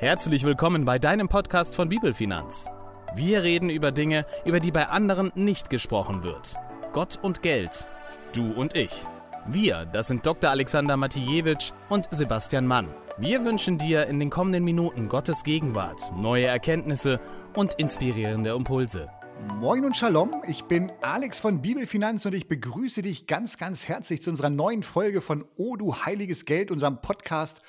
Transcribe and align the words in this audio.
Herzlich 0.00 0.44
willkommen 0.44 0.86
bei 0.86 0.98
deinem 0.98 1.28
Podcast 1.28 1.74
von 1.74 1.90
Bibelfinanz. 1.90 2.68
Wir 3.16 3.42
reden 3.42 3.68
über 3.68 3.92
Dinge, 3.92 4.24
über 4.46 4.58
die 4.58 4.70
bei 4.70 4.88
anderen 4.88 5.30
nicht 5.34 5.68
gesprochen 5.68 6.22
wird. 6.22 6.54
Gott 6.94 7.18
und 7.20 7.42
Geld. 7.42 7.86
Du 8.34 8.50
und 8.50 8.74
ich. 8.74 9.04
Wir, 9.46 9.84
das 9.84 10.08
sind 10.08 10.24
Dr. 10.24 10.48
Alexander 10.48 10.96
Matijewitsch 10.96 11.72
und 11.90 12.08
Sebastian 12.10 12.66
Mann. 12.66 12.88
Wir 13.18 13.44
wünschen 13.44 13.76
dir 13.76 14.06
in 14.06 14.18
den 14.18 14.30
kommenden 14.30 14.64
Minuten 14.64 15.06
Gottes 15.06 15.44
Gegenwart, 15.44 16.10
neue 16.16 16.46
Erkenntnisse 16.46 17.20
und 17.54 17.74
inspirierende 17.74 18.54
Impulse. 18.54 19.10
Moin 19.58 19.84
und 19.84 19.98
Shalom, 19.98 20.42
ich 20.46 20.64
bin 20.64 20.90
Alex 21.02 21.40
von 21.40 21.60
Bibelfinanz 21.60 22.24
und 22.24 22.34
ich 22.34 22.48
begrüße 22.48 23.02
dich 23.02 23.26
ganz, 23.26 23.58
ganz 23.58 23.86
herzlich 23.86 24.22
zu 24.22 24.30
unserer 24.30 24.48
neuen 24.48 24.82
Folge 24.82 25.20
von 25.20 25.44
O 25.58 25.76
du 25.76 25.94
heiliges 25.94 26.46
Geld, 26.46 26.70
unserem 26.70 27.02
Podcast. 27.02 27.60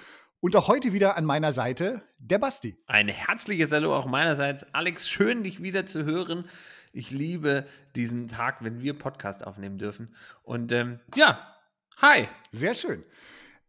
Und 0.43 0.55
auch 0.55 0.67
heute 0.67 0.91
wieder 0.91 1.17
an 1.17 1.25
meiner 1.25 1.53
Seite 1.53 2.01
der 2.17 2.39
Basti. 2.39 2.75
Ein 2.87 3.07
herzliches 3.07 3.71
Hallo 3.71 3.95
auch 3.95 4.07
meinerseits. 4.07 4.65
Alex, 4.73 5.07
schön 5.07 5.43
dich 5.43 5.61
wieder 5.61 5.85
zu 5.85 6.03
hören. 6.03 6.45
Ich 6.93 7.11
liebe 7.11 7.67
diesen 7.95 8.27
Tag, 8.27 8.63
wenn 8.63 8.81
wir 8.81 8.97
Podcast 8.97 9.45
aufnehmen 9.45 9.77
dürfen. 9.77 10.15
Und 10.41 10.71
ähm, 10.71 10.99
ja, 11.13 11.55
hi. 11.97 12.27
Sehr 12.51 12.73
schön. 12.73 13.03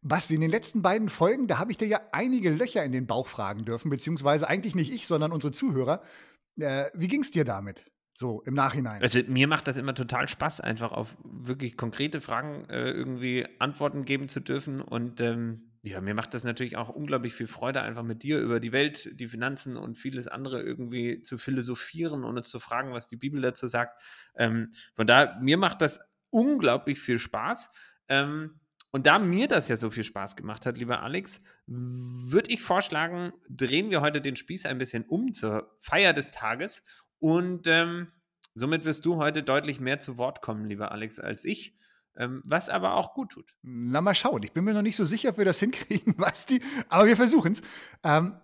Basti, 0.01 0.35
in 0.35 0.41
den 0.41 0.48
letzten 0.51 0.81
beiden 0.81 1.11
Folgen, 1.11 1.47
da 1.47 1.59
habe 1.59 1.71
ich 1.73 1.77
dir 1.77 1.89
ja 1.89 2.01
einige 2.11 2.48
Löcher 2.48 2.83
in 2.83 2.93
den 2.93 3.07
Bauch 3.07 3.27
fragen 3.27 3.67
dürfen, 3.67 3.91
beziehungsweise 3.91 4.48
eigentlich 4.48 4.75
nicht 4.75 4.91
ich, 4.91 5.07
sondern 5.07 5.31
unsere 5.31 5.53
Zuhörer. 5.53 6.03
Äh, 6.59 6.87
wie 6.95 7.09
ging 7.09 7.20
es 7.20 7.31
dir 7.31 7.45
damit? 7.45 7.84
So 8.15 8.41
im 8.47 8.55
Nachhinein. 8.55 9.03
Also 9.03 9.20
mir 9.29 9.47
macht 9.47 9.69
das 9.69 9.77
immer 9.77 9.95
total 9.95 10.27
Spaß, 10.27 10.62
einfach 10.62 10.93
auf 10.93 11.19
wirklich 11.23 11.77
konkrete 11.77 12.23
Fragen 12.23 12.65
äh, 12.70 12.89
irgendwie 12.91 13.47
Antworten 13.59 14.07
geben 14.07 14.31
zu 14.31 14.41
dürfen. 14.41 14.81
Und 14.81 15.20
ähm, 15.20 15.69
ja, 15.85 16.01
mir 16.01 16.15
macht 16.15 16.33
das 16.33 16.45
natürlich 16.45 16.77
auch 16.77 16.89
unglaublich 16.89 17.35
viel 17.35 17.49
Freude, 17.49 17.83
einfach 17.83 18.05
mit 18.05 18.23
dir 18.23 18.39
über 18.39 18.61
die 18.61 18.71
Welt, 18.71 19.19
die 19.19 19.27
Finanzen 19.27 19.77
und 19.77 19.97
vieles 19.97 20.29
andere 20.29 20.63
irgendwie 20.63 21.23
zu 21.23 21.39
philosophieren 21.39 22.23
und 22.23 22.37
uns 22.37 22.48
zu 22.48 22.61
fragen, 22.61 22.93
was 22.93 23.09
die 23.09 23.17
Bibel 23.17 23.41
dazu 23.43 23.67
sagt. 23.67 24.01
Ähm, 24.37 24.71
von 24.95 25.09
daher, 25.09 25.39
mir 25.41 25.59
macht 25.59 25.83
das 25.83 26.01
unglaublich 26.31 27.01
viel 27.01 27.19
Spaß. 27.19 27.71
Ähm, 28.09 28.61
und 28.93 29.06
da 29.06 29.19
mir 29.19 29.48
das 29.48 29.69
ja 29.69 29.77
so 29.77 29.91
viel 29.91 30.05
Spaß 30.05 30.37
gemacht 30.37 30.67
hat, 30.67 30.77
lieber 30.77 31.03
Alex, 31.03 31.41
würde 31.67 32.51
ich 32.51 32.62
vorschlagen, 32.62 33.33
drehen 33.49 33.91
wir 33.91 34.03
heute 34.03 34.21
den 34.21 34.37
Spieß 34.37 34.67
ein 34.67 34.78
bisschen 34.78 35.05
um 35.05 35.33
zur 35.33 35.75
Feier 35.78 36.12
des 36.12 36.31
Tages 36.31 36.84
und 37.19 37.67
ähm, 37.67 38.12
somit 38.55 38.84
wirst 38.84 39.05
du 39.06 39.17
heute 39.17 39.43
deutlich 39.43 39.81
mehr 39.81 39.99
zu 39.99 40.19
Wort 40.19 40.43
kommen, 40.43 40.67
lieber 40.67 40.93
Alex, 40.93 41.19
als 41.19 41.45
ich. 41.45 41.77
Ähm, 42.17 42.43
was 42.45 42.69
aber 42.69 42.97
auch 42.97 43.15
gut 43.15 43.31
tut. 43.31 43.55
Na, 43.63 44.01
mal 44.01 44.15
schauen. 44.15 44.43
Ich 44.43 44.53
bin 44.53 44.65
mir 44.65 44.75
noch 44.75 44.83
nicht 44.83 44.97
so 44.97 45.05
sicher, 45.05 45.31
ob 45.31 45.39
wir 45.39 45.45
das 45.45 45.59
hinkriegen, 45.61 46.15
Basti, 46.17 46.61
aber 46.89 47.07
wir 47.07 47.17
versuchen 47.17 47.53
es. 47.53 47.63
Ähm, 48.05 48.35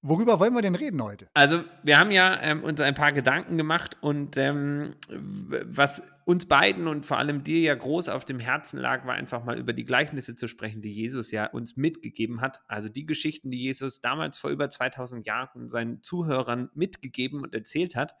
worüber 0.00 0.40
wollen 0.40 0.54
wir 0.54 0.62
denn 0.62 0.74
reden 0.74 1.02
heute? 1.02 1.28
Also, 1.34 1.62
wir 1.82 1.98
haben 1.98 2.10
ja 2.10 2.40
ähm, 2.40 2.64
uns 2.64 2.80
ein 2.80 2.94
paar 2.94 3.12
Gedanken 3.12 3.58
gemacht 3.58 3.98
und 4.00 4.38
ähm, 4.38 4.94
was 5.08 6.02
uns 6.24 6.46
beiden 6.46 6.88
und 6.88 7.04
vor 7.04 7.18
allem 7.18 7.44
dir 7.44 7.60
ja 7.60 7.74
groß 7.74 8.08
auf 8.08 8.24
dem 8.24 8.40
Herzen 8.40 8.78
lag, 8.78 9.06
war 9.06 9.14
einfach 9.14 9.44
mal 9.44 9.58
über 9.58 9.74
die 9.74 9.84
Gleichnisse 9.84 10.34
zu 10.34 10.48
sprechen, 10.48 10.80
die 10.80 10.92
Jesus 10.92 11.30
ja 11.30 11.46
uns 11.46 11.76
mitgegeben 11.76 12.40
hat. 12.40 12.60
Also 12.66 12.88
die 12.88 13.04
Geschichten, 13.04 13.50
die 13.50 13.60
Jesus 13.60 14.00
damals 14.00 14.38
vor 14.38 14.50
über 14.50 14.70
2000 14.70 15.26
Jahren 15.26 15.68
seinen 15.68 16.02
Zuhörern 16.02 16.70
mitgegeben 16.74 17.42
und 17.42 17.54
erzählt 17.54 17.94
hat. 17.94 18.14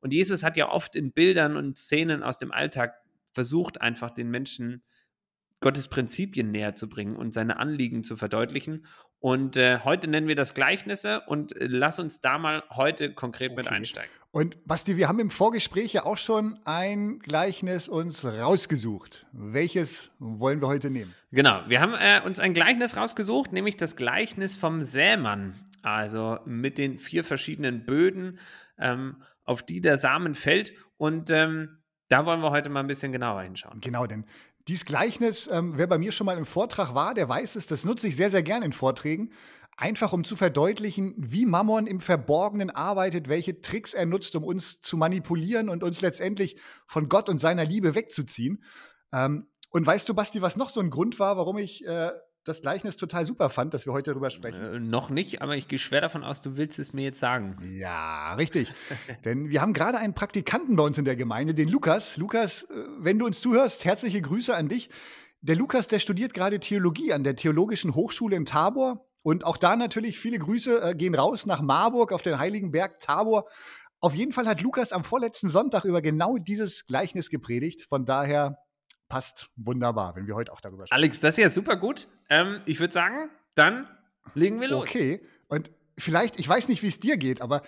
Und 0.00 0.12
Jesus 0.12 0.42
hat 0.42 0.58
ja 0.58 0.68
oft 0.70 0.94
in 0.94 1.12
Bildern 1.12 1.56
und 1.56 1.78
Szenen 1.78 2.22
aus 2.22 2.38
dem 2.38 2.52
Alltag 2.52 3.00
versucht, 3.36 3.82
einfach 3.82 4.10
den 4.10 4.30
Menschen 4.30 4.82
Gottes 5.60 5.88
Prinzipien 5.88 6.50
näher 6.50 6.74
zu 6.74 6.88
bringen 6.88 7.16
und 7.16 7.32
seine 7.32 7.58
Anliegen 7.58 8.02
zu 8.02 8.16
verdeutlichen. 8.16 8.86
Und 9.18 9.56
äh, 9.56 9.80
heute 9.84 10.08
nennen 10.08 10.26
wir 10.26 10.36
das 10.36 10.54
Gleichnisse 10.54 11.20
und 11.26 11.54
äh, 11.54 11.66
lass 11.68 11.98
uns 11.98 12.20
da 12.20 12.38
mal 12.38 12.64
heute 12.70 13.12
konkret 13.12 13.52
okay. 13.52 13.62
mit 13.62 13.68
einsteigen. 13.68 14.10
Und 14.30 14.66
Basti, 14.66 14.96
wir 14.96 15.08
haben 15.08 15.18
im 15.18 15.30
Vorgespräch 15.30 15.92
ja 15.92 16.04
auch 16.04 16.16
schon 16.16 16.58
ein 16.64 17.18
Gleichnis 17.18 17.88
uns 17.88 18.24
rausgesucht. 18.24 19.26
Welches 19.32 20.10
wollen 20.18 20.60
wir 20.62 20.68
heute 20.68 20.90
nehmen? 20.90 21.14
Genau, 21.30 21.62
wir 21.68 21.80
haben 21.80 21.94
äh, 21.94 22.26
uns 22.26 22.40
ein 22.40 22.54
Gleichnis 22.54 22.96
rausgesucht, 22.96 23.52
nämlich 23.52 23.76
das 23.76 23.96
Gleichnis 23.96 24.56
vom 24.56 24.82
Sämann. 24.82 25.54
Also 25.82 26.38
mit 26.46 26.78
den 26.78 26.98
vier 26.98 27.22
verschiedenen 27.22 27.84
Böden, 27.84 28.38
ähm, 28.78 29.22
auf 29.44 29.62
die 29.62 29.80
der 29.80 29.98
Samen 29.98 30.34
fällt. 30.34 30.72
Und 30.96 31.30
ähm, 31.30 31.78
da 32.08 32.26
wollen 32.26 32.40
wir 32.40 32.50
heute 32.50 32.70
mal 32.70 32.80
ein 32.80 32.86
bisschen 32.86 33.12
genauer 33.12 33.42
hinschauen. 33.42 33.80
Genau, 33.80 34.06
denn 34.06 34.24
dieses 34.68 34.84
Gleichnis, 34.84 35.48
ähm, 35.50 35.74
wer 35.76 35.86
bei 35.86 35.98
mir 35.98 36.12
schon 36.12 36.26
mal 36.26 36.36
im 36.36 36.44
Vortrag 36.44 36.94
war, 36.94 37.14
der 37.14 37.28
weiß 37.28 37.56
es, 37.56 37.66
das 37.66 37.84
nutze 37.84 38.08
ich 38.08 38.16
sehr, 38.16 38.30
sehr 38.30 38.42
gerne 38.42 38.66
in 38.66 38.72
Vorträgen. 38.72 39.30
Einfach 39.76 40.12
um 40.12 40.24
zu 40.24 40.36
verdeutlichen, 40.36 41.14
wie 41.18 41.44
Mammon 41.44 41.86
im 41.86 42.00
Verborgenen 42.00 42.70
arbeitet, 42.70 43.28
welche 43.28 43.60
Tricks 43.60 43.92
er 43.92 44.06
nutzt, 44.06 44.34
um 44.34 44.42
uns 44.42 44.80
zu 44.80 44.96
manipulieren 44.96 45.68
und 45.68 45.82
uns 45.82 46.00
letztendlich 46.00 46.58
von 46.86 47.08
Gott 47.08 47.28
und 47.28 47.38
seiner 47.38 47.64
Liebe 47.64 47.94
wegzuziehen. 47.94 48.62
Ähm, 49.12 49.48
und 49.70 49.86
weißt 49.86 50.08
du, 50.08 50.14
Basti, 50.14 50.40
was 50.40 50.56
noch 50.56 50.70
so 50.70 50.80
ein 50.80 50.90
Grund 50.90 51.18
war, 51.18 51.36
warum 51.36 51.58
ich 51.58 51.86
äh, 51.86 52.10
das 52.48 52.62
Gleichnis 52.62 52.96
total 52.96 53.26
super 53.26 53.50
fand, 53.50 53.74
dass 53.74 53.86
wir 53.86 53.92
heute 53.92 54.12
darüber 54.12 54.30
sprechen? 54.30 54.62
Äh, 54.62 54.80
noch 54.80 55.10
nicht, 55.10 55.42
aber 55.42 55.56
ich 55.56 55.68
gehe 55.68 55.78
schwer 55.78 56.00
davon 56.00 56.24
aus, 56.24 56.40
du 56.40 56.56
willst 56.56 56.78
es 56.78 56.92
mir 56.92 57.04
jetzt 57.04 57.20
sagen. 57.20 57.56
Ja, 57.64 58.34
richtig. 58.34 58.72
Denn 59.24 59.50
wir 59.50 59.60
haben 59.60 59.72
gerade 59.72 59.98
einen 59.98 60.14
Praktikanten 60.14 60.76
bei 60.76 60.84
uns 60.84 60.98
in 60.98 61.04
der 61.04 61.16
Gemeinde, 61.16 61.54
den 61.54 61.68
Lukas. 61.68 62.16
Lukas, 62.16 62.62
äh, 62.64 62.74
wenn 62.98 63.18
du 63.18 63.26
uns 63.26 63.40
zuhörst, 63.40 63.84
herzliche 63.84 64.20
Grüße 64.20 64.54
an 64.54 64.68
dich. 64.68 64.90
Der 65.40 65.56
Lukas, 65.56 65.88
der 65.88 65.98
studiert 65.98 66.34
gerade 66.34 66.60
Theologie 66.60 67.12
an 67.12 67.24
der 67.24 67.36
Theologischen 67.36 67.94
Hochschule 67.94 68.36
in 68.36 68.46
Tabor 68.46 69.06
und 69.22 69.44
auch 69.44 69.56
da 69.56 69.74
natürlich 69.74 70.18
viele 70.18 70.38
Grüße 70.38 70.80
äh, 70.82 70.94
gehen 70.94 71.14
raus 71.14 71.46
nach 71.46 71.60
Marburg 71.60 72.12
auf 72.12 72.22
den 72.22 72.38
Heiligen 72.38 72.70
Berg 72.70 73.00
Tabor. 73.00 73.48
Auf 74.00 74.14
jeden 74.14 74.32
Fall 74.32 74.46
hat 74.46 74.60
Lukas 74.60 74.92
am 74.92 75.04
vorletzten 75.04 75.48
Sonntag 75.48 75.84
über 75.84 76.00
genau 76.00 76.36
dieses 76.36 76.86
Gleichnis 76.86 77.28
gepredigt. 77.28 77.82
Von 77.82 78.04
daher 78.04 78.58
passt 79.08 79.50
wunderbar, 79.56 80.16
wenn 80.16 80.26
wir 80.26 80.34
heute 80.34 80.52
auch 80.52 80.60
darüber 80.60 80.86
sprechen. 80.86 80.98
Alex, 80.98 81.20
das 81.20 81.38
ist 81.38 81.42
ja 81.42 81.50
super 81.50 81.76
gut. 81.76 82.08
Ähm, 82.28 82.60
ich 82.66 82.80
würde 82.80 82.92
sagen, 82.92 83.30
dann 83.54 83.88
legen 84.34 84.60
wir 84.60 84.68
los. 84.68 84.82
Okay. 84.82 85.20
Und 85.48 85.70
vielleicht, 85.98 86.38
ich 86.38 86.48
weiß 86.48 86.68
nicht, 86.68 86.82
wie 86.82 86.88
es 86.88 87.00
dir 87.00 87.16
geht, 87.16 87.40
aber 87.40 87.62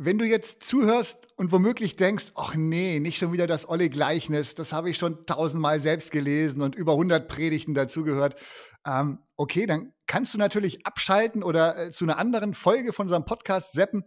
wenn 0.00 0.16
du 0.16 0.24
jetzt 0.24 0.62
zuhörst 0.62 1.26
und 1.36 1.50
womöglich 1.50 1.96
denkst, 1.96 2.26
ach 2.36 2.54
nee, 2.54 3.00
nicht 3.00 3.18
schon 3.18 3.32
wieder 3.32 3.48
das 3.48 3.68
olle 3.68 3.90
Gleichnis, 3.90 4.54
das 4.54 4.72
habe 4.72 4.90
ich 4.90 4.96
schon 4.96 5.26
tausendmal 5.26 5.80
selbst 5.80 6.12
gelesen 6.12 6.62
und 6.62 6.76
über 6.76 6.92
100 6.92 7.26
Predigten 7.26 7.74
dazugehört, 7.74 8.36
ähm, 8.86 9.18
okay, 9.36 9.66
dann 9.66 9.92
kannst 10.06 10.34
du 10.34 10.38
natürlich 10.38 10.86
abschalten 10.86 11.42
oder 11.42 11.86
äh, 11.86 11.90
zu 11.90 12.04
einer 12.04 12.16
anderen 12.16 12.54
Folge 12.54 12.92
von 12.92 13.06
unserem 13.06 13.24
Podcast 13.24 13.72
seppen. 13.72 14.04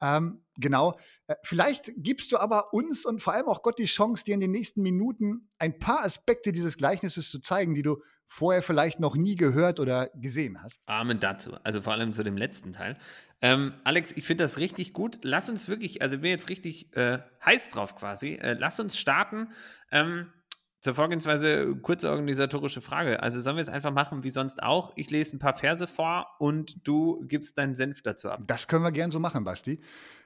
Ähm, 0.00 0.42
genau. 0.56 0.98
Äh, 1.26 1.34
vielleicht 1.42 1.92
gibst 1.96 2.32
du 2.32 2.38
aber 2.38 2.72
uns 2.72 3.04
und 3.04 3.22
vor 3.22 3.32
allem 3.32 3.46
auch 3.46 3.62
Gott 3.62 3.78
die 3.78 3.86
Chance, 3.86 4.24
dir 4.24 4.34
in 4.34 4.40
den 4.40 4.52
nächsten 4.52 4.82
Minuten 4.82 5.50
ein 5.58 5.78
paar 5.78 6.04
Aspekte 6.04 6.52
dieses 6.52 6.76
Gleichnisses 6.76 7.30
zu 7.30 7.40
zeigen, 7.40 7.74
die 7.74 7.82
du 7.82 8.02
vorher 8.26 8.62
vielleicht 8.62 9.00
noch 9.00 9.16
nie 9.16 9.36
gehört 9.36 9.80
oder 9.80 10.10
gesehen 10.14 10.62
hast. 10.62 10.80
Amen 10.86 11.18
dazu. 11.18 11.56
Also 11.64 11.80
vor 11.80 11.94
allem 11.94 12.12
zu 12.12 12.22
dem 12.22 12.36
letzten 12.36 12.72
Teil. 12.72 12.98
Ähm, 13.40 13.74
Alex, 13.84 14.12
ich 14.12 14.24
finde 14.24 14.44
das 14.44 14.58
richtig 14.58 14.92
gut. 14.92 15.20
Lass 15.22 15.48
uns 15.48 15.68
wirklich, 15.68 16.02
also 16.02 16.16
ich 16.16 16.22
bin 16.22 16.30
jetzt 16.30 16.48
richtig 16.48 16.94
äh, 16.96 17.18
heiß 17.44 17.70
drauf 17.70 17.96
quasi. 17.96 18.34
Äh, 18.34 18.54
lass 18.58 18.80
uns 18.80 18.98
starten. 18.98 19.48
Ähm, 19.90 20.32
zur 20.80 20.94
Vorgehensweise 20.94 21.74
kurze 21.82 22.10
organisatorische 22.10 22.80
Frage. 22.80 23.22
Also 23.22 23.40
sollen 23.40 23.56
wir 23.56 23.62
es 23.62 23.68
einfach 23.68 23.92
machen 23.92 24.22
wie 24.22 24.30
sonst 24.30 24.62
auch? 24.62 24.92
Ich 24.96 25.10
lese 25.10 25.36
ein 25.36 25.38
paar 25.38 25.54
Verse 25.54 25.86
vor 25.86 26.28
und 26.38 26.86
du 26.86 27.24
gibst 27.26 27.58
deinen 27.58 27.74
Senf 27.74 28.02
dazu 28.02 28.30
ab. 28.30 28.42
Das 28.46 28.68
können 28.68 28.84
wir 28.84 28.92
gern 28.92 29.10
so 29.10 29.18
machen, 29.18 29.44
Basti. 29.44 29.80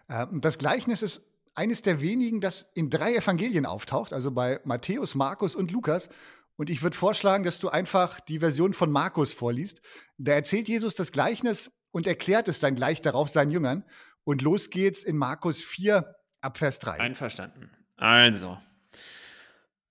Ähm, 0.08 0.40
das 0.40 0.58
Gleichnis 0.58 1.02
ist 1.02 1.26
eines 1.54 1.82
der 1.82 2.00
wenigen, 2.00 2.40
das 2.40 2.70
in 2.74 2.90
drei 2.90 3.14
Evangelien 3.14 3.66
auftaucht, 3.66 4.12
also 4.12 4.30
bei 4.30 4.60
Matthäus, 4.64 5.14
Markus 5.14 5.54
und 5.54 5.70
Lukas. 5.70 6.08
Und 6.56 6.70
ich 6.70 6.82
würde 6.82 6.96
vorschlagen, 6.96 7.44
dass 7.44 7.58
du 7.58 7.70
einfach 7.70 8.20
die 8.20 8.38
Version 8.38 8.74
von 8.74 8.90
Markus 8.90 9.32
vorliest. 9.32 9.80
Da 10.18 10.32
erzählt 10.32 10.68
Jesus 10.68 10.94
das 10.94 11.12
Gleichnis 11.12 11.70
und 11.90 12.06
erklärt 12.06 12.48
es 12.48 12.60
dann 12.60 12.74
gleich 12.74 13.00
darauf 13.00 13.28
seinen 13.28 13.50
Jüngern. 13.50 13.84
Und 14.24 14.42
los 14.42 14.70
geht's 14.70 15.02
in 15.02 15.16
Markus 15.16 15.60
4 15.60 16.14
ab 16.40 16.58
Vers 16.58 16.78
3. 16.78 17.00
Einverstanden. 17.00 17.70
Also, 17.96 18.58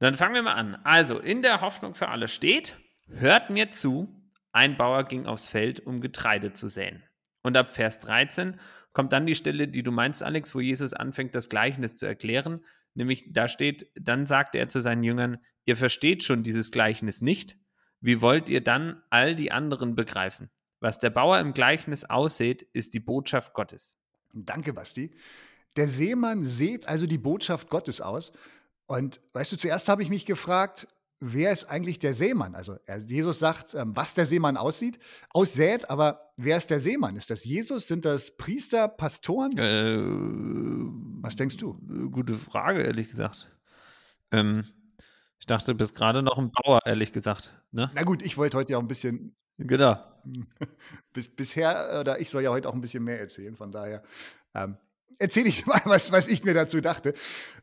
dann 0.02 0.16
fangen 0.16 0.34
wir 0.34 0.42
mal 0.42 0.54
an. 0.54 0.76
Also, 0.84 1.20
in 1.20 1.42
der 1.44 1.62
Hoffnung 1.62 1.94
für 1.94 2.10
alle 2.10 2.28
steht, 2.28 2.76
hört 3.08 3.50
mir 3.52 3.72
zu, 3.72 4.10
ein 4.52 4.76
Bauer 4.76 5.04
ging 5.04 5.28
aufs 5.28 5.48
Feld, 5.48 5.86
um 5.86 6.02
Getreide 6.02 6.54
zu 6.54 6.70
säen. 6.70 7.04
Und 7.44 7.56
ab 7.56 7.70
Vers 7.70 8.00
13 8.00 8.60
kommt 8.94 9.14
dann 9.14 9.28
die 9.28 9.36
Stelle, 9.36 9.68
die 9.68 9.84
du 9.84 9.92
meinst, 9.92 10.24
Alex, 10.24 10.56
wo 10.56 10.60
Jesus 10.60 10.94
anfängt, 10.94 11.36
das 11.36 11.50
Gleichnis 11.50 11.96
zu 11.96 12.06
erklären. 12.06 12.66
Nämlich, 12.96 13.32
da 13.32 13.48
steht, 13.48 13.92
dann 13.96 14.26
sagte 14.26 14.58
er 14.58 14.68
zu 14.68 14.82
seinen 14.82 15.04
Jüngern, 15.04 15.38
ihr 15.66 15.78
versteht 15.78 16.24
schon 16.24 16.44
dieses 16.44 16.72
Gleichnis 16.72 17.22
nicht. 17.22 17.58
Wie 18.00 18.22
wollt 18.22 18.50
ihr 18.50 18.62
dann 18.64 19.04
all 19.12 19.36
die 19.36 19.52
anderen 19.52 19.96
begreifen? 19.96 20.50
Was 20.80 20.98
der 20.98 21.12
Bauer 21.12 21.40
im 21.40 21.54
Gleichnis 21.54 22.06
aussät, 22.06 22.64
ist 22.74 22.96
die 22.96 23.00
Botschaft 23.00 23.54
Gottes. 23.54 23.96
Danke, 24.34 24.74
Basti. 24.74 25.16
Der 25.78 25.88
Seemann 25.88 26.44
sät 26.44 26.88
also 26.88 27.06
die 27.06 27.20
Botschaft 27.20 27.70
Gottes 27.70 28.02
aus. 28.02 28.34
Und 28.92 29.22
weißt 29.32 29.54
du, 29.54 29.56
zuerst 29.56 29.88
habe 29.88 30.04
ich 30.04 30.10
mich 30.10 30.26
gefragt, 30.26 30.86
wer 31.22 31.54
ist 31.54 31.64
eigentlich 31.64 32.00
der 32.00 32.14
Seemann? 32.14 32.56
Also 32.56 32.76
Jesus 33.08 33.40
sagt, 33.40 33.74
ähm, 33.74 33.96
was 33.96 34.16
der 34.16 34.26
Seemann 34.26 34.58
aussieht, 34.58 35.00
aussät, 35.30 35.90
aber 35.90 36.34
wer 36.36 36.58
ist 36.58 36.70
der 36.72 36.82
Seemann? 36.82 37.16
Ist 37.16 37.30
das 37.30 37.46
Jesus? 37.46 37.88
Sind 37.88 38.04
das 38.04 38.36
Priester, 38.36 38.90
Pastoren? 38.90 39.58
Äh, 39.58 39.96
was 41.24 41.38
denkst 41.38 41.56
du? 41.56 41.76
Gute 42.12 42.34
Frage, 42.34 42.82
ehrlich 42.82 43.08
gesagt. 43.08 43.50
Ähm, 44.30 44.66
ich 45.40 45.46
dachte, 45.46 45.72
du 45.72 45.78
bist 45.78 45.96
gerade 45.96 46.22
noch 46.22 46.38
ein 46.38 46.52
Bauer, 46.52 46.82
ehrlich 46.84 47.14
gesagt. 47.14 47.58
Ne? 47.72 47.90
Na 47.96 48.04
gut, 48.04 48.22
ich 48.22 48.38
wollte 48.38 48.58
heute 48.58 48.74
ja 48.74 48.78
auch 48.78 48.82
ein 48.82 48.90
bisschen. 48.90 49.38
Genau. 49.58 50.04
Bis, 51.14 51.34
bisher, 51.34 51.98
oder 52.02 52.20
ich 52.20 52.30
soll 52.30 52.44
ja 52.44 52.50
heute 52.50 52.68
auch 52.68 52.74
ein 52.74 52.82
bisschen 52.82 53.06
mehr 53.06 53.22
erzählen, 53.22 53.56
von 53.56 53.72
daher 53.72 54.04
ähm, 54.54 54.76
erzähle 55.18 55.48
ich 55.48 55.66
mal, 55.66 55.82
was, 55.86 56.12
was 56.12 56.28
ich 56.28 56.44
mir 56.44 56.54
dazu 56.54 56.82
dachte. 56.82 57.14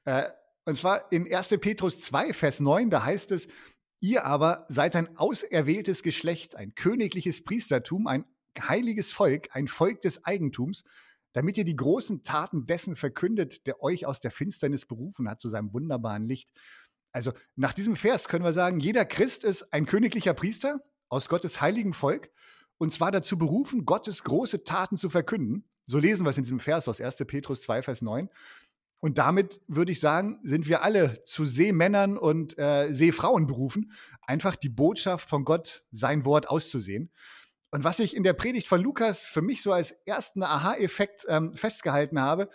Äh, 0.06 0.24
und 0.68 0.76
zwar 0.76 1.10
in 1.10 1.32
1. 1.32 1.56
Petrus 1.62 1.98
2, 1.98 2.34
Vers 2.34 2.60
9, 2.60 2.90
da 2.90 3.02
heißt 3.02 3.32
es, 3.32 3.48
ihr 4.00 4.26
aber 4.26 4.66
seid 4.68 4.96
ein 4.96 5.16
auserwähltes 5.16 6.02
Geschlecht, 6.02 6.56
ein 6.56 6.74
königliches 6.74 7.42
Priestertum, 7.42 8.06
ein 8.06 8.26
heiliges 8.60 9.10
Volk, 9.10 9.48
ein 9.52 9.66
Volk 9.66 10.02
des 10.02 10.26
Eigentums, 10.26 10.84
damit 11.32 11.56
ihr 11.56 11.64
die 11.64 11.74
großen 11.74 12.22
Taten 12.22 12.66
dessen 12.66 12.96
verkündet, 12.96 13.66
der 13.66 13.82
euch 13.82 14.04
aus 14.04 14.20
der 14.20 14.30
Finsternis 14.30 14.84
berufen 14.84 15.26
hat 15.30 15.40
zu 15.40 15.48
seinem 15.48 15.72
wunderbaren 15.72 16.24
Licht. 16.24 16.50
Also 17.12 17.32
nach 17.56 17.72
diesem 17.72 17.96
Vers 17.96 18.28
können 18.28 18.44
wir 18.44 18.52
sagen, 18.52 18.78
jeder 18.78 19.06
Christ 19.06 19.44
ist 19.44 19.72
ein 19.72 19.86
königlicher 19.86 20.34
Priester 20.34 20.84
aus 21.08 21.30
Gottes 21.30 21.62
heiligem 21.62 21.94
Volk 21.94 22.30
und 22.76 22.92
zwar 22.92 23.10
dazu 23.10 23.38
berufen, 23.38 23.86
Gottes 23.86 24.22
große 24.22 24.64
Taten 24.64 24.98
zu 24.98 25.08
verkünden. 25.08 25.64
So 25.86 25.96
lesen 25.96 26.26
wir 26.26 26.30
es 26.30 26.36
in 26.36 26.44
diesem 26.44 26.60
Vers 26.60 26.88
aus 26.88 27.00
1. 27.00 27.16
Petrus 27.26 27.62
2, 27.62 27.80
Vers 27.80 28.02
9. 28.02 28.28
Und 29.00 29.18
damit 29.18 29.60
würde 29.68 29.92
ich 29.92 30.00
sagen, 30.00 30.40
sind 30.42 30.66
wir 30.68 30.82
alle 30.82 31.24
zu 31.24 31.44
Seemännern 31.44 32.18
und 32.18 32.58
äh, 32.58 32.92
Seefrauen 32.92 33.46
berufen, 33.46 33.92
einfach 34.26 34.56
die 34.56 34.68
Botschaft 34.68 35.28
von 35.28 35.44
Gott, 35.44 35.84
sein 35.92 36.24
Wort 36.24 36.48
auszusehen. 36.48 37.12
Und 37.70 37.84
was 37.84 37.98
ich 37.98 38.16
in 38.16 38.24
der 38.24 38.32
Predigt 38.32 38.66
von 38.66 38.80
Lukas 38.80 39.26
für 39.26 39.42
mich 39.42 39.62
so 39.62 39.72
als 39.72 39.92
ersten 40.06 40.42
Aha-Effekt 40.42 41.26
ähm, 41.28 41.54
festgehalten 41.54 42.20
habe, 42.20 42.50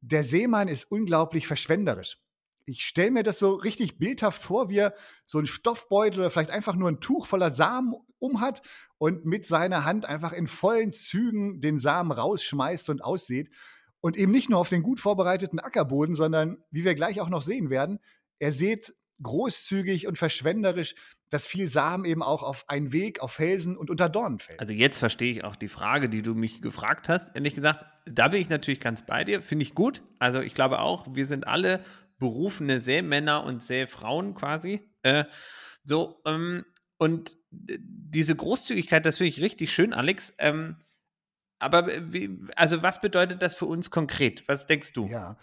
der 0.00 0.24
Seemann 0.24 0.68
ist 0.68 0.90
unglaublich 0.90 1.46
verschwenderisch. 1.46 2.18
Ich 2.66 2.82
stelle 2.82 3.10
mir 3.10 3.22
das 3.22 3.38
so 3.38 3.54
richtig 3.54 3.98
bildhaft 3.98 4.42
vor, 4.42 4.68
wie 4.68 4.78
er 4.78 4.94
so 5.24 5.38
einen 5.38 5.46
Stoffbeutel 5.46 6.20
oder 6.20 6.30
vielleicht 6.30 6.50
einfach 6.50 6.74
nur 6.74 6.90
ein 6.90 7.00
Tuch 7.00 7.26
voller 7.26 7.50
Samen 7.50 7.94
umhat 8.18 8.60
und 8.98 9.24
mit 9.24 9.46
seiner 9.46 9.84
Hand 9.84 10.04
einfach 10.04 10.32
in 10.32 10.48
vollen 10.48 10.92
Zügen 10.92 11.60
den 11.60 11.78
Samen 11.78 12.12
rausschmeißt 12.12 12.90
und 12.90 13.02
aussieht. 13.02 13.50
Und 14.00 14.16
eben 14.16 14.32
nicht 14.32 14.48
nur 14.48 14.58
auf 14.60 14.68
den 14.68 14.82
gut 14.82 15.00
vorbereiteten 15.00 15.58
Ackerboden, 15.58 16.14
sondern, 16.14 16.58
wie 16.70 16.84
wir 16.84 16.94
gleich 16.94 17.20
auch 17.20 17.28
noch 17.28 17.42
sehen 17.42 17.70
werden, 17.70 17.98
er 18.38 18.52
sät 18.52 18.94
großzügig 19.22 20.06
und 20.06 20.16
verschwenderisch, 20.16 20.94
dass 21.28 21.46
viel 21.46 21.68
Samen 21.68 22.04
eben 22.04 22.22
auch 22.22 22.42
auf 22.42 22.68
einen 22.68 22.92
Weg, 22.92 23.20
auf 23.20 23.32
Felsen 23.32 23.76
und 23.76 23.90
unter 23.90 24.08
Dornen 24.08 24.38
fällt. 24.38 24.60
Also 24.60 24.72
jetzt 24.72 24.98
verstehe 24.98 25.30
ich 25.30 25.44
auch 25.44 25.56
die 25.56 25.68
Frage, 25.68 26.08
die 26.08 26.22
du 26.22 26.34
mich 26.34 26.62
gefragt 26.62 27.08
hast. 27.08 27.34
Ehrlich 27.34 27.54
gesagt, 27.54 27.84
da 28.06 28.28
bin 28.28 28.40
ich 28.40 28.48
natürlich 28.48 28.80
ganz 28.80 29.04
bei 29.04 29.24
dir. 29.24 29.42
Finde 29.42 29.64
ich 29.64 29.74
gut. 29.74 30.02
Also 30.18 30.40
ich 30.40 30.54
glaube 30.54 30.80
auch, 30.80 31.06
wir 31.14 31.26
sind 31.26 31.46
alle 31.46 31.84
berufene 32.18 32.80
Seemänner 32.80 33.44
und 33.44 33.62
Seefrauen 33.62 34.34
quasi. 34.34 34.80
Äh, 35.02 35.24
so, 35.84 36.20
ähm, 36.26 36.64
und 36.98 37.36
diese 37.50 38.34
Großzügigkeit, 38.34 39.06
das 39.06 39.18
finde 39.18 39.28
ich 39.28 39.40
richtig 39.40 39.72
schön, 39.72 39.92
Alex. 39.92 40.34
Ähm, 40.38 40.76
aber 41.58 41.86
wie, 42.12 42.36
also 42.56 42.82
was 42.82 43.00
bedeutet 43.00 43.42
das 43.42 43.54
für 43.54 43.66
uns 43.66 43.90
konkret? 43.90 44.46
Was 44.48 44.66
denkst 44.66 44.92
du? 44.92 45.06
Ja, 45.06 45.36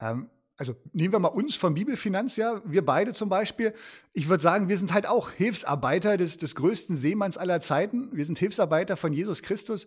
ähm, 0.00 0.30
also 0.58 0.74
nehmen 0.92 1.12
wir 1.12 1.18
mal 1.18 1.28
uns 1.28 1.54
vom 1.54 1.74
Bibelfinanz, 1.74 2.36
ja, 2.36 2.62
wir 2.64 2.84
beide 2.84 3.12
zum 3.12 3.28
Beispiel. 3.28 3.74
Ich 4.12 4.28
würde 4.28 4.42
sagen, 4.42 4.68
wir 4.68 4.78
sind 4.78 4.92
halt 4.92 5.06
auch 5.06 5.30
Hilfsarbeiter 5.30 6.16
des, 6.16 6.38
des 6.38 6.54
größten 6.54 6.96
Seemanns 6.96 7.36
aller 7.36 7.60
Zeiten. 7.60 8.08
Wir 8.12 8.24
sind 8.24 8.38
Hilfsarbeiter 8.38 8.96
von 8.96 9.12
Jesus 9.12 9.42
Christus. 9.42 9.86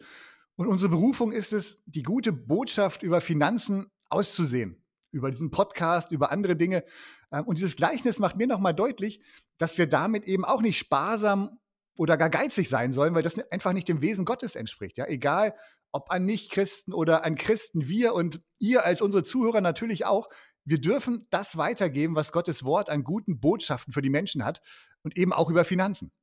Und 0.56 0.68
unsere 0.68 0.90
Berufung 0.90 1.32
ist 1.32 1.54
es, 1.54 1.82
die 1.86 2.04
gute 2.04 2.32
Botschaft 2.32 3.02
über 3.02 3.22
Finanzen 3.22 3.88
auszusehen. 4.10 4.84
Über 5.12 5.32
diesen 5.32 5.50
Podcast, 5.50 6.12
über 6.12 6.32
andere 6.32 6.56
Dinge. 6.56 6.84
Ähm, 7.32 7.46
und 7.46 7.58
dieses 7.58 7.76
Gleichnis 7.76 8.20
macht 8.20 8.38
mir 8.38 8.46
nochmal 8.46 8.76
deutlich, 8.76 9.22
dass 9.58 9.78
wir 9.78 9.88
damit 9.88 10.26
eben 10.26 10.46
auch 10.46 10.62
nicht 10.62 10.78
sparsam 10.78 11.58
oder 12.00 12.16
gar 12.16 12.30
geizig 12.30 12.70
sein 12.70 12.94
sollen, 12.94 13.14
weil 13.14 13.24
das 13.24 13.38
einfach 13.52 13.74
nicht 13.74 13.90
dem 13.90 14.02
Wesen 14.02 14.24
Gottes 14.24 14.56
entspricht. 14.56 14.98
Ja, 14.98 15.06
egal, 15.08 15.54
ob 15.92 16.12
an 16.12 16.24
Nichtchristen 16.24 16.94
oder 16.94 17.26
an 17.26 17.36
Christen, 17.36 17.90
wir 17.90 18.14
und 18.14 18.42
ihr 18.58 18.86
als 18.86 19.02
unsere 19.02 19.24
Zuhörer 19.24 19.60
natürlich 19.60 20.06
auch, 20.06 20.30
wir 20.64 20.80
dürfen 20.80 21.28
das 21.30 21.58
weitergeben, 21.58 22.16
was 22.16 22.32
Gottes 22.32 22.64
Wort 22.64 22.90
an 22.90 23.04
guten 23.04 23.42
Botschaften 23.42 23.92
für 23.92 24.02
die 24.02 24.10
Menschen 24.10 24.46
hat 24.46 24.62
und 25.04 25.18
eben 25.18 25.34
auch 25.34 25.50
über 25.50 25.66
Finanzen. 25.66 26.14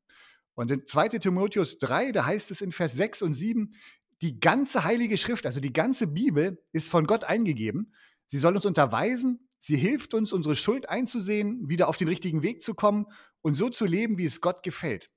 Und 0.55 0.71
in 0.71 0.87
2 0.87 1.11
Timotheus 1.11 1.77
3, 1.77 2.13
da 2.13 2.25
heißt 2.25 2.51
es 2.51 2.63
in 2.63 2.73
Vers 2.73 2.95
6 2.95 3.21
und 3.21 3.35
7, 3.35 3.75
die 4.23 4.41
ganze 4.41 4.83
Heilige 4.83 5.19
Schrift, 5.19 5.45
also 5.45 5.61
die 5.61 5.75
ganze 5.75 6.07
Bibel, 6.07 6.65
ist 6.73 6.89
von 6.89 7.07
Gott 7.07 7.25
eingegeben. 7.25 7.93
Sie 8.29 8.39
soll 8.39 8.57
uns 8.57 8.65
unterweisen, 8.65 9.47
sie 9.61 9.77
hilft 9.77 10.15
uns, 10.15 10.33
unsere 10.33 10.57
Schuld 10.57 10.89
einzusehen, 10.89 11.69
wieder 11.69 11.89
auf 11.89 11.99
den 11.99 12.09
richtigen 12.09 12.43
Weg 12.43 12.63
zu 12.63 12.73
kommen 12.73 13.05
und 13.43 13.53
so 13.53 13.69
zu 13.69 13.85
leben, 13.85 14.17
wie 14.17 14.25
es 14.25 14.41
Gott 14.41 14.63
gefällt 14.63 15.11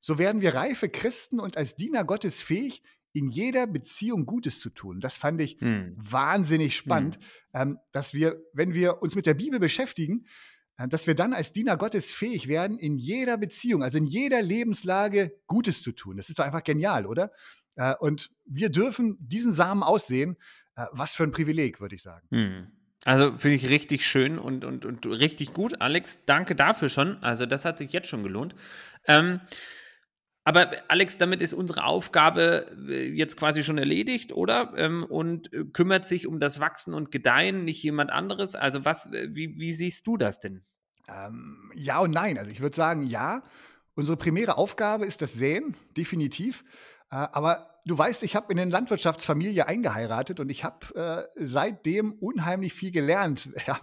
so 0.00 0.18
werden 0.18 0.40
wir 0.40 0.54
reife 0.54 0.88
Christen 0.88 1.40
und 1.40 1.56
als 1.56 1.76
Diener 1.76 2.04
Gottes 2.04 2.40
fähig, 2.40 2.82
in 3.12 3.28
jeder 3.28 3.66
Beziehung 3.66 4.26
Gutes 4.26 4.60
zu 4.60 4.68
tun. 4.68 5.00
Das 5.00 5.16
fand 5.16 5.40
ich 5.40 5.58
hm. 5.60 5.94
wahnsinnig 5.96 6.76
spannend, 6.76 7.16
hm. 7.16 7.22
ähm, 7.54 7.78
dass 7.90 8.12
wir, 8.12 8.42
wenn 8.52 8.74
wir 8.74 9.00
uns 9.02 9.14
mit 9.14 9.24
der 9.24 9.34
Bibel 9.34 9.58
beschäftigen, 9.58 10.26
äh, 10.76 10.86
dass 10.86 11.06
wir 11.06 11.14
dann 11.14 11.32
als 11.32 11.52
Diener 11.52 11.78
Gottes 11.78 12.12
fähig 12.12 12.46
werden, 12.46 12.78
in 12.78 12.98
jeder 12.98 13.38
Beziehung, 13.38 13.82
also 13.82 13.96
in 13.96 14.04
jeder 14.04 14.42
Lebenslage 14.42 15.32
Gutes 15.46 15.82
zu 15.82 15.92
tun. 15.92 16.18
Das 16.18 16.28
ist 16.28 16.38
doch 16.38 16.44
einfach 16.44 16.62
genial, 16.62 17.06
oder? 17.06 17.32
Äh, 17.76 17.94
und 18.00 18.30
wir 18.44 18.68
dürfen 18.68 19.16
diesen 19.18 19.54
Samen 19.54 19.82
aussehen. 19.82 20.36
Äh, 20.76 20.86
was 20.92 21.14
für 21.14 21.24
ein 21.24 21.32
Privileg, 21.32 21.80
würde 21.80 21.94
ich 21.94 22.02
sagen. 22.02 22.26
Hm. 22.30 22.66
Also 23.04 23.32
finde 23.36 23.56
ich 23.56 23.68
richtig 23.68 24.04
schön 24.04 24.38
und, 24.38 24.64
und, 24.64 24.84
und 24.84 25.06
richtig 25.06 25.52
gut. 25.52 25.80
Alex, 25.80 26.22
danke 26.26 26.56
dafür 26.56 26.88
schon. 26.88 27.22
Also 27.22 27.46
das 27.46 27.64
hat 27.64 27.78
sich 27.78 27.92
jetzt 27.92 28.08
schon 28.08 28.22
gelohnt. 28.22 28.54
Ähm, 29.06 29.40
aber 30.46 30.70
Alex, 30.86 31.18
damit 31.18 31.42
ist 31.42 31.54
unsere 31.54 31.84
Aufgabe 31.84 32.66
äh, 32.88 33.08
jetzt 33.08 33.36
quasi 33.36 33.64
schon 33.64 33.78
erledigt, 33.78 34.32
oder? 34.32 34.74
Ähm, 34.76 35.02
und 35.02 35.52
äh, 35.52 35.64
kümmert 35.64 36.06
sich 36.06 36.28
um 36.28 36.38
das 36.38 36.60
Wachsen 36.60 36.94
und 36.94 37.10
Gedeihen 37.10 37.64
nicht 37.64 37.82
jemand 37.82 38.12
anderes? 38.12 38.54
Also 38.54 38.84
was, 38.84 39.06
äh, 39.06 39.28
wie, 39.32 39.58
wie 39.58 39.72
siehst 39.72 40.06
du 40.06 40.16
das 40.16 40.38
denn? 40.38 40.64
Ähm, 41.08 41.72
ja 41.74 41.98
und 41.98 42.12
nein. 42.12 42.38
Also 42.38 42.52
ich 42.52 42.60
würde 42.60 42.76
sagen, 42.76 43.02
ja. 43.02 43.42
Unsere 43.96 44.16
primäre 44.16 44.56
Aufgabe 44.56 45.04
ist 45.04 45.20
das 45.20 45.32
Säen, 45.32 45.74
definitiv. 45.96 46.64
Aber 47.08 47.80
du 47.86 47.96
weißt, 47.96 48.22
ich 48.22 48.36
habe 48.36 48.52
in 48.52 48.58
eine 48.60 48.70
Landwirtschaftsfamilie 48.70 49.66
eingeheiratet 49.66 50.38
und 50.38 50.50
ich 50.50 50.64
habe 50.64 50.94
äh, 50.94 51.44
seitdem 51.44 52.12
unheimlich 52.12 52.74
viel 52.74 52.90
gelernt 52.92 53.50
ja, 53.66 53.80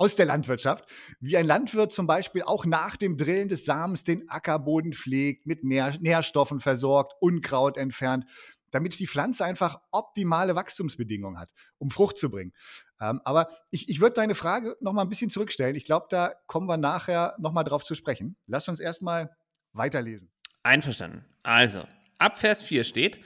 aus 0.00 0.16
der 0.16 0.26
Landwirtschaft, 0.26 0.84
wie 1.20 1.36
ein 1.36 1.46
Landwirt 1.46 1.92
zum 1.92 2.06
Beispiel 2.06 2.42
auch 2.42 2.64
nach 2.64 2.96
dem 2.96 3.16
Drillen 3.16 3.48
des 3.48 3.64
Samens 3.64 4.02
den 4.02 4.28
Ackerboden 4.28 4.92
pflegt, 4.92 5.46
mit 5.46 5.62
Nähr 5.62 5.94
Nährstoffen 6.00 6.60
versorgt, 6.60 7.14
Unkraut 7.20 7.76
entfernt, 7.76 8.24
damit 8.70 8.98
die 8.98 9.06
Pflanze 9.06 9.44
einfach 9.44 9.80
optimale 9.90 10.54
Wachstumsbedingungen 10.54 11.38
hat, 11.38 11.52
um 11.78 11.90
Frucht 11.90 12.18
zu 12.18 12.30
bringen. 12.30 12.52
Ähm, 13.00 13.20
aber 13.24 13.50
ich, 13.70 13.88
ich 13.88 14.00
würde 14.00 14.14
deine 14.14 14.34
Frage 14.34 14.76
noch 14.80 14.92
mal 14.92 15.02
ein 15.02 15.08
bisschen 15.08 15.30
zurückstellen. 15.30 15.76
Ich 15.76 15.84
glaube, 15.84 16.06
da 16.08 16.32
kommen 16.46 16.66
wir 16.66 16.76
nachher 16.76 17.34
noch 17.38 17.52
mal 17.52 17.64
drauf 17.64 17.84
zu 17.84 17.94
sprechen. 17.94 18.36
Lass 18.46 18.68
uns 18.68 18.80
erstmal 18.80 19.36
weiterlesen. 19.72 20.30
Einverstanden. 20.62 21.24
Also, 21.42 21.84
Ab 22.20 22.36
Vers 22.36 22.62
4 22.62 22.84
steht, 22.84 23.18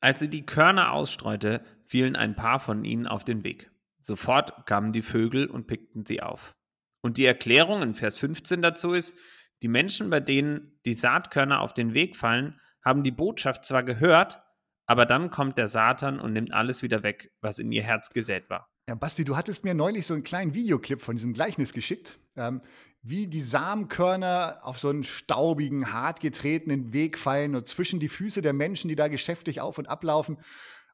als 0.00 0.20
sie 0.20 0.28
die 0.28 0.46
Körner 0.46 0.92
ausstreute, 0.92 1.60
fielen 1.84 2.16
ein 2.16 2.34
paar 2.34 2.60
von 2.60 2.82
ihnen 2.82 3.06
auf 3.06 3.24
den 3.24 3.44
Weg. 3.44 3.70
Sofort 4.02 4.66
kamen 4.66 4.92
die 4.92 5.02
Vögel 5.02 5.46
und 5.46 5.66
pickten 5.66 6.04
sie 6.04 6.22
auf. 6.22 6.54
Und 7.02 7.16
die 7.16 7.24
Erklärung 7.24 7.82
in 7.82 7.94
Vers 7.94 8.18
15 8.18 8.62
dazu 8.62 8.92
ist, 8.92 9.16
die 9.62 9.68
Menschen, 9.68 10.10
bei 10.10 10.20
denen 10.20 10.80
die 10.84 10.94
Saatkörner 10.94 11.60
auf 11.60 11.72
den 11.72 11.94
Weg 11.94 12.16
fallen, 12.16 12.60
haben 12.84 13.04
die 13.04 13.10
Botschaft 13.12 13.64
zwar 13.64 13.82
gehört, 13.82 14.42
aber 14.86 15.06
dann 15.06 15.30
kommt 15.30 15.56
der 15.58 15.68
Satan 15.68 16.18
und 16.18 16.32
nimmt 16.32 16.52
alles 16.52 16.82
wieder 16.82 17.02
weg, 17.02 17.32
was 17.40 17.58
in 17.58 17.70
ihr 17.70 17.82
Herz 17.82 18.10
gesät 18.10 18.50
war. 18.50 18.68
Ja, 18.88 18.96
Basti, 18.96 19.24
du 19.24 19.36
hattest 19.36 19.64
mir 19.64 19.74
neulich 19.74 20.06
so 20.06 20.14
einen 20.14 20.24
kleinen 20.24 20.54
Videoclip 20.54 21.00
von 21.00 21.14
diesem 21.14 21.32
Gleichnis 21.32 21.72
geschickt. 21.72 22.18
Ähm, 22.36 22.60
wie 23.02 23.26
die 23.26 23.40
Samenkörner 23.40 24.60
auf 24.62 24.78
so 24.78 24.88
einen 24.88 25.02
staubigen, 25.02 25.92
hart 25.92 26.20
getretenen 26.20 26.92
Weg 26.92 27.18
fallen 27.18 27.56
und 27.56 27.68
zwischen 27.68 27.98
die 27.98 28.08
Füße 28.08 28.42
der 28.42 28.52
Menschen, 28.52 28.88
die 28.88 28.94
da 28.94 29.08
geschäftig 29.08 29.60
auf 29.60 29.78
und 29.78 29.88
ablaufen. 29.88 30.38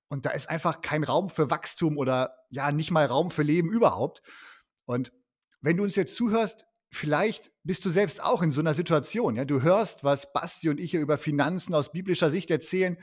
Und 0.08 0.26
da 0.26 0.30
ist 0.30 0.48
einfach 0.48 0.80
kein 0.80 1.04
Raum 1.04 1.28
für 1.28 1.50
Wachstum 1.50 1.98
oder 1.98 2.34
ja, 2.50 2.72
nicht 2.72 2.90
mal 2.90 3.06
Raum 3.06 3.30
für 3.30 3.42
Leben 3.42 3.70
überhaupt. 3.70 4.22
Und 4.86 5.12
wenn 5.60 5.76
du 5.76 5.82
uns 5.82 5.96
jetzt 5.96 6.14
zuhörst, 6.14 6.66
vielleicht 6.90 7.52
bist 7.62 7.84
du 7.84 7.90
selbst 7.90 8.22
auch 8.22 8.42
in 8.42 8.50
so 8.50 8.60
einer 8.60 8.74
Situation. 8.74 9.36
Ja? 9.36 9.44
Du 9.44 9.60
hörst, 9.62 10.04
was 10.04 10.32
Basti 10.32 10.70
und 10.70 10.80
ich 10.80 10.92
hier 10.92 11.00
über 11.00 11.18
Finanzen 11.18 11.74
aus 11.74 11.92
biblischer 11.92 12.30
Sicht 12.30 12.50
erzählen, 12.50 12.96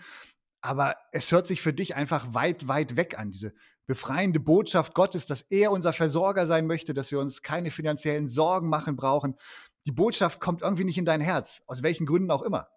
aber 0.62 0.96
es 1.12 1.32
hört 1.32 1.46
sich 1.46 1.62
für 1.62 1.74
dich 1.74 1.96
einfach 1.96 2.34
weit, 2.34 2.68
weit 2.68 2.98
weg 2.98 3.20
an, 3.20 3.30
diese 3.30 3.54
befreiende 3.86 4.40
Botschaft 4.40 4.96
Gottes, 4.96 5.28
dass 5.28 5.42
er 5.44 5.72
unser 5.72 5.94
Versorger 5.94 6.48
sein 6.48 6.66
möchte, 6.66 6.96
dass 6.96 7.12
wir 7.12 7.20
uns 7.20 7.44
keine 7.44 7.70
finanziellen 7.70 8.28
Sorgen 8.28 8.68
machen 8.68 8.96
brauchen, 8.96 9.36
die 9.86 9.92
Botschaft 9.92 10.40
kommt 10.40 10.64
irgendwie 10.64 10.84
nicht 10.84 10.98
in 10.98 11.06
dein 11.06 11.22
Herz, 11.22 11.62
aus 11.68 11.84
welchen 11.84 12.08
Gründen 12.08 12.32
auch 12.32 12.42
immer. 12.42 12.68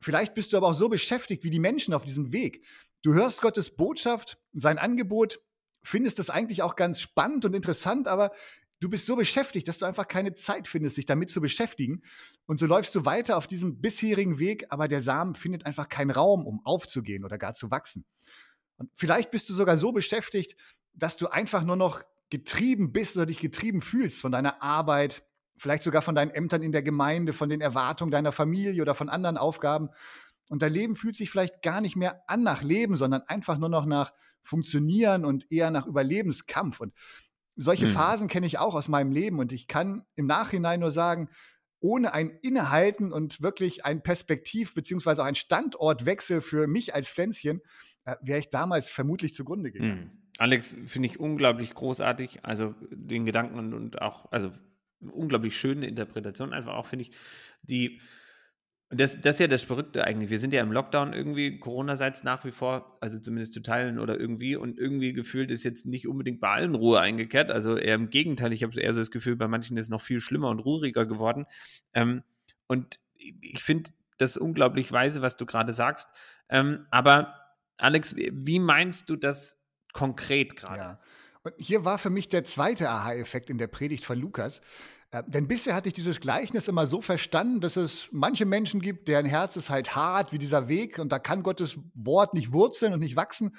Vielleicht 0.00 0.34
bist 0.34 0.52
du 0.52 0.56
aber 0.56 0.68
auch 0.68 0.74
so 0.74 0.88
beschäftigt 0.88 1.44
wie 1.44 1.50
die 1.50 1.60
Menschen 1.60 1.94
auf 1.94 2.04
diesem 2.04 2.32
Weg. 2.32 2.64
Du 3.08 3.14
hörst 3.14 3.40
Gottes 3.40 3.74
Botschaft, 3.74 4.36
sein 4.52 4.76
Angebot, 4.76 5.40
findest 5.82 6.18
das 6.18 6.28
eigentlich 6.28 6.60
auch 6.60 6.76
ganz 6.76 7.00
spannend 7.00 7.46
und 7.46 7.54
interessant, 7.54 8.06
aber 8.06 8.32
du 8.80 8.90
bist 8.90 9.06
so 9.06 9.16
beschäftigt, 9.16 9.66
dass 9.66 9.78
du 9.78 9.86
einfach 9.86 10.08
keine 10.08 10.34
Zeit 10.34 10.68
findest, 10.68 10.98
dich 10.98 11.06
damit 11.06 11.30
zu 11.30 11.40
beschäftigen. 11.40 12.02
Und 12.44 12.58
so 12.58 12.66
läufst 12.66 12.94
du 12.94 13.06
weiter 13.06 13.38
auf 13.38 13.46
diesem 13.46 13.80
bisherigen 13.80 14.38
Weg, 14.38 14.66
aber 14.68 14.88
der 14.88 15.00
Samen 15.00 15.36
findet 15.36 15.64
einfach 15.64 15.88
keinen 15.88 16.10
Raum, 16.10 16.46
um 16.46 16.60
aufzugehen 16.66 17.24
oder 17.24 17.38
gar 17.38 17.54
zu 17.54 17.70
wachsen. 17.70 18.04
Und 18.76 18.90
vielleicht 18.94 19.30
bist 19.30 19.48
du 19.48 19.54
sogar 19.54 19.78
so 19.78 19.90
beschäftigt, 19.92 20.54
dass 20.92 21.16
du 21.16 21.28
einfach 21.28 21.64
nur 21.64 21.76
noch 21.76 22.02
getrieben 22.28 22.92
bist 22.92 23.16
oder 23.16 23.24
dich 23.24 23.40
getrieben 23.40 23.80
fühlst 23.80 24.20
von 24.20 24.32
deiner 24.32 24.62
Arbeit, 24.62 25.24
vielleicht 25.56 25.82
sogar 25.82 26.02
von 26.02 26.14
deinen 26.14 26.32
Ämtern 26.32 26.62
in 26.62 26.72
der 26.72 26.82
Gemeinde, 26.82 27.32
von 27.32 27.48
den 27.48 27.62
Erwartungen 27.62 28.10
deiner 28.10 28.32
Familie 28.32 28.82
oder 28.82 28.94
von 28.94 29.08
anderen 29.08 29.38
Aufgaben. 29.38 29.88
Und 30.50 30.62
dein 30.62 30.72
Leben 30.72 30.96
fühlt 30.96 31.16
sich 31.16 31.30
vielleicht 31.30 31.62
gar 31.62 31.80
nicht 31.80 31.96
mehr 31.96 32.22
an 32.26 32.42
nach 32.42 32.62
Leben, 32.62 32.96
sondern 32.96 33.22
einfach 33.22 33.58
nur 33.58 33.68
noch 33.68 33.86
nach 33.86 34.12
Funktionieren 34.42 35.24
und 35.24 35.50
eher 35.52 35.70
nach 35.70 35.86
Überlebenskampf. 35.86 36.80
Und 36.80 36.94
solche 37.56 37.86
hm. 37.86 37.92
Phasen 37.92 38.28
kenne 38.28 38.46
ich 38.46 38.58
auch 38.58 38.74
aus 38.74 38.88
meinem 38.88 39.12
Leben. 39.12 39.38
Und 39.38 39.52
ich 39.52 39.66
kann 39.66 40.04
im 40.14 40.26
Nachhinein 40.26 40.80
nur 40.80 40.90
sagen, 40.90 41.28
ohne 41.80 42.12
ein 42.12 42.30
Innehalten 42.42 43.12
und 43.12 43.40
wirklich 43.40 43.84
ein 43.84 44.02
Perspektiv- 44.02 44.74
beziehungsweise 44.74 45.22
auch 45.22 45.26
ein 45.26 45.34
Standortwechsel 45.34 46.40
für 46.40 46.66
mich 46.66 46.94
als 46.94 47.08
Pflänzchen, 47.08 47.60
äh, 48.04 48.16
wäre 48.22 48.40
ich 48.40 48.50
damals 48.50 48.88
vermutlich 48.88 49.34
zugrunde 49.34 49.70
gegangen. 49.70 50.10
Hm. 50.10 50.22
Alex, 50.38 50.76
finde 50.86 51.08
ich 51.08 51.20
unglaublich 51.20 51.74
großartig. 51.74 52.44
Also 52.44 52.74
den 52.90 53.26
Gedanken 53.26 53.58
und, 53.58 53.74
und 53.74 54.02
auch, 54.02 54.30
also 54.30 54.50
unglaublich 55.00 55.56
schöne 55.56 55.86
Interpretation 55.86 56.52
einfach 56.52 56.74
auch, 56.74 56.86
finde 56.86 57.04
ich, 57.04 57.12
die 57.62 58.00
das, 58.90 59.20
das 59.20 59.34
ist 59.34 59.40
ja 59.40 59.46
das 59.48 59.64
Verrückte 59.64 60.04
eigentlich. 60.04 60.30
Wir 60.30 60.38
sind 60.38 60.54
ja 60.54 60.62
im 60.62 60.72
Lockdown 60.72 61.12
irgendwie, 61.12 61.58
Corona-seits 61.58 62.24
nach 62.24 62.44
wie 62.46 62.50
vor, 62.50 62.96
also 63.02 63.18
zumindest 63.18 63.52
zu 63.52 63.60
teilen 63.60 63.98
oder 63.98 64.18
irgendwie. 64.18 64.56
Und 64.56 64.78
irgendwie 64.78 65.12
gefühlt 65.12 65.50
ist 65.50 65.62
jetzt 65.62 65.84
nicht 65.84 66.08
unbedingt 66.08 66.40
bei 66.40 66.48
allen 66.48 66.74
Ruhe 66.74 66.98
eingekehrt. 66.98 67.50
Also 67.50 67.76
eher 67.76 67.94
im 67.94 68.08
Gegenteil, 68.08 68.52
ich 68.52 68.62
habe 68.62 68.80
eher 68.80 68.94
so 68.94 69.00
das 69.00 69.10
Gefühl, 69.10 69.36
bei 69.36 69.46
manchen 69.46 69.76
ist 69.76 69.84
es 69.84 69.90
noch 69.90 70.00
viel 70.00 70.20
schlimmer 70.20 70.48
und 70.48 70.60
ruhiger 70.60 71.04
geworden. 71.04 71.44
Ähm, 71.92 72.22
und 72.66 72.98
ich 73.18 73.62
finde 73.62 73.90
das 74.16 74.38
unglaublich 74.38 74.90
weise, 74.90 75.20
was 75.20 75.36
du 75.36 75.44
gerade 75.44 75.74
sagst. 75.74 76.08
Ähm, 76.48 76.86
aber 76.90 77.34
Alex, 77.76 78.16
wie 78.16 78.58
meinst 78.58 79.10
du 79.10 79.16
das 79.16 79.60
konkret 79.92 80.56
gerade? 80.56 80.80
Ja. 80.80 81.00
Und 81.42 81.54
hier 81.58 81.84
war 81.84 81.98
für 81.98 82.10
mich 82.10 82.28
der 82.28 82.44
zweite 82.44 82.88
Aha-Effekt 82.88 83.50
in 83.50 83.58
der 83.58 83.68
Predigt 83.68 84.04
von 84.04 84.18
Lukas. 84.18 84.62
Äh, 85.10 85.22
denn 85.26 85.48
bisher 85.48 85.74
hatte 85.74 85.88
ich 85.88 85.94
dieses 85.94 86.20
Gleichnis 86.20 86.68
immer 86.68 86.86
so 86.86 87.00
verstanden, 87.00 87.60
dass 87.60 87.76
es 87.76 88.08
manche 88.12 88.44
Menschen 88.44 88.80
gibt, 88.80 89.08
deren 89.08 89.26
Herz 89.26 89.56
ist 89.56 89.70
halt 89.70 89.96
hart 89.96 90.32
wie 90.32 90.38
dieser 90.38 90.68
Weg 90.68 90.98
und 90.98 91.12
da 91.12 91.18
kann 91.18 91.42
Gottes 91.42 91.78
Wort 91.94 92.34
nicht 92.34 92.52
wurzeln 92.52 92.92
und 92.92 93.00
nicht 93.00 93.16
wachsen. 93.16 93.56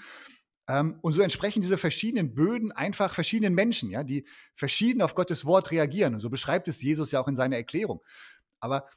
Ähm, 0.68 1.00
und 1.02 1.14
so 1.14 1.22
entsprechen 1.22 1.62
diese 1.62 1.78
verschiedenen 1.78 2.36
Böden 2.36 2.72
einfach 2.72 3.16
verschiedenen 3.16 3.56
Menschen, 3.56 3.90
ja, 3.90 4.04
die 4.04 4.28
verschieden 4.56 5.02
auf 5.02 5.16
Gottes 5.16 5.46
Wort 5.46 5.72
reagieren. 5.72 6.14
Und 6.14 6.20
so 6.20 6.30
beschreibt 6.30 6.68
es 6.68 6.82
Jesus 6.82 7.12
ja 7.12 7.20
auch 7.20 7.28
in 7.28 7.36
seiner 7.36 7.58
Erklärung. 7.58 8.02
Aber 8.60 8.88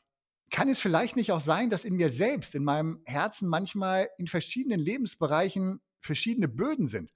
kann 0.50 0.68
es 0.68 0.78
vielleicht 0.78 1.16
nicht 1.16 1.32
auch 1.32 1.40
sein, 1.40 1.70
dass 1.70 1.86
in 1.86 1.94
mir 1.94 2.10
selbst, 2.10 2.54
in 2.54 2.62
meinem 2.62 3.00
Herzen 3.06 3.48
manchmal 3.48 4.10
in 4.18 4.26
verschiedenen 4.26 4.80
Lebensbereichen 4.80 5.80
verschiedene 6.02 6.46
Böden 6.46 6.86
sind? 6.86 7.10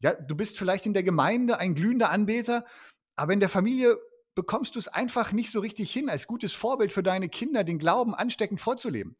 Ja, 0.00 0.14
du 0.14 0.34
bist 0.34 0.58
vielleicht 0.58 0.84
in 0.86 0.94
der 0.94 1.04
Gemeinde 1.04 1.58
ein 1.58 1.76
glühender 1.76 2.10
Anbeter, 2.10 2.66
aber 3.14 3.34
in 3.34 3.40
der 3.40 3.48
Familie 3.48 3.98
bekommst 4.34 4.74
du 4.74 4.78
es 4.78 4.88
einfach 4.88 5.32
nicht 5.32 5.50
so 5.50 5.60
richtig 5.60 5.92
hin, 5.92 6.08
als 6.08 6.26
gutes 6.26 6.52
Vorbild 6.52 6.92
für 6.92 7.02
deine 7.02 7.28
Kinder 7.28 7.64
den 7.64 7.78
Glauben 7.78 8.14
ansteckend 8.14 8.60
vorzuleben. 8.60 9.16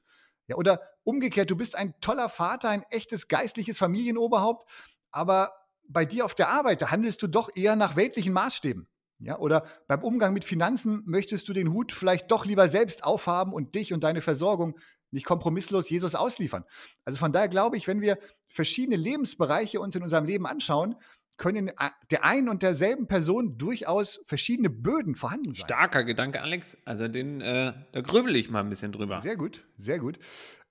Ja, 0.49 0.57
oder 0.57 0.81
umgekehrt, 1.05 1.51
du 1.51 1.57
bist 1.57 1.77
ein 1.77 1.95
toller 2.01 2.29
Vater, 2.29 2.69
ein 2.69 2.83
echtes 2.91 3.29
geistliches 3.29 3.79
Familienoberhaupt, 3.79 4.69
aber 5.11 5.53
bei 5.89 6.05
dir 6.05 6.25
auf 6.25 6.35
der 6.35 6.49
Arbeit, 6.49 6.83
da 6.83 6.91
handelst 6.91 7.23
du 7.23 7.27
doch 7.27 7.51
eher 7.55 7.77
nach 7.77 7.97
weltlichen 7.97 8.33
Maßstäben. 8.33 8.89
Ja, 9.19 9.39
oder 9.39 9.67
beim 9.87 10.03
Umgang 10.03 10.33
mit 10.33 10.45
Finanzen 10.45 11.03
möchtest 11.07 11.49
du 11.49 11.53
den 11.53 11.73
Hut 11.73 11.93
vielleicht 11.93 12.31
doch 12.33 12.45
lieber 12.45 12.69
selbst 12.69 13.05
aufhaben 13.05 13.53
und 13.53 13.77
dich 13.77 13.93
und 13.93 14.03
deine 14.03 14.21
Versorgung 14.21 14.79
nicht 15.13 15.27
kompromisslos 15.27 15.89
Jesus 15.91 16.17
ausliefern. 16.17 16.65
Also 17.05 17.19
von 17.19 17.33
daher 17.33 17.49
glaube 17.49 17.77
ich, 17.77 17.87
wenn 17.87 18.01
wir 18.01 18.19
verschiedene 18.49 18.97
Lebensbereiche 18.97 19.81
uns 19.81 19.95
in 19.95 20.03
unserem 20.03 20.25
Leben 20.25 20.47
anschauen, 20.47 20.97
können 21.37 21.71
der 22.11 22.25
einen 22.25 22.49
und 22.49 22.63
derselben 22.63 23.07
Person 23.07 23.59
durchaus 23.59 24.21
verschiedene 24.27 24.71
Böden 24.71 25.15
vorhanden 25.15 25.55
sein. 25.55 25.65
Starker 25.67 26.05
Gedanke, 26.05 26.41
Alex. 26.41 26.77
Also 26.85 27.09
den, 27.09 27.41
äh, 27.41 27.73
da 27.93 28.01
grübel 28.01 28.37
ich 28.37 28.51
mal 28.51 28.61
ein 28.61 28.69
bisschen 28.69 28.93
drüber. 28.93 29.21
Sehr 29.23 29.37
gut, 29.37 29.65
sehr 29.79 29.99
gut. 29.99 30.19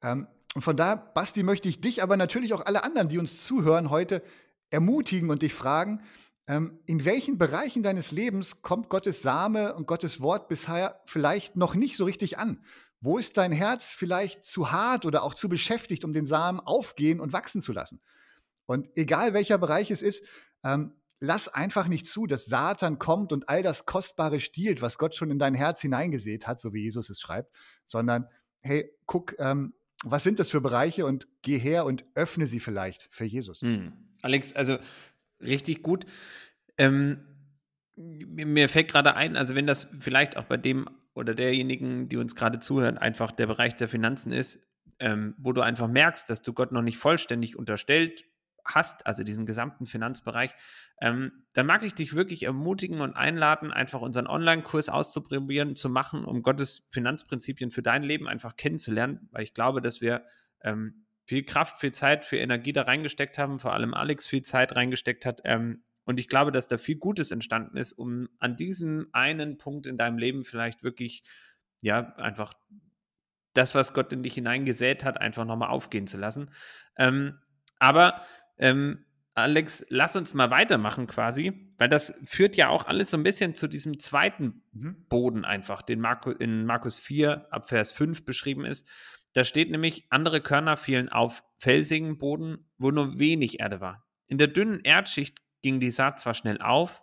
Ähm, 0.01 0.27
und 0.53 0.62
von 0.62 0.75
da, 0.75 0.96
Basti, 0.96 1.44
möchte 1.44 1.70
ich 1.70 1.82
dich, 1.82 2.03
aber 2.03 2.18
natürlich 2.18 2.53
auch 2.53 2.65
alle 2.65 2.84
anderen, 2.84 3.10
die 3.10 3.18
uns 3.18 3.44
zuhören, 3.46 3.89
heute 3.89 4.22
ermutigen 4.70 5.30
und 5.30 5.41
dich 5.41 5.53
fragen, 5.53 6.01
ähm, 6.48 6.80
in 6.86 7.06
welchen 7.06 7.38
Bereichen 7.38 7.84
deines 7.84 8.12
Lebens 8.12 8.62
kommt 8.62 8.89
Gottes 8.89 9.22
Same 9.22 9.74
und 9.74 9.88
Gottes 9.88 10.22
Wort 10.22 10.48
bisher 10.48 11.01
vielleicht 11.06 11.56
noch 11.56 11.75
nicht 11.75 11.96
so 11.96 12.06
richtig 12.06 12.38
an? 12.38 12.63
Wo 13.00 13.18
ist 13.18 13.38
dein 13.38 13.51
Herz 13.51 13.94
vielleicht 13.94 14.44
zu 14.44 14.72
hart 14.72 15.06
oder 15.06 15.24
auch 15.24 15.34
zu 15.34 15.50
beschäftigt, 15.50 16.03
um 16.03 16.13
den 16.13 16.25
Samen 16.25 16.60
aufgehen 16.60 17.20
und 17.20 17.34
wachsen 17.34 17.62
zu 17.62 17.72
lassen? 17.72 18.01
Und 18.65 18.88
egal 18.98 19.34
welcher 19.34 19.58
Bereich 19.58 19.91
es 19.91 20.01
ist, 20.01 20.24
ähm, 20.63 20.94
lass 21.20 21.48
einfach 21.48 21.88
nicht 21.88 22.08
zu, 22.08 22.25
dass 22.25 22.46
Satan 22.46 23.00
kommt 23.00 23.32
und 23.32 23.48
all 23.48 23.63
das 23.63 23.86
Kostbare 23.86 24.39
stiehlt, 24.39 24.82
was 24.82 24.98
Gott 24.98 25.15
schon 25.15 25.32
in 25.32 25.39
dein 25.39 25.53
Herz 25.53 25.82
hineingesät 25.82 26.48
hat, 26.48 26.60
so 26.60 26.74
wie 26.74 26.82
Jesus 26.82 27.10
es 27.10 27.22
schreibt, 27.22 27.51
sondern 27.88 28.27
hey, 28.62 28.91
guck, 29.06 29.36
ähm, 29.39 29.74
was 30.03 30.24
sind 30.24 30.39
das 30.39 30.50
für 30.50 30.62
Bereiche 30.62 31.06
und 31.06 31.27
geh 31.44 31.60
her 31.60 31.86
und 31.86 32.06
öffne 32.15 32.48
sie 32.48 32.60
vielleicht 32.60 33.08
für 33.12 33.25
Jesus. 33.25 33.62
Hm. 33.62 33.94
Alex, 34.22 34.53
also 34.53 34.77
richtig 35.39 35.84
gut. 35.84 36.06
Ähm, 36.77 37.25
mir 37.96 38.68
fällt 38.68 38.89
gerade 38.89 39.15
ein, 39.15 39.36
also 39.36 39.53
wenn 39.53 39.68
das 39.68 39.88
vielleicht 40.00 40.38
auch 40.38 40.46
bei 40.46 40.58
dem 40.58 40.89
oder 41.13 41.36
derjenigen, 41.36 42.10
die 42.10 42.18
uns 42.18 42.36
gerade 42.36 42.60
zuhören, 42.60 42.98
einfach 42.98 43.32
der 43.32 43.46
Bereich 43.46 43.75
der 43.75 43.89
Finanzen 43.89 44.32
ist, 44.32 44.65
ähm, 45.00 45.36
wo 45.38 45.51
du 45.51 45.62
einfach 45.62 45.88
merkst, 45.88 46.30
dass 46.30 46.41
du 46.41 46.53
Gott 46.53 46.72
noch 46.72 46.82
nicht 46.82 46.98
vollständig 46.98 47.58
unterstellt 47.58 48.25
hast, 48.65 49.06
also 49.06 49.24
diesen 49.24 49.46
gesamten 49.46 49.86
Finanzbereich, 49.86 50.51
ähm, 51.01 51.46
dann 51.53 51.65
mag 51.65 51.84
ich 51.84 51.94
dich 51.94 52.13
wirklich 52.13 52.44
ermutigen 52.44 53.01
und 53.01 53.15
einladen, 53.15 53.72
einfach 53.72 54.01
unseren 54.01 54.27
Online-Kurs 54.27 54.89
auszuprobieren, 54.89 55.75
zu 55.75 55.89
machen, 55.89 56.24
um 56.25 56.41
Gottes 56.44 56.88
Finanzprinzipien 56.91 57.72
für 57.72 57.82
dein 57.82 58.03
Leben 58.03 58.27
einfach 58.27 58.56
kennenzulernen, 58.56 59.30
weil 59.32 59.44
ich 59.44 59.53
glaube, 59.53 59.82
dass 59.82 60.01
wir 60.01 60.24
ähm, 60.63 61.06
viel 61.25 61.44
Kraft, 61.44 61.80
viel 61.80 61.91
Zeit, 61.91 62.25
viel 62.25 62.39
Energie 62.39 62.74
da 62.74 62.84
reingesteckt 62.84 63.38
haben, 63.38 63.60
vor 63.60 63.74
allem 63.74 63.94
Alex 63.94 64.27
viel 64.27 64.41
Zeit 64.41 64.75
reingesteckt 64.75 65.25
hat. 65.25 65.41
Ähm, 65.46 65.84
und 66.03 66.20
ich 66.20 66.27
glaube, 66.27 66.51
dass 66.51 66.68
da 66.68 66.77
viel 66.77 66.98
Gutes 66.98 67.32
entstanden 67.32 67.77
ist, 67.77 67.94
um 67.94 68.27
an 68.39 68.58
diesem 68.58 69.08
einen 69.12 69.58
Punkt 69.58 69.86
in 69.86 69.98
deinem 69.98 70.18
Leben 70.18 70.44
vielleicht 70.44 70.84
wirklich, 70.84 71.24
ja, 71.82 72.15
einfach 72.15 72.53
das, 73.53 73.75
was 73.75 73.94
Gott 73.94 74.12
in 74.13 74.24
dich 74.24 74.34
hineingesät 74.34 75.03
hat, 75.03 75.20
einfach 75.20 75.46
nochmal 75.46 75.70
aufgehen 75.70 76.08
zu 76.08 76.18
lassen. 76.18 76.51
Ähm, 76.98 77.38
aber 77.80 78.22
ähm, 78.58 79.05
Alex, 79.34 79.86
lass 79.89 80.15
uns 80.15 80.34
mal 80.34 80.51
weitermachen 80.51 81.08
quasi, 81.08 81.74
weil 81.77 81.88
das 81.88 82.13
führt 82.25 82.58
ja 82.58 82.67
auch 82.67 82.86
alles 82.86 83.12
so 83.12 83.17
ein 83.17 83.24
bisschen 83.24 83.55
zu 83.55 83.67
diesem 83.67 84.00
zweiten 84.00 84.63
mhm. 84.74 85.05
Boden 85.08 85.46
einfach, 85.46 85.81
den 85.81 86.01
Marco, 86.01 86.31
in 86.31 86.65
Markus 86.65 87.00
4 87.00 87.48
ab 87.51 87.70
Vers 87.70 87.91
5 87.91 88.25
beschrieben 88.25 88.65
ist. 88.65 88.88
Da 89.34 89.46
steht 89.46 89.72
nämlich, 89.72 90.08
andere 90.10 90.41
Körner 90.41 90.75
fielen 90.75 91.08
auf 91.08 91.43
felsigen 91.60 92.17
Boden, 92.17 92.70
wo 92.77 92.91
nur 92.91 93.20
wenig 93.20 93.62
Erde 93.62 93.79
war. 93.79 94.05
In 94.27 94.38
der 94.38 94.48
dünnen 94.48 94.81
Erdschicht 94.81 95.39
ging 95.62 95.79
die 95.79 95.91
Saat 95.91 96.20
zwar 96.20 96.34
schnell 96.34 96.62
auf, 96.62 97.01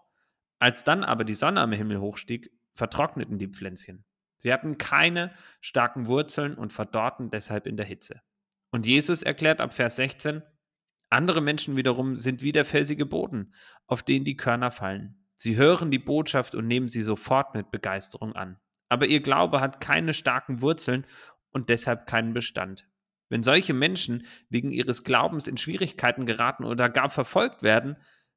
als 0.59 0.85
dann 0.85 1.05
aber 1.05 1.25
die 1.25 1.35
Sonne 1.35 1.61
am 1.61 1.73
Himmel 1.73 2.01
hochstieg, 2.01 2.51
vertrockneten 2.75 3.39
die 3.39 3.49
Pflänzchen. 3.49 4.05
Sie 4.37 4.53
hatten 4.53 4.77
keine 4.79 5.35
starken 5.61 6.07
Wurzeln 6.07 6.55
und 6.55 6.73
verdorrten 6.73 7.31
deshalb 7.31 7.67
in 7.67 7.77
der 7.77 7.87
Hitze. 7.87 8.21
Und 8.71 8.87
Jesus 8.87 9.23
erklärt 9.23 9.61
ab 9.61 9.73
Vers 9.73 9.97
16, 9.97 10.43
andere 11.11 11.41
Menschen 11.41 11.77
wiederum 11.77 12.17
sind 12.17 12.43
wie 12.43 12.53
der 12.53 12.65
felsige 12.65 13.07
Boden, 13.07 13.55
auf 13.87 14.03
den 14.03 14.25
die 14.25 14.37
Körner 14.37 14.71
fallen. 14.71 15.25
Sie 15.37 15.57
hören 15.57 15.91
die 15.91 15.99
Botschaft 15.99 16.55
und 16.55 16.67
nehmen 16.67 16.89
sie 16.89 17.03
sofort 17.03 17.55
mit 17.55 17.71
Begeisterung 17.71 18.35
an. 18.35 18.59
Aber 18.89 19.07
ihr 19.07 19.21
Glaube 19.21 19.61
hat 19.61 19.81
keine 19.81 20.15
starken 20.15 20.61
Wurzeln 20.61 21.07
und 21.51 21.69
deshalb 21.69 22.07
keinen 22.07 22.33
Bestand. 22.35 22.89
Wenn 23.29 23.43
solche 23.43 23.75
Menschen 23.75 24.27
wegen 24.49 24.73
ihres 24.73 25.05
Glaubens 25.05 25.47
in 25.47 25.59
Schwierigkeiten 25.59 26.27
geraten 26.27 26.65
oder 26.65 26.89
gar 26.89 27.11
verfolgt 27.11 27.63
werden, 27.63 27.97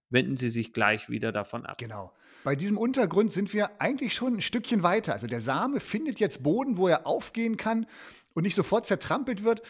wenden 0.09 0.35
sie 0.35 0.49
sich 0.49 0.73
gleich 0.73 1.09
wieder 1.09 1.31
davon 1.31 1.65
ab. 1.65 1.77
Genau. 1.77 2.13
Bei 2.43 2.55
diesem 2.55 2.77
Untergrund 2.77 3.31
sind 3.31 3.53
wir 3.53 3.79
eigentlich 3.79 4.13
schon 4.13 4.35
ein 4.35 4.41
Stückchen 4.41 4.83
weiter. 4.83 5.13
Also 5.13 5.27
der 5.27 5.41
Same 5.41 5.79
findet 5.79 6.19
jetzt 6.19 6.43
Boden, 6.43 6.77
wo 6.77 6.87
er 6.87 7.07
aufgehen 7.07 7.55
kann 7.55 7.85
und 8.33 8.43
nicht 8.43 8.55
sofort 8.55 8.85
zertrampelt 8.85 9.43
wird. 9.43 9.61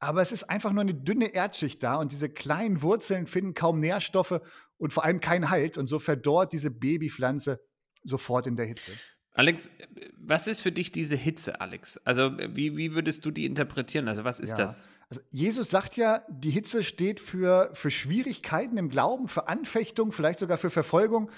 Aber 0.00 0.22
es 0.22 0.32
ist 0.32 0.44
einfach 0.44 0.72
nur 0.72 0.82
eine 0.82 0.94
dünne 0.94 1.34
Erdschicht 1.34 1.82
da 1.82 1.96
und 1.96 2.12
diese 2.12 2.28
kleinen 2.28 2.82
Wurzeln 2.82 3.26
finden 3.26 3.54
kaum 3.54 3.78
Nährstoffe 3.80 4.40
und 4.76 4.92
vor 4.92 5.04
allem 5.04 5.20
keinen 5.20 5.50
Halt 5.50 5.76
und 5.76 5.88
so 5.88 5.98
verdorrt 5.98 6.52
diese 6.52 6.70
Babypflanze 6.70 7.60
sofort 8.04 8.46
in 8.46 8.56
der 8.56 8.66
Hitze. 8.66 8.92
Alex, 9.32 9.70
was 10.16 10.46
ist 10.48 10.60
für 10.60 10.72
dich 10.72 10.90
diese 10.92 11.14
Hitze, 11.16 11.60
Alex? 11.60 11.98
Also 11.98 12.32
wie, 12.38 12.76
wie 12.76 12.94
würdest 12.94 13.24
du 13.24 13.30
die 13.30 13.44
interpretieren? 13.44 14.08
Also 14.08 14.24
was 14.24 14.40
ist 14.40 14.50
Ja. 14.50 14.56
das? 14.56 14.88
Also 15.10 15.22
Jesus 15.30 15.70
sagt 15.70 15.96
ja, 15.96 16.22
die 16.28 16.50
Hitze 16.50 16.82
steht 16.82 17.18
für, 17.20 17.70
für 17.72 17.90
Schwierigkeiten 17.90 18.76
im 18.76 18.90
Glauben, 18.90 19.26
für 19.26 19.48
Anfechtung, 19.48 20.12
vielleicht 20.12 20.38
sogar 20.38 20.58
für 20.58 20.70
Verfolgung. 20.70 21.30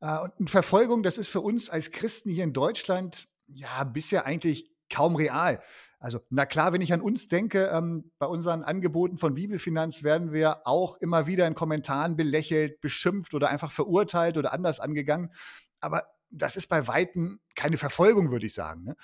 Äh, 0.00 0.18
Und 0.38 0.50
Verfolgung, 0.50 1.02
das 1.02 1.18
ist 1.18 1.28
für 1.28 1.40
uns 1.40 1.70
als 1.70 1.92
Christen 1.92 2.30
hier 2.30 2.44
in 2.44 2.52
Deutschland 2.52 3.26
ja 3.46 3.84
bisher 3.84 4.26
eigentlich 4.26 4.70
kaum 4.90 5.16
real. 5.16 5.62
Also, 5.98 6.20
na 6.28 6.44
klar, 6.46 6.72
wenn 6.72 6.82
ich 6.82 6.92
an 6.92 7.00
uns 7.00 7.28
denke, 7.28 7.70
ähm, 7.72 8.10
bei 8.18 8.26
unseren 8.26 8.62
Angeboten 8.62 9.16
von 9.18 9.34
Bibelfinanz 9.34 10.02
werden 10.02 10.32
wir 10.32 10.66
auch 10.66 10.98
immer 10.98 11.26
wieder 11.26 11.46
in 11.46 11.54
Kommentaren 11.54 12.16
belächelt, 12.16 12.80
beschimpft 12.80 13.34
oder 13.34 13.48
einfach 13.48 13.72
verurteilt 13.72 14.36
oder 14.36 14.52
anders 14.52 14.78
angegangen. 14.78 15.32
Aber 15.80 16.04
das 16.30 16.56
ist 16.56 16.66
bei 16.68 16.86
Weitem 16.86 17.40
keine 17.54 17.78
Verfolgung, 17.78 18.30
würde 18.30 18.46
ich 18.46 18.54
sagen. 18.54 18.84
Ne? 18.84 18.96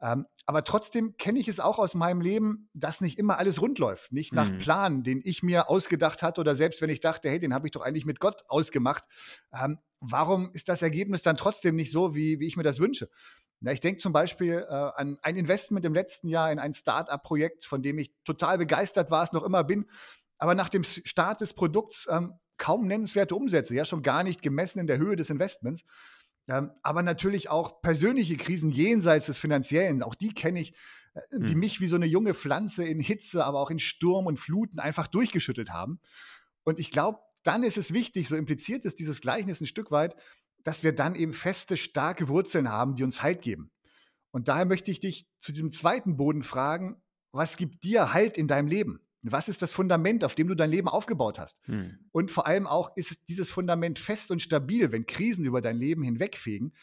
Ähm, 0.00 0.26
aber 0.44 0.64
trotzdem 0.64 1.16
kenne 1.16 1.38
ich 1.38 1.48
es 1.48 1.60
auch 1.60 1.78
aus 1.78 1.94
meinem 1.94 2.20
Leben, 2.20 2.68
dass 2.74 3.00
nicht 3.00 3.18
immer 3.18 3.38
alles 3.38 3.62
rund 3.62 3.78
läuft. 3.78 4.12
Nicht 4.12 4.34
nach 4.34 4.50
Mhm. 4.50 4.58
Plan, 4.58 5.02
den 5.02 5.20
ich 5.24 5.42
mir 5.42 5.70
ausgedacht 5.70 6.22
hatte 6.22 6.40
oder 6.40 6.56
selbst 6.56 6.82
wenn 6.82 6.90
ich 6.90 7.00
dachte, 7.00 7.30
hey, 7.30 7.38
den 7.38 7.54
habe 7.54 7.66
ich 7.66 7.70
doch 7.70 7.80
eigentlich 7.82 8.04
mit 8.04 8.20
Gott 8.20 8.42
ausgemacht. 8.48 9.04
Ähm, 9.52 9.78
warum 10.00 10.50
ist 10.52 10.68
das 10.68 10.82
Ergebnis 10.82 11.22
dann 11.22 11.36
trotzdem 11.36 11.76
nicht 11.76 11.90
so, 11.90 12.14
wie, 12.14 12.38
wie 12.40 12.46
ich 12.46 12.56
mir 12.56 12.64
das 12.64 12.80
wünsche? 12.80 13.08
Na, 13.60 13.72
ich 13.72 13.80
denke 13.80 13.98
zum 13.98 14.12
Beispiel 14.12 14.66
äh, 14.68 14.72
an 14.72 15.18
ein 15.22 15.36
Investment 15.36 15.84
im 15.86 15.94
letzten 15.94 16.28
Jahr 16.28 16.52
in 16.52 16.58
ein 16.58 16.72
Start-up-Projekt, 16.72 17.64
von 17.64 17.82
dem 17.82 17.98
ich 17.98 18.12
total 18.24 18.58
begeistert 18.58 19.10
war, 19.10 19.24
es 19.24 19.32
noch 19.32 19.44
immer 19.44 19.64
bin, 19.64 19.88
aber 20.38 20.54
nach 20.54 20.68
dem 20.68 20.84
Start 20.84 21.40
des 21.40 21.54
Produkts 21.54 22.06
ähm, 22.10 22.34
kaum 22.58 22.86
nennenswerte 22.86 23.34
Umsätze, 23.34 23.74
ja 23.74 23.84
schon 23.84 24.02
gar 24.02 24.22
nicht 24.22 24.42
gemessen 24.42 24.78
in 24.80 24.86
der 24.86 24.98
Höhe 24.98 25.16
des 25.16 25.30
Investments. 25.30 25.84
Ähm, 26.46 26.72
aber 26.82 27.02
natürlich 27.02 27.48
auch 27.48 27.80
persönliche 27.80 28.36
Krisen 28.36 28.70
jenseits 28.70 29.26
des 29.26 29.38
Finanziellen, 29.38 30.02
auch 30.02 30.14
die 30.14 30.34
kenne 30.34 30.60
ich, 30.60 30.74
äh, 31.14 31.20
die 31.32 31.52
Hm. 31.52 31.60
mich 31.60 31.80
wie 31.80 31.88
so 31.88 31.96
eine 31.96 32.06
junge 32.06 32.34
Pflanze 32.34 32.84
in 32.84 33.00
Hitze, 33.00 33.44
aber 33.44 33.60
auch 33.60 33.70
in 33.70 33.78
Sturm 33.78 34.26
und 34.26 34.38
Fluten 34.38 34.78
einfach 34.78 35.06
durchgeschüttelt 35.06 35.70
haben. 35.70 36.00
Und 36.64 36.78
ich 36.78 36.90
glaube, 36.90 37.20
dann 37.44 37.62
ist 37.62 37.78
es 37.78 37.92
wichtig, 37.92 38.28
so 38.28 38.36
impliziert 38.36 38.84
ist 38.84 38.98
dieses 38.98 39.20
Gleichnis 39.20 39.60
ein 39.60 39.66
Stück 39.66 39.90
weit, 39.90 40.16
dass 40.64 40.82
wir 40.82 40.92
dann 40.92 41.14
eben 41.14 41.32
feste, 41.32 41.76
starke 41.76 42.28
Wurzeln 42.28 42.70
haben, 42.70 42.96
die 42.96 43.04
uns 43.04 43.22
Halt 43.22 43.42
geben. 43.42 43.70
Und 44.32 44.48
daher 44.48 44.64
möchte 44.64 44.90
ich 44.90 44.98
dich 44.98 45.28
zu 45.38 45.52
diesem 45.52 45.70
zweiten 45.70 46.16
Boden 46.16 46.42
fragen, 46.42 47.00
was 47.30 47.56
gibt 47.56 47.84
dir 47.84 48.12
Halt 48.12 48.36
in 48.36 48.48
deinem 48.48 48.66
Leben? 48.66 49.00
Was 49.22 49.48
ist 49.48 49.62
das 49.62 49.72
Fundament, 49.72 50.24
auf 50.24 50.34
dem 50.34 50.48
du 50.48 50.54
dein 50.54 50.70
Leben 50.70 50.88
aufgebaut 50.88 51.38
hast? 51.38 51.58
Hm. 51.66 51.98
Und 52.12 52.30
vor 52.30 52.46
allem 52.46 52.66
auch, 52.66 52.96
ist 52.96 53.10
es 53.10 53.24
dieses 53.24 53.50
Fundament 53.50 53.98
fest 53.98 54.30
und 54.30 54.42
stabil, 54.42 54.92
wenn 54.92 55.06
Krisen 55.06 55.44
über 55.44 55.62
dein 55.62 55.76
Leben 55.76 56.02
hinwegfegen? 56.02 56.74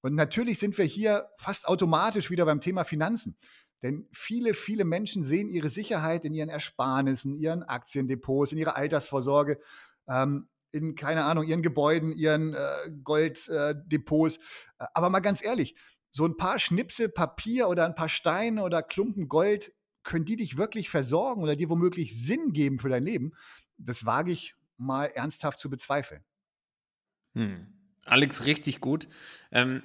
Und 0.00 0.14
natürlich 0.14 0.58
sind 0.58 0.78
wir 0.78 0.84
hier 0.84 1.28
fast 1.38 1.66
automatisch 1.66 2.30
wieder 2.30 2.44
beim 2.44 2.60
Thema 2.60 2.84
Finanzen. 2.84 3.36
Denn 3.82 4.08
viele, 4.12 4.54
viele 4.54 4.84
Menschen 4.84 5.24
sehen 5.24 5.48
ihre 5.48 5.70
Sicherheit 5.70 6.24
in 6.24 6.34
ihren 6.34 6.48
Ersparnissen, 6.48 7.36
ihren 7.36 7.62
Aktiendepots, 7.62 8.52
in 8.52 8.58
ihrer 8.58 8.76
Altersvorsorge, 8.76 9.60
ähm, 10.08 10.48
in, 10.70 10.94
keine 10.94 11.24
Ahnung, 11.24 11.44
ihren 11.44 11.62
Gebäuden, 11.62 12.12
ihren 12.12 12.54
äh, 12.54 12.90
Golddepots. 13.02 14.36
Äh, 14.78 14.86
Aber 14.94 15.10
mal 15.10 15.20
ganz 15.20 15.44
ehrlich, 15.44 15.74
so 16.10 16.24
ein 16.24 16.36
paar 16.36 16.58
Schnipsel 16.58 17.08
Papier 17.08 17.68
oder 17.68 17.84
ein 17.84 17.94
paar 17.94 18.08
Steine 18.08 18.62
oder 18.62 18.82
Klumpen 18.82 19.28
Gold, 19.28 19.72
können 20.02 20.24
die 20.24 20.36
dich 20.36 20.56
wirklich 20.56 20.88
versorgen 20.88 21.42
oder 21.42 21.54
dir 21.54 21.68
womöglich 21.68 22.24
Sinn 22.24 22.52
geben 22.52 22.78
für 22.78 22.88
dein 22.88 23.04
Leben? 23.04 23.32
Das 23.76 24.06
wage 24.06 24.32
ich 24.32 24.54
mal 24.78 25.06
ernsthaft 25.06 25.58
zu 25.58 25.68
bezweifeln. 25.68 26.24
Hm. 27.34 27.66
Alex, 28.06 28.44
richtig 28.46 28.80
gut. 28.80 29.08
Ähm, 29.52 29.82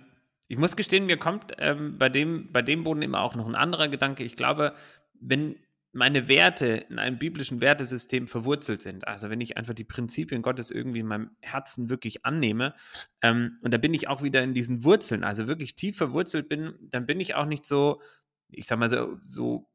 ich 0.47 0.57
muss 0.57 0.75
gestehen, 0.75 1.07
mir 1.07 1.17
kommt 1.17 1.53
ähm, 1.57 1.97
bei, 1.97 2.09
dem, 2.09 2.51
bei 2.51 2.61
dem 2.61 2.83
Boden 2.83 3.01
immer 3.01 3.21
auch 3.21 3.35
noch 3.35 3.47
ein 3.47 3.55
anderer 3.55 3.89
Gedanke. 3.89 4.23
Ich 4.23 4.35
glaube, 4.35 4.75
wenn 5.19 5.57
meine 5.93 6.27
Werte 6.27 6.85
in 6.89 6.99
einem 6.99 7.19
biblischen 7.19 7.61
Wertesystem 7.61 8.27
verwurzelt 8.27 8.81
sind, 8.81 9.07
also 9.07 9.29
wenn 9.29 9.41
ich 9.41 9.57
einfach 9.57 9.75
die 9.75 9.83
Prinzipien 9.83 10.41
Gottes 10.41 10.71
irgendwie 10.71 10.99
in 10.99 11.07
meinem 11.07 11.31
Herzen 11.39 11.89
wirklich 11.89 12.25
annehme, 12.25 12.73
ähm, 13.21 13.59
und 13.61 13.73
da 13.73 13.77
bin 13.77 13.93
ich 13.93 14.07
auch 14.07 14.23
wieder 14.23 14.43
in 14.43 14.53
diesen 14.53 14.83
Wurzeln, 14.83 15.23
also 15.23 15.47
wirklich 15.47 15.75
tief 15.75 15.95
verwurzelt 15.95 16.49
bin, 16.49 16.73
dann 16.81 17.05
bin 17.05 17.19
ich 17.19 17.35
auch 17.35 17.45
nicht 17.45 17.65
so, 17.65 18.01
ich 18.49 18.65
sag 18.65 18.79
mal 18.79 18.89
so, 18.89 19.19
so 19.25 19.69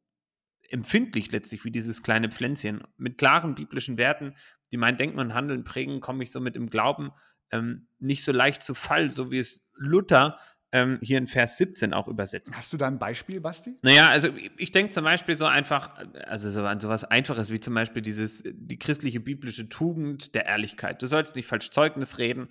empfindlich 0.69 1.33
letztlich 1.33 1.65
wie 1.65 1.71
dieses 1.71 2.03
kleine 2.03 2.31
Pflänzchen. 2.31 2.83
Mit 2.97 3.17
klaren 3.17 3.55
biblischen 3.55 3.97
Werten, 3.97 4.35
die 4.71 4.77
mein 4.77 4.97
Denken 4.99 5.19
und 5.19 5.35
Handeln 5.35 5.65
prägen, 5.65 6.01
komme 6.01 6.23
ich 6.25 6.31
somit 6.31 6.57
im 6.57 6.69
Glauben 6.69 7.11
ähm, 7.51 7.89
nicht 7.99 8.23
so 8.25 8.33
leicht 8.33 8.63
zu 8.63 8.75
Fall, 8.75 9.11
so 9.11 9.31
wie 9.31 9.39
es 9.39 9.67
Luther 9.75 10.39
ähm, 10.73 10.99
hier 11.03 11.19
in 11.19 11.27
Vers 11.27 11.57
17 11.57 11.93
auch 11.95 12.09
übersetzt. 12.09 12.53
Hast 12.55 12.73
du 12.73 12.77
da 12.77 12.87
ein 12.87 12.99
Beispiel, 12.99 13.41
Basti? 13.41 13.77
Naja, 13.83 14.09
also 14.09 14.29
ich- 14.37 14.51
ich 14.59 14.71
denke 14.73 14.93
zum 14.93 15.05
Beispiel 15.05 15.35
so 15.35 15.47
einfach, 15.47 15.91
also 16.27 16.51
so 16.51 16.65
an 16.65 16.79
sowas 16.81 17.05
Einfaches 17.05 17.51
wie 17.51 17.61
zum 17.61 17.75
Beispiel 17.75 18.03
dieses, 18.03 18.43
die 18.45 18.79
christliche 18.79 19.21
biblische 19.21 19.69
Tugend 19.69 20.35
der 20.35 20.47
Ehrlichkeit. 20.47 21.01
Du 21.03 21.07
sollst 21.07 21.37
nicht 21.37 21.47
falsch 21.47 21.71
Zeugnis 21.71 22.19
reden. 22.19 22.49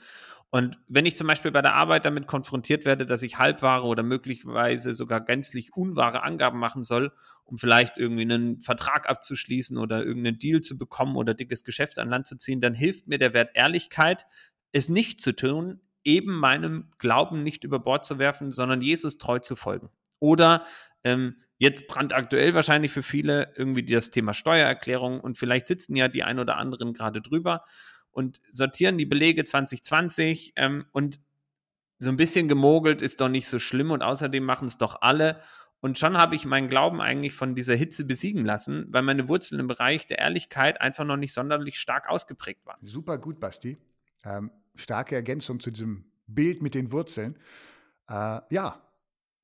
Und 0.49 0.77
wenn 0.87 1.05
ich 1.05 1.17
zum 1.17 1.27
Beispiel 1.27 1.51
bei 1.51 1.61
der 1.61 1.75
Arbeit 1.75 2.05
damit 2.05 2.25
konfrontiert 2.25 2.85
werde, 2.85 3.05
dass 3.05 3.21
ich 3.21 3.37
halbwahre 3.37 3.85
oder 3.85 4.01
möglicherweise 4.01 4.93
sogar 4.93 5.19
gänzlich 5.21 5.75
unwahre 5.75 6.23
Angaben 6.23 6.57
machen 6.57 6.83
soll, 6.85 7.11
um 7.43 7.57
vielleicht 7.57 7.97
irgendwie 7.97 8.21
einen 8.23 8.61
Vertrag 8.61 9.09
abzuschließen 9.09 9.77
oder 9.77 10.03
irgendeinen 10.03 10.39
Deal 10.39 10.61
zu 10.61 10.77
bekommen 10.77 11.17
oder 11.17 11.33
dickes 11.33 11.63
Geschäft 11.65 11.99
an 11.99 12.09
Land 12.09 12.27
zu 12.27 12.37
ziehen, 12.37 12.61
dann 12.61 12.73
hilft 12.73 13.07
mir 13.07 13.17
der 13.17 13.33
Wert 13.33 13.51
Ehrlichkeit, 13.55 14.25
es 14.71 14.87
nicht 14.89 15.19
zu 15.21 15.35
tun, 15.35 15.81
eben 16.07 16.35
meinem 16.39 16.89
Glauben 16.97 17.43
nicht 17.43 17.63
über 17.63 17.79
Bord 17.79 18.05
zu 18.05 18.17
werfen, 18.17 18.53
sondern 18.53 18.81
Jesus 18.81 19.17
treu 19.17 19.39
zu 19.39 19.55
folgen. 19.55 19.89
Oder 20.19 20.65
ähm, 21.03 21.35
jetzt 21.57 21.87
brandaktuell 21.87 22.53
wahrscheinlich 22.53 22.91
für 22.91 23.03
viele 23.03 23.53
irgendwie 23.55 23.83
das 23.83 24.09
Thema 24.09 24.33
Steuererklärung 24.33 25.19
und 25.19 25.37
vielleicht 25.37 25.67
sitzen 25.67 25.95
ja 25.95 26.07
die 26.07 26.23
ein 26.23 26.39
oder 26.39 26.57
anderen 26.57 26.93
gerade 26.93 27.21
drüber 27.21 27.63
und 28.11 28.39
sortieren 28.51 28.97
die 28.97 29.05
Belege 29.05 29.43
2020 29.43 30.53
ähm, 30.55 30.85
und 30.91 31.19
so 31.99 32.09
ein 32.09 32.17
bisschen 32.17 32.47
gemogelt 32.47 33.01
ist 33.01 33.21
doch 33.21 33.29
nicht 33.29 33.47
so 33.47 33.59
schlimm 33.59 33.91
und 33.91 34.03
außerdem 34.03 34.43
machen 34.43 34.67
es 34.67 34.77
doch 34.77 35.01
alle. 35.01 35.41
Und 35.79 35.97
schon 35.99 36.17
habe 36.17 36.35
ich 36.35 36.45
meinen 36.45 36.69
Glauben 36.69 37.01
eigentlich 37.01 37.33
von 37.33 37.55
dieser 37.55 37.75
Hitze 37.75 38.05
besiegen 38.05 38.45
lassen, 38.45 38.85
weil 38.89 39.01
meine 39.01 39.27
Wurzeln 39.27 39.59
im 39.59 39.67
Bereich 39.67 40.07
der 40.07 40.19
Ehrlichkeit 40.19 40.79
einfach 40.79 41.05
noch 41.05 41.17
nicht 41.17 41.33
sonderlich 41.33 41.79
stark 41.79 42.07
ausgeprägt 42.09 42.65
waren. 42.65 42.79
Super 42.83 43.17
gut, 43.17 43.39
Basti. 43.39 43.77
Ähm, 44.23 44.51
starke 44.77 45.15
Ergänzung 45.15 45.59
zu 45.59 45.71
diesem 45.71 46.05
Bild 46.27 46.61
mit 46.61 46.73
den 46.73 46.91
Wurzeln. 46.91 47.37
Äh, 48.09 48.39
ja, 48.49 48.81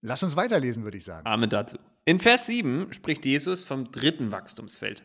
lass 0.02 0.24
uns 0.24 0.36
weiterlesen, 0.36 0.84
würde 0.84 0.98
ich 0.98 1.06
sagen. 1.06 1.28
Amen 1.28 1.50
dazu. 1.50 1.78
In 2.06 2.20
Vers 2.20 2.46
7 2.48 2.92
spricht 2.94 3.26
Jesus 3.26 3.64
vom 3.64 3.92
dritten 3.92 4.32
Wachstumsfeld. 4.32 5.04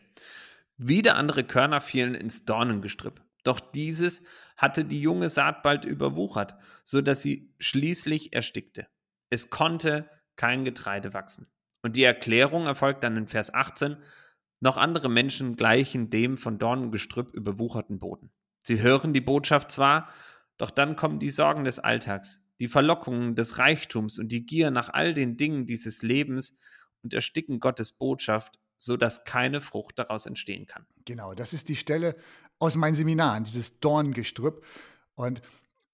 Wieder 0.77 1.15
andere 1.15 1.43
Körner 1.43 1.81
fielen 1.81 2.15
ins 2.15 2.45
Dornengestrüpp. 2.45 3.21
Doch 3.43 3.59
dieses 3.59 4.23
hatte 4.57 4.83
die 4.83 5.01
junge 5.01 5.29
Saat 5.29 5.63
bald 5.63 5.85
überwuchert, 5.85 6.55
so 6.83 7.01
dass 7.01 7.21
sie 7.21 7.53
schließlich 7.59 8.33
erstickte. 8.33 8.87
Es 9.29 9.49
konnte 9.49 10.09
kein 10.35 10.65
Getreide 10.65 11.13
wachsen. 11.13 11.47
Und 11.81 11.95
die 11.95 12.03
Erklärung 12.03 12.65
erfolgt 12.65 13.03
dann 13.03 13.17
in 13.17 13.27
Vers 13.27 13.53
18. 13.53 13.97
Noch 14.59 14.75
andere 14.75 15.09
Menschen 15.09 15.55
gleichen 15.55 16.09
dem 16.09 16.37
von 16.37 16.57
Dornengestrüpp 16.57 17.33
überwucherten 17.33 17.99
Boden. 17.99 18.31
Sie 18.61 18.81
hören 18.81 19.13
die 19.13 19.21
Botschaft 19.21 19.71
zwar, 19.71 20.09
doch 20.57 20.71
dann 20.71 20.95
kommen 20.95 21.19
die 21.19 21.29
Sorgen 21.29 21.63
des 21.63 21.79
Alltags, 21.79 22.43
die 22.59 22.67
Verlockungen 22.67 23.35
des 23.35 23.57
Reichtums 23.57 24.19
und 24.19 24.29
die 24.31 24.45
Gier 24.45 24.71
nach 24.71 24.89
all 24.89 25.13
den 25.13 25.37
Dingen 25.37 25.65
dieses 25.65 26.01
Lebens 26.01 26.57
und 27.01 27.13
ersticken 27.13 27.59
Gottes 27.59 27.93
Botschaft, 27.93 28.59
so 28.77 28.97
dass 28.97 29.23
keine 29.23 29.61
Frucht 29.61 29.99
daraus 29.99 30.25
entstehen 30.25 30.65
kann. 30.65 30.85
Genau, 31.05 31.33
das 31.33 31.53
ist 31.53 31.69
die 31.69 31.75
Stelle 31.75 32.15
aus 32.59 32.75
meinen 32.75 32.95
Seminaren, 32.95 33.45
dieses 33.45 33.79
Dorngestrüpp. 33.79 34.65
Und 35.15 35.41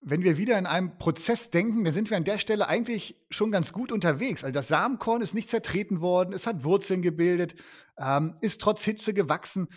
wenn 0.01 0.23
wir 0.23 0.37
wieder 0.37 0.57
in 0.57 0.67
einem 0.67 0.97
Prozess 0.97 1.49
denken, 1.49 1.83
dann 1.83 1.93
sind 1.93 2.09
wir 2.09 2.17
an 2.17 2.23
der 2.23 2.37
Stelle 2.37 2.67
eigentlich 2.67 3.25
schon 3.29 3.51
ganz 3.51 3.73
gut 3.73 3.91
unterwegs. 3.91 4.43
Also 4.43 4.53
das 4.53 4.67
Samenkorn 4.67 5.21
ist 5.21 5.33
nicht 5.33 5.49
zertreten 5.49 5.99
worden, 5.99 6.33
es 6.33 6.45
hat 6.45 6.63
Wurzeln 6.63 7.01
gebildet, 7.01 7.55
ähm, 7.97 8.35
ist 8.41 8.61
trotz 8.61 8.83
Hitze 8.83 9.13
gewachsen. 9.13 9.67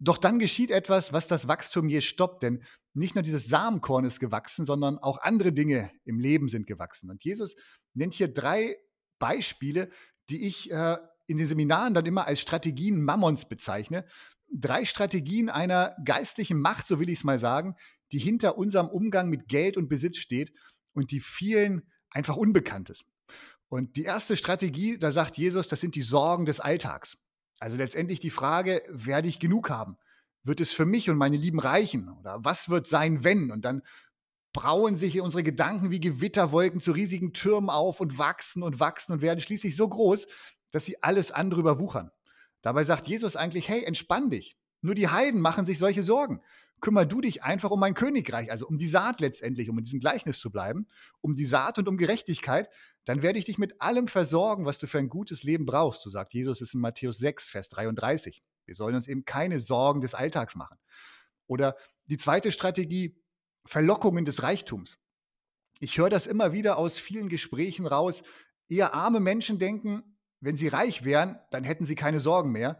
Doch 0.00 0.18
dann 0.18 0.38
geschieht 0.38 0.70
etwas, 0.70 1.12
was 1.12 1.26
das 1.26 1.48
Wachstum 1.48 1.88
je 1.88 2.00
stoppt. 2.00 2.42
Denn 2.42 2.62
nicht 2.94 3.14
nur 3.14 3.22
dieses 3.22 3.46
Samenkorn 3.46 4.04
ist 4.04 4.20
gewachsen, 4.20 4.64
sondern 4.64 4.98
auch 4.98 5.18
andere 5.18 5.52
Dinge 5.52 5.90
im 6.04 6.20
Leben 6.20 6.48
sind 6.48 6.66
gewachsen. 6.66 7.10
Und 7.10 7.24
Jesus 7.24 7.56
nennt 7.94 8.14
hier 8.14 8.32
drei 8.32 8.76
Beispiele, 9.18 9.90
die 10.30 10.46
ich 10.46 10.70
äh, 10.70 10.98
in 11.26 11.36
den 11.36 11.46
Seminaren 11.46 11.94
dann 11.94 12.06
immer 12.06 12.26
als 12.26 12.40
Strategien 12.40 13.02
Mammons 13.02 13.48
bezeichne. 13.48 14.04
Drei 14.50 14.84
Strategien 14.84 15.50
einer 15.50 15.94
geistlichen 16.04 16.60
Macht, 16.60 16.86
so 16.86 17.00
will 17.00 17.08
ich 17.08 17.18
es 17.18 17.24
mal 17.24 17.38
sagen, 17.38 17.74
die 18.12 18.18
hinter 18.18 18.56
unserem 18.56 18.88
Umgang 18.88 19.28
mit 19.28 19.48
Geld 19.48 19.76
und 19.76 19.88
Besitz 19.88 20.16
steht 20.16 20.52
und 20.94 21.10
die 21.10 21.20
vielen 21.20 21.82
einfach 22.10 22.36
unbekannt 22.36 22.88
ist. 22.88 23.04
Und 23.68 23.96
die 23.96 24.04
erste 24.04 24.36
Strategie, 24.36 24.96
da 24.96 25.12
sagt 25.12 25.36
Jesus, 25.36 25.68
das 25.68 25.80
sind 25.80 25.94
die 25.94 26.02
Sorgen 26.02 26.46
des 26.46 26.60
Alltags. 26.60 27.18
Also 27.58 27.76
letztendlich 27.76 28.20
die 28.20 28.30
Frage, 28.30 28.82
werde 28.88 29.28
ich 29.28 29.40
genug 29.40 29.70
haben? 29.70 29.96
Wird 30.44 30.60
es 30.60 30.72
für 30.72 30.86
mich 30.86 31.10
und 31.10 31.16
meine 31.16 31.36
Lieben 31.36 31.58
reichen? 31.58 32.08
Oder 32.08 32.44
was 32.44 32.68
wird 32.68 32.86
sein, 32.86 33.24
wenn? 33.24 33.50
Und 33.50 33.64
dann 33.64 33.82
brauen 34.52 34.96
sich 34.96 35.20
unsere 35.20 35.42
Gedanken 35.42 35.90
wie 35.90 36.00
Gewitterwolken 36.00 36.80
zu 36.80 36.92
riesigen 36.92 37.32
Türmen 37.32 37.70
auf 37.70 38.00
und 38.00 38.18
wachsen 38.18 38.62
und 38.62 38.80
wachsen 38.80 39.12
und 39.12 39.22
werden 39.22 39.40
schließlich 39.40 39.76
so 39.76 39.88
groß, 39.88 40.26
dass 40.70 40.84
sie 40.84 41.02
alles 41.02 41.30
andere 41.30 41.60
überwuchern. 41.60 42.10
Dabei 42.62 42.84
sagt 42.84 43.06
Jesus 43.06 43.36
eigentlich, 43.36 43.68
hey, 43.68 43.84
entspann 43.84 44.30
dich. 44.30 44.56
Nur 44.80 44.94
die 44.94 45.08
Heiden 45.08 45.40
machen 45.40 45.66
sich 45.66 45.78
solche 45.78 46.02
Sorgen. 46.02 46.40
Kümmer 46.80 47.06
du 47.06 47.20
dich 47.20 47.42
einfach 47.42 47.70
um 47.70 47.80
mein 47.80 47.94
Königreich, 47.94 48.50
also 48.50 48.66
um 48.66 48.78
die 48.78 48.86
Saat 48.86 49.20
letztendlich, 49.20 49.68
um 49.68 49.78
in 49.78 49.84
diesem 49.84 50.00
Gleichnis 50.00 50.38
zu 50.38 50.50
bleiben, 50.50 50.86
um 51.20 51.34
die 51.34 51.44
Saat 51.44 51.78
und 51.78 51.88
um 51.88 51.96
Gerechtigkeit, 51.96 52.68
dann 53.04 53.22
werde 53.22 53.38
ich 53.38 53.46
dich 53.46 53.58
mit 53.58 53.80
allem 53.80 54.06
versorgen, 54.06 54.64
was 54.64 54.78
du 54.78 54.86
für 54.86 54.98
ein 54.98 55.08
gutes 55.08 55.42
Leben 55.42 55.66
brauchst, 55.66 56.02
so 56.02 56.10
sagt 56.10 56.34
Jesus 56.34 56.60
es 56.60 56.74
in 56.74 56.80
Matthäus 56.80 57.18
6, 57.18 57.50
Vers 57.50 57.68
33. 57.70 58.42
Wir 58.66 58.74
sollen 58.74 58.94
uns 58.94 59.08
eben 59.08 59.24
keine 59.24 59.60
Sorgen 59.60 60.02
des 60.02 60.14
Alltags 60.14 60.54
machen. 60.54 60.78
Oder 61.46 61.76
die 62.08 62.18
zweite 62.18 62.52
Strategie, 62.52 63.18
Verlockungen 63.64 64.24
des 64.24 64.42
Reichtums. 64.42 64.98
Ich 65.80 65.96
höre 65.98 66.10
das 66.10 66.26
immer 66.26 66.52
wieder 66.52 66.76
aus 66.76 66.98
vielen 66.98 67.28
Gesprächen 67.28 67.86
raus. 67.86 68.22
Eher 68.68 68.94
arme 68.94 69.20
Menschen 69.20 69.58
denken, 69.58 70.18
wenn 70.40 70.56
sie 70.56 70.68
reich 70.68 71.04
wären, 71.04 71.38
dann 71.50 71.64
hätten 71.64 71.84
sie 71.84 71.94
keine 71.94 72.20
Sorgen 72.20 72.52
mehr. 72.52 72.78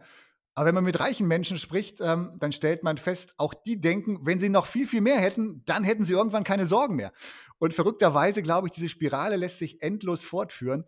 Aber 0.55 0.67
wenn 0.67 0.75
man 0.75 0.83
mit 0.83 0.99
reichen 0.99 1.27
Menschen 1.27 1.57
spricht, 1.57 2.01
ähm, 2.01 2.35
dann 2.39 2.51
stellt 2.51 2.83
man 2.83 2.97
fest, 2.97 3.33
auch 3.37 3.53
die 3.53 3.79
denken, 3.79 4.19
wenn 4.23 4.39
sie 4.39 4.49
noch 4.49 4.65
viel, 4.65 4.87
viel 4.87 5.01
mehr 5.01 5.19
hätten, 5.19 5.63
dann 5.65 5.83
hätten 5.83 6.03
sie 6.03 6.13
irgendwann 6.13 6.43
keine 6.43 6.65
Sorgen 6.65 6.95
mehr. 6.95 7.13
Und 7.59 7.73
verrückterweise 7.73 8.41
glaube 8.41 8.67
ich, 8.67 8.71
diese 8.71 8.89
Spirale 8.89 9.35
lässt 9.35 9.59
sich 9.59 9.81
endlos 9.81 10.23
fortführen. 10.23 10.85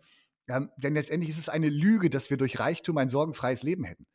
Ähm, 0.48 0.70
denn 0.76 0.94
letztendlich 0.94 1.30
ist 1.30 1.38
es 1.38 1.48
eine 1.48 1.68
Lüge, 1.68 2.10
dass 2.10 2.28
wir 2.28 2.36
durch 2.36 2.58
Reichtum 2.58 2.98
ein 2.98 3.08
sorgenfreies 3.08 3.62
Leben 3.62 3.84
hätten. 3.84 4.06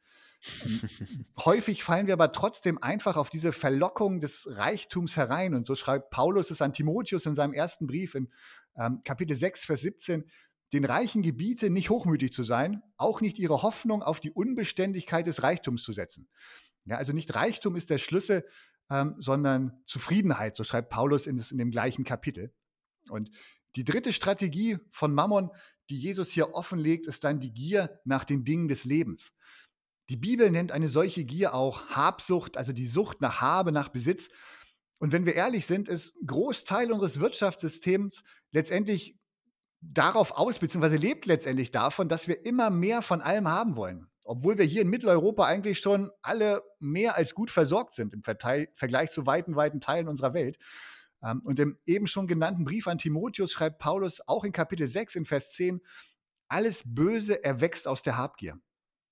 Häufig 1.45 1.83
fallen 1.83 2.07
wir 2.07 2.13
aber 2.13 2.31
trotzdem 2.31 2.81
einfach 2.81 3.17
auf 3.17 3.29
diese 3.29 3.51
Verlockung 3.51 4.19
des 4.19 4.47
Reichtums 4.51 5.17
herein. 5.17 5.55
Und 5.55 5.65
so 5.65 5.75
schreibt 5.75 6.11
Paulus 6.11 6.51
es 6.51 6.61
an 6.61 6.73
Timotheus 6.73 7.25
in 7.25 7.35
seinem 7.35 7.53
ersten 7.53 7.87
Brief 7.87 8.15
in 8.15 8.29
ähm, 8.77 9.01
Kapitel 9.03 9.35
6, 9.35 9.65
Vers 9.65 9.81
17. 9.81 10.29
Den 10.73 10.85
Reichen 10.85 11.21
gebiete, 11.21 11.69
nicht 11.69 11.89
hochmütig 11.89 12.33
zu 12.33 12.43
sein, 12.43 12.81
auch 12.97 13.21
nicht 13.21 13.39
ihre 13.39 13.61
Hoffnung 13.61 14.03
auf 14.03 14.19
die 14.19 14.31
Unbeständigkeit 14.31 15.25
des 15.25 15.43
Reichtums 15.43 15.83
zu 15.83 15.93
setzen. 15.93 16.27
Ja, 16.85 16.97
also 16.97 17.13
nicht 17.13 17.33
Reichtum 17.35 17.75
ist 17.75 17.89
der 17.89 17.97
Schlüssel, 17.97 18.45
ähm, 18.89 19.15
sondern 19.19 19.81
Zufriedenheit, 19.85 20.55
so 20.55 20.63
schreibt 20.63 20.89
Paulus 20.89 21.27
in, 21.27 21.37
in 21.37 21.57
dem 21.57 21.71
gleichen 21.71 22.03
Kapitel. 22.03 22.53
Und 23.09 23.29
die 23.75 23.83
dritte 23.83 24.13
Strategie 24.13 24.77
von 24.91 25.13
Mammon, 25.13 25.51
die 25.89 25.99
Jesus 25.99 26.31
hier 26.31 26.53
offenlegt, 26.53 27.07
ist 27.07 27.23
dann 27.23 27.39
die 27.39 27.53
Gier 27.53 27.99
nach 28.05 28.25
den 28.25 28.43
Dingen 28.43 28.67
des 28.67 28.85
Lebens. 28.85 29.33
Die 30.09 30.17
Bibel 30.17 30.49
nennt 30.49 30.71
eine 30.71 30.89
solche 30.89 31.25
Gier 31.25 31.53
auch 31.53 31.89
Habsucht, 31.89 32.57
also 32.57 32.71
die 32.71 32.87
Sucht 32.87 33.21
nach 33.21 33.41
Habe, 33.41 33.71
nach 33.71 33.89
Besitz. 33.89 34.29
Und 34.99 35.11
wenn 35.11 35.25
wir 35.25 35.35
ehrlich 35.35 35.65
sind, 35.65 35.89
ist 35.89 36.15
Großteil 36.25 36.91
unseres 36.91 37.19
Wirtschaftssystems 37.19 38.23
letztendlich 38.51 39.19
darauf 39.81 40.31
aus, 40.31 40.59
beziehungsweise 40.59 40.97
lebt 40.97 41.25
letztendlich 41.25 41.71
davon, 41.71 42.09
dass 42.09 42.27
wir 42.27 42.45
immer 42.45 42.69
mehr 42.69 43.01
von 43.01 43.21
allem 43.21 43.47
haben 43.47 43.75
wollen. 43.75 44.07
Obwohl 44.23 44.57
wir 44.57 44.65
hier 44.65 44.81
in 44.81 44.89
Mitteleuropa 44.89 45.45
eigentlich 45.45 45.79
schon 45.79 46.11
alle 46.21 46.61
mehr 46.79 47.15
als 47.15 47.33
gut 47.33 47.49
versorgt 47.49 47.93
sind 47.93 48.13
im 48.13 48.23
Vergleich 48.23 49.09
zu 49.11 49.25
weiten, 49.25 49.55
weiten 49.55 49.79
Teilen 49.79 50.09
unserer 50.09 50.33
Welt. 50.33 50.57
Ähm, 51.23 51.41
und 51.43 51.59
im 51.59 51.77
eben 51.85 52.07
schon 52.07 52.27
genannten 52.27 52.65
Brief 52.65 52.87
an 52.87 52.97
Timotheus 52.97 53.51
schreibt 53.51 53.79
Paulus 53.79 54.21
auch 54.27 54.43
in 54.43 54.51
Kapitel 54.51 54.87
6 54.87 55.15
in 55.15 55.25
Vers 55.25 55.51
10, 55.51 55.81
alles 56.49 56.83
Böse 56.85 57.43
erwächst 57.43 57.87
aus 57.87 58.01
der 58.01 58.17
Habgier. 58.17 58.59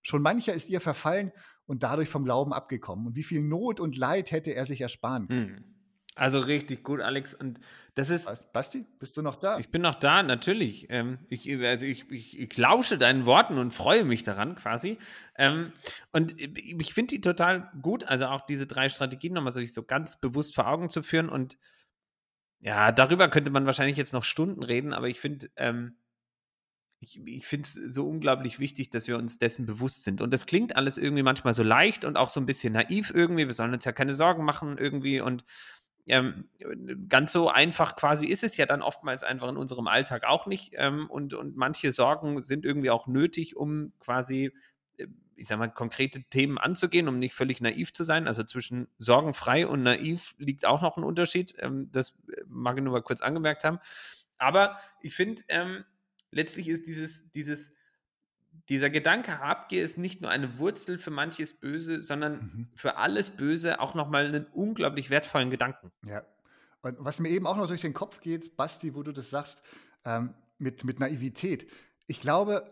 Schon 0.02 0.22
mancher 0.22 0.54
ist 0.54 0.70
ihr 0.70 0.82
verfallen 0.82 1.32
und 1.66 1.84
dadurch 1.84 2.10
vom 2.10 2.26
Glauben 2.26 2.54
abgekommen. 2.54 3.08
Und 3.08 3.16
wie 3.16 3.24
viel 3.24 3.44
Not 3.44 3.80
und 3.80 3.98
Leid 3.98 4.32
hätte 4.32 4.52
er 4.52 4.66
sich 4.66 4.82
ersparen 4.82 5.28
können. 5.28 5.58
Hm. 5.58 5.75
Also 6.16 6.40
richtig 6.40 6.84
gut, 6.84 7.02
Alex. 7.02 7.34
Und 7.34 7.60
das 7.94 8.10
ist. 8.10 8.30
Basti, 8.54 8.86
bist 9.00 9.18
du 9.18 9.22
noch 9.22 9.36
da? 9.36 9.60
Ich 9.60 9.70
bin 9.70 9.82
noch 9.82 9.96
da, 9.96 10.24
natürlich. 10.24 10.88
Ähm, 10.90 11.20
ich, 11.28 11.52
also 11.62 11.86
ich, 11.86 12.10
ich, 12.10 12.40
ich, 12.40 12.58
lausche 12.58 12.98
deinen 12.98 13.26
Worten 13.26 13.58
und 13.58 13.72
freue 13.72 14.06
mich 14.06 14.24
daran 14.24 14.56
quasi. 14.56 14.98
Ähm, 15.38 15.74
und 16.14 16.36
ich 16.40 16.94
finde 16.94 17.16
die 17.16 17.22
total 17.22 17.70
gut. 17.82 18.06
Also 18.06 18.28
auch 18.28 18.42
diese 18.42 18.66
drei 18.66 18.88
Strategien 18.88 19.34
nochmal 19.34 19.52
so, 19.52 19.64
so 19.66 19.84
ganz 19.84 20.20
bewusst 20.20 20.56
vor 20.56 20.68
Augen 20.68 20.90
zu 20.90 21.04
führen. 21.04 21.28
Und 21.28 21.58
ja, 22.62 22.94
darüber 22.94 23.28
könnte 23.28 23.52
man 23.52 23.66
wahrscheinlich 23.66 23.98
jetzt 23.98 24.14
noch 24.14 24.24
Stunden 24.24 24.64
reden, 24.64 24.94
aber 24.94 25.10
ich 25.10 25.20
finde, 25.20 25.50
ähm, 25.58 25.98
ich, 27.00 27.22
ich 27.26 27.46
finde 27.46 27.68
es 27.68 27.74
so 27.74 28.08
unglaublich 28.08 28.60
wichtig, 28.60 28.90
dass 28.90 29.08
wir 29.08 29.18
uns 29.18 29.38
dessen 29.38 29.66
bewusst 29.66 30.06
sind. 30.06 30.22
Und 30.22 30.34
das 30.34 30.46
klingt 30.46 30.76
alles 30.76 30.98
irgendwie 30.98 31.24
manchmal 31.24 31.54
so 31.54 31.62
leicht 31.62 32.06
und 32.06 32.18
auch 32.18 32.30
so 32.30 32.40
ein 32.40 32.46
bisschen 32.46 32.74
naiv 32.74 33.12
irgendwie. 33.14 33.48
Wir 33.48 33.54
sollen 33.54 33.74
uns 33.74 33.86
ja 33.86 33.92
keine 33.92 34.16
Sorgen 34.16 34.46
machen 34.46 34.78
irgendwie. 34.78 35.20
Und 35.20 35.44
ähm, 36.08 36.50
ganz 37.10 37.32
so 37.32 37.50
einfach 37.50 37.96
quasi 37.96 38.28
ist 38.28 38.44
es 38.44 38.58
ja 38.58 38.66
dann 38.66 38.82
oftmals 38.82 39.24
einfach 39.24 39.50
in 39.50 39.58
unserem 39.58 39.88
Alltag 39.88 40.24
auch 40.26 40.46
nicht. 40.46 40.74
Ähm, 40.76 41.10
und, 41.10 41.34
und 41.34 41.56
manche 41.56 41.92
Sorgen 41.92 42.42
sind 42.44 42.66
irgendwie 42.66 42.92
auch 42.92 43.08
nötig, 43.08 43.56
um 43.56 43.94
quasi, 44.00 44.52
äh, 44.98 45.08
ich 45.36 45.48
sag 45.48 45.58
mal, 45.58 45.68
konkrete 45.68 46.24
Themen 46.30 46.58
anzugehen, 46.58 47.08
um 47.08 47.18
nicht 47.18 47.34
völlig 47.34 47.60
naiv 47.60 47.92
zu 47.92 48.04
sein. 48.04 48.28
Also 48.28 48.44
zwischen 48.44 48.88
sorgenfrei 49.00 49.66
und 49.66 49.84
naiv 49.84 50.36
liegt 50.38 50.66
auch 50.66 50.82
noch 50.82 50.98
ein 50.98 51.04
Unterschied. 51.04 51.56
Ähm, 51.60 51.90
das 51.92 52.12
äh, 52.30 52.42
mag 52.48 52.78
ich 52.78 52.84
nur 52.84 52.94
mal 52.94 53.02
kurz 53.02 53.22
angemerkt 53.22 53.64
haben. 53.64 53.80
Aber 54.38 54.78
ich 55.02 55.16
finde, 55.16 55.42
ähm, 55.48 55.86
letztlich 56.32 56.68
ist 56.68 56.86
dieses, 56.86 57.32
dieses, 57.32 57.72
dieser 58.70 58.90
Gedanke 58.90 59.40
Habgier 59.40 59.84
ist 59.84 59.98
nicht 59.98 60.22
nur 60.22 60.32
eine 60.32 60.58
Wurzel 60.58 60.98
für 60.98 61.12
manches 61.12 61.54
Böse, 61.54 62.02
sondern 62.02 62.34
mhm. 62.34 62.68
für 62.76 62.98
alles 62.98 63.32
Böse 63.32 63.80
auch 63.80 63.94
nochmal 63.94 64.26
einen 64.26 64.46
unglaublich 64.54 65.10
wertvollen 65.10 65.52
Gedanken. 65.52 65.92
Ja. 66.06 66.24
Und 66.82 66.98
was 67.00 67.20
mir 67.20 67.30
eben 67.30 67.48
auch 67.48 67.58
noch 67.58 67.68
durch 67.68 67.82
den 67.82 67.94
Kopf 67.94 68.22
geht, 68.22 68.56
Basti, 68.58 68.96
wo 68.96 69.04
du 69.04 69.12
das 69.12 69.30
sagst, 69.30 69.62
ähm, 70.04 70.34
mit, 70.58 70.84
mit 70.84 71.00
Naivität. 71.00 71.68
Ich 72.08 72.22
glaube, 72.22 72.72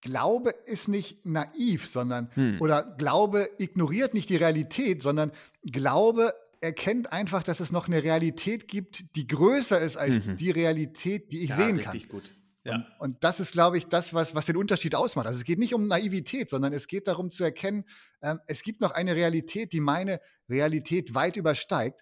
Glaube 0.00 0.50
ist 0.50 0.88
nicht 0.88 1.24
naiv, 1.24 1.88
sondern, 1.88 2.30
hm. 2.34 2.60
oder 2.60 2.82
Glaube 2.98 3.48
ignoriert 3.58 4.12
nicht 4.12 4.28
die 4.28 4.36
Realität, 4.36 5.02
sondern 5.02 5.32
Glaube 5.62 6.34
erkennt 6.60 7.12
einfach, 7.12 7.42
dass 7.42 7.60
es 7.60 7.72
noch 7.72 7.88
eine 7.88 8.02
Realität 8.02 8.68
gibt, 8.68 9.16
die 9.16 9.26
größer 9.26 9.80
ist 9.80 9.96
als 9.96 10.24
mhm. 10.24 10.36
die 10.38 10.50
Realität, 10.50 11.30
die 11.30 11.42
ich 11.42 11.50
ja, 11.50 11.56
sehen 11.56 11.78
kann. 11.78 12.00
Gut. 12.08 12.34
Ja. 12.64 12.76
Und, 12.76 12.86
und, 12.98 13.24
das 13.24 13.40
ist, 13.40 13.52
glaube 13.52 13.78
ich, 13.78 13.86
das, 13.86 14.14
was, 14.14 14.34
was 14.34 14.46
den 14.46 14.56
Unterschied 14.56 14.94
ausmacht. 14.94 15.26
Also 15.26 15.38
es 15.38 15.44
geht 15.44 15.58
nicht 15.58 15.74
um 15.74 15.86
Naivität, 15.86 16.48
sondern 16.48 16.72
es 16.72 16.86
geht 16.86 17.06
darum 17.06 17.30
zu 17.30 17.44
erkennen, 17.44 17.84
ähm, 18.22 18.40
es 18.46 18.62
gibt 18.62 18.80
noch 18.80 18.92
eine 18.92 19.14
Realität, 19.14 19.72
die 19.72 19.80
meine 19.80 20.20
Realität 20.48 21.14
weit 21.14 21.36
übersteigt. 21.36 22.00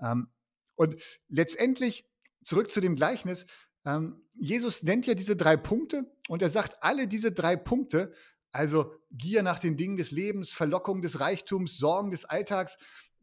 Ähm, 0.00 0.28
und 0.76 0.96
letztendlich, 1.28 2.04
zurück 2.44 2.70
zu 2.70 2.80
dem 2.80 2.94
Gleichnis, 2.94 3.46
ähm, 3.84 4.22
Jesus 4.34 4.82
nennt 4.82 5.06
ja 5.06 5.14
diese 5.14 5.36
drei 5.36 5.56
Punkte 5.56 6.04
und 6.28 6.42
er 6.42 6.50
sagt, 6.50 6.82
alle 6.82 7.06
diese 7.06 7.32
drei 7.32 7.56
Punkte, 7.56 8.12
also 8.50 8.92
Gier 9.10 9.42
nach 9.42 9.58
den 9.58 9.76
Dingen 9.76 9.96
des 9.96 10.10
Lebens, 10.10 10.52
Verlockung 10.52 11.02
des 11.02 11.20
Reichtums, 11.20 11.76
Sorgen 11.76 12.10
des 12.10 12.24
Alltags, 12.24 12.78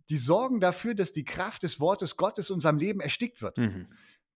die 0.09 0.17
sorgen 0.17 0.59
dafür, 0.59 0.93
dass 0.93 1.13
die 1.13 1.23
Kraft 1.23 1.63
des 1.63 1.79
Wortes 1.79 2.17
Gottes 2.17 2.49
in 2.49 2.55
unserem 2.55 2.77
Leben 2.77 2.99
erstickt 2.99 3.41
wird. 3.41 3.57
Mhm. 3.57 3.87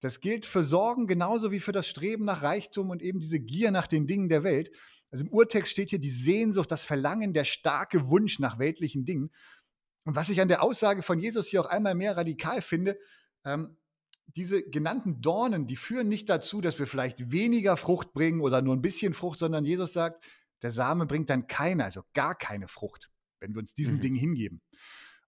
Das 0.06 0.20
gilt 0.20 0.46
für 0.46 0.62
Sorgen 0.62 1.08
genauso 1.08 1.52
wie 1.52 1.60
für 1.60 1.72
das 1.72 1.88
Streben 1.88 2.26
nach 2.26 2.44
Reichtum 2.44 2.92
und 2.92 3.02
eben 3.02 3.20
diese 3.20 3.40
Gier 3.40 3.72
nach 3.72 3.88
den 3.88 4.06
Dingen 4.06 4.30
der 4.30 4.44
Welt. 4.44 4.70
Also 5.10 5.26
im 5.26 5.32
Urtext 5.32 5.72
steht 5.72 5.90
hier 5.90 5.98
die 5.98 6.12
Sehnsucht, 6.12 6.72
das 6.72 6.84
Verlangen, 6.84 7.34
der 7.34 7.44
starke 7.44 8.08
Wunsch 8.08 8.38
nach 8.38 8.60
weltlichen 8.60 9.06
Dingen. 9.06 9.32
Und 10.04 10.16
was 10.16 10.30
ich 10.30 10.40
an 10.42 10.48
der 10.48 10.62
Aussage 10.62 11.02
von 11.02 11.18
Jesus 11.18 11.48
hier 11.48 11.60
auch 11.60 11.66
einmal 11.66 11.96
mehr 11.96 12.16
radikal 12.16 12.62
finde, 12.62 13.00
ähm, 13.46 13.78
diese 14.28 14.62
genannten 14.70 15.22
Dornen, 15.22 15.66
die 15.66 15.76
führen 15.76 16.08
nicht 16.08 16.30
dazu, 16.30 16.62
dass 16.62 16.78
wir 16.78 16.86
vielleicht 16.86 17.32
weniger 17.32 17.76
Frucht 17.76 18.14
bringen 18.14 18.42
oder 18.42 18.62
nur 18.62 18.76
ein 18.76 18.84
bisschen 18.84 19.16
Frucht, 19.16 19.40
sondern 19.40 19.66
Jesus 19.66 19.94
sagt, 19.94 20.24
der 20.62 20.70
Same 20.70 21.08
bringt 21.08 21.32
dann 21.32 21.48
keine, 21.48 21.84
also 21.84 22.04
gar 22.14 22.36
keine 22.36 22.68
Frucht, 22.68 23.10
wenn 23.40 23.56
wir 23.56 23.60
uns 23.60 23.74
diesen 23.74 23.96
mhm. 23.96 24.02
Dingen 24.02 24.18
hingeben. 24.18 24.62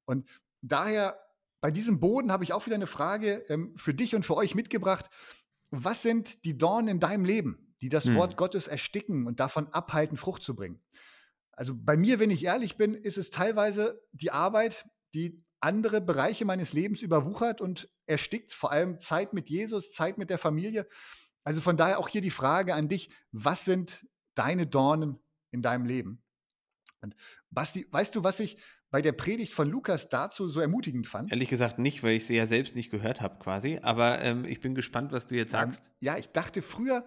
Und 0.06 0.30
daher 0.62 1.20
bei 1.62 1.72
diesem 1.72 2.00
Boden 2.00 2.32
habe 2.32 2.44
ich 2.44 2.54
auch 2.54 2.66
wieder 2.66 2.76
eine 2.76 2.88
Frage 2.88 3.46
ähm, 3.50 3.74
für 3.78 3.94
dich 3.94 4.16
und 4.16 4.26
für 4.26 4.36
euch 4.36 4.56
mitgebracht. 4.56 5.10
Was 5.70 6.02
sind 6.02 6.46
die 6.46 6.58
Dornen 6.58 6.88
in 6.88 7.00
deinem 7.00 7.26
Leben, 7.26 7.76
die 7.82 7.90
das 7.90 8.06
hm. 8.06 8.16
Wort 8.16 8.38
Gottes 8.38 8.68
ersticken 8.68 9.28
und 9.28 9.40
davon 9.40 9.68
abhalten, 9.74 10.18
Frucht 10.18 10.44
zu 10.44 10.56
bringen? 10.56 10.82
Also 11.52 11.74
bei 11.76 11.98
mir, 11.98 12.20
wenn 12.20 12.30
ich 12.30 12.46
ehrlich 12.46 12.78
bin, 12.78 12.94
ist 12.94 13.18
es 13.18 13.32
teilweise 13.32 14.02
die 14.12 14.32
Arbeit, 14.32 14.86
die 15.16 15.44
andere 15.60 16.02
Bereiche 16.02 16.46
meines 16.46 16.72
Lebens 16.72 17.02
überwuchert 17.02 17.62
und 17.62 17.90
erstickt, 18.06 18.54
vor 18.54 18.72
allem 18.72 19.00
Zeit 19.00 19.34
mit 19.34 19.50
Jesus, 19.50 19.92
Zeit 19.92 20.20
mit 20.20 20.30
der 20.30 20.38
Familie. 20.38 20.88
Also 21.44 21.62
von 21.62 21.78
daher 21.78 22.00
auch 22.00 22.10
hier 22.10 22.22
die 22.22 22.30
Frage 22.30 22.76
an 22.76 22.90
dich, 22.90 23.10
was 23.32 23.66
sind 23.66 24.06
deine 24.36 24.68
Dornen 24.68 25.20
in 25.52 25.64
deinem 25.64 25.86
Leben? 25.86 26.24
Und 27.02 27.16
Basti, 27.50 27.88
weißt 27.90 28.16
du, 28.16 28.24
was 28.24 28.40
ich 28.40 28.58
bei 28.90 29.02
der 29.02 29.12
Predigt 29.12 29.54
von 29.54 29.70
Lukas 29.70 30.10
dazu 30.10 30.48
so 30.48 30.60
ermutigend 30.60 31.08
fand? 31.08 31.32
Ehrlich 31.32 31.50
gesagt 31.50 31.80
nicht, 31.80 32.04
weil 32.04 32.16
ich 32.16 32.26
sie 32.26 32.36
ja 32.36 32.48
selbst 32.48 32.76
nicht 32.76 32.90
gehört 32.90 33.22
habe 33.22 33.40
quasi. 33.40 33.80
Aber 33.82 34.22
ähm, 34.22 34.46
ich 34.46 34.60
bin 34.60 34.76
gespannt, 34.76 35.12
was 35.12 35.28
du 35.28 35.36
jetzt 35.36 35.52
sagst. 35.52 35.90
Ja, 36.00 36.18
ich 36.18 36.30
dachte 36.30 36.62
früher 36.62 37.06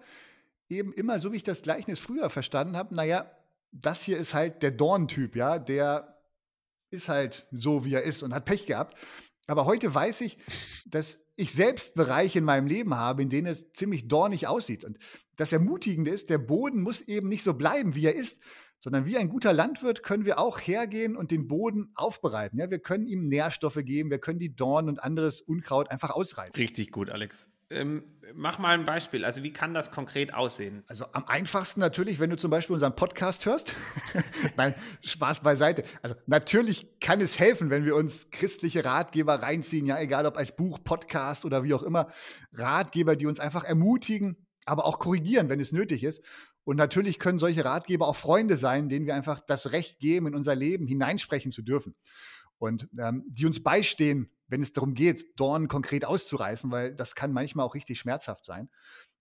eben 0.69 0.93
immer, 0.93 1.19
so 1.19 1.31
wie 1.31 1.37
ich 1.37 1.43
das 1.43 1.61
Gleichnis 1.61 1.99
früher 1.99 2.29
verstanden 2.29 2.77
habe, 2.77 2.95
naja, 2.95 3.29
das 3.71 4.03
hier 4.03 4.17
ist 4.17 4.33
halt 4.33 4.63
der 4.63 4.71
Dorntyp, 4.71 5.35
ja, 5.35 5.59
der 5.59 6.21
ist 6.89 7.09
halt 7.09 7.47
so, 7.51 7.85
wie 7.85 7.93
er 7.93 8.03
ist 8.03 8.21
und 8.21 8.33
hat 8.33 8.45
Pech 8.45 8.65
gehabt. 8.65 8.97
Aber 9.47 9.65
heute 9.65 9.93
weiß 9.93 10.21
ich, 10.21 10.37
dass 10.85 11.19
ich 11.35 11.51
selbst 11.51 11.95
Bereiche 11.95 12.39
in 12.39 12.45
meinem 12.45 12.67
Leben 12.67 12.95
habe, 12.95 13.21
in 13.21 13.29
denen 13.29 13.47
es 13.47 13.73
ziemlich 13.73 14.07
dornig 14.07 14.47
aussieht. 14.47 14.83
Und 14.83 14.97
das 15.35 15.51
Ermutigende 15.51 16.11
ist, 16.11 16.29
der 16.29 16.37
Boden 16.37 16.81
muss 16.81 17.01
eben 17.01 17.29
nicht 17.29 17.43
so 17.43 17.53
bleiben, 17.53 17.95
wie 17.95 18.05
er 18.05 18.15
ist, 18.15 18.41
sondern 18.81 19.05
wie 19.05 19.17
ein 19.17 19.29
guter 19.29 19.53
Landwirt 19.53 20.03
können 20.03 20.25
wir 20.25 20.39
auch 20.39 20.59
hergehen 20.59 21.15
und 21.15 21.31
den 21.31 21.47
Boden 21.47 21.91
aufbereiten. 21.95 22.59
Ja, 22.59 22.69
wir 22.71 22.79
können 22.79 23.07
ihm 23.07 23.27
Nährstoffe 23.27 23.79
geben, 23.83 24.09
wir 24.09 24.19
können 24.19 24.39
die 24.39 24.55
Dornen 24.55 24.89
und 24.89 25.03
anderes 25.03 25.39
Unkraut 25.39 25.89
einfach 25.91 26.09
ausreißen. 26.09 26.55
Richtig 26.55 26.91
gut, 26.91 27.09
Alex. 27.11 27.49
Ähm, 27.69 28.03
mach 28.33 28.59
mal 28.59 28.77
ein 28.77 28.83
Beispiel. 28.83 29.23
Also 29.23 29.43
wie 29.43 29.53
kann 29.53 29.73
das 29.73 29.91
konkret 29.91 30.33
aussehen? 30.33 30.83
Also 30.87 31.05
am 31.13 31.25
einfachsten 31.25 31.79
natürlich, 31.79 32.19
wenn 32.19 32.29
du 32.29 32.35
zum 32.35 32.51
Beispiel 32.51 32.73
unseren 32.73 32.95
Podcast 32.95 33.45
hörst. 33.45 33.75
Nein, 34.57 34.75
Spaß 35.01 35.41
beiseite. 35.41 35.83
Also 36.01 36.15
natürlich 36.25 36.99
kann 36.99 37.21
es 37.21 37.39
helfen, 37.39 37.69
wenn 37.69 37.85
wir 37.85 37.95
uns 37.95 38.29
christliche 38.31 38.83
Ratgeber 38.83 39.35
reinziehen, 39.35 39.85
ja, 39.85 39.99
egal 39.99 40.25
ob 40.25 40.37
als 40.37 40.55
Buch, 40.55 40.79
Podcast 40.83 41.45
oder 41.45 41.63
wie 41.63 41.73
auch 41.73 41.83
immer. 41.83 42.09
Ratgeber, 42.51 43.15
die 43.15 43.27
uns 43.27 43.39
einfach 43.39 43.63
ermutigen, 43.63 44.35
aber 44.65 44.85
auch 44.85 44.99
korrigieren, 44.99 45.49
wenn 45.49 45.59
es 45.59 45.71
nötig 45.71 46.03
ist. 46.03 46.23
Und 46.63 46.77
natürlich 46.77 47.19
können 47.19 47.39
solche 47.39 47.65
Ratgeber 47.65 48.07
auch 48.07 48.15
Freunde 48.15 48.57
sein, 48.57 48.89
denen 48.89 49.05
wir 49.05 49.15
einfach 49.15 49.41
das 49.41 49.71
Recht 49.71 49.99
geben, 49.99 50.27
in 50.27 50.35
unser 50.35 50.55
Leben 50.55 50.85
hineinsprechen 50.85 51.51
zu 51.51 51.61
dürfen. 51.61 51.95
Und 52.57 52.87
ähm, 52.99 53.23
die 53.27 53.47
uns 53.47 53.63
beistehen, 53.63 54.29
wenn 54.47 54.61
es 54.61 54.73
darum 54.73 54.93
geht, 54.93 55.39
Dornen 55.39 55.67
konkret 55.67 56.05
auszureißen, 56.05 56.69
weil 56.69 56.93
das 56.93 57.15
kann 57.15 57.33
manchmal 57.33 57.65
auch 57.65 57.73
richtig 57.73 57.99
schmerzhaft 57.99 58.45
sein. 58.45 58.69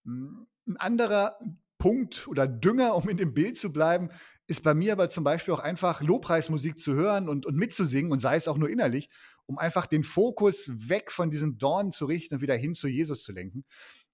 Hm, 0.04 0.46
ein 0.66 0.76
anderer 0.76 1.38
Punkt 1.78 2.28
oder 2.28 2.46
Dünger, 2.46 2.94
um 2.94 3.08
in 3.08 3.16
dem 3.16 3.32
Bild 3.32 3.56
zu 3.56 3.72
bleiben, 3.72 4.10
ist 4.46 4.62
bei 4.62 4.74
mir 4.74 4.92
aber 4.92 5.08
zum 5.08 5.24
Beispiel 5.24 5.54
auch 5.54 5.60
einfach 5.60 6.02
Lobpreismusik 6.02 6.78
zu 6.78 6.94
hören 6.94 7.28
und, 7.28 7.46
und 7.46 7.56
mitzusingen 7.56 8.12
und 8.12 8.18
sei 8.18 8.36
es 8.36 8.48
auch 8.48 8.58
nur 8.58 8.68
innerlich, 8.68 9.08
um 9.46 9.58
einfach 9.58 9.86
den 9.86 10.04
Fokus 10.04 10.68
weg 10.68 11.10
von 11.10 11.30
diesen 11.30 11.56
Dornen 11.56 11.92
zu 11.92 12.06
richten 12.06 12.34
und 12.34 12.40
wieder 12.40 12.56
hin 12.56 12.74
zu 12.74 12.88
Jesus 12.88 13.22
zu 13.22 13.32
lenken. 13.32 13.64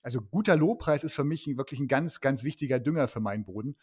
Also 0.07 0.23
guter 0.23 0.55
Lobpreis 0.55 1.03
ist 1.03 1.15
für 1.15 1.25
mich 1.25 1.49
wirklich 1.57 1.81
ein 1.81 1.89
ganz, 1.89 2.21
ganz 2.21 2.45
wichtiger 2.45 2.79
Dünger 2.79 3.09
für 3.09 3.19
meinen 3.19 3.45
Boden. 3.45 3.75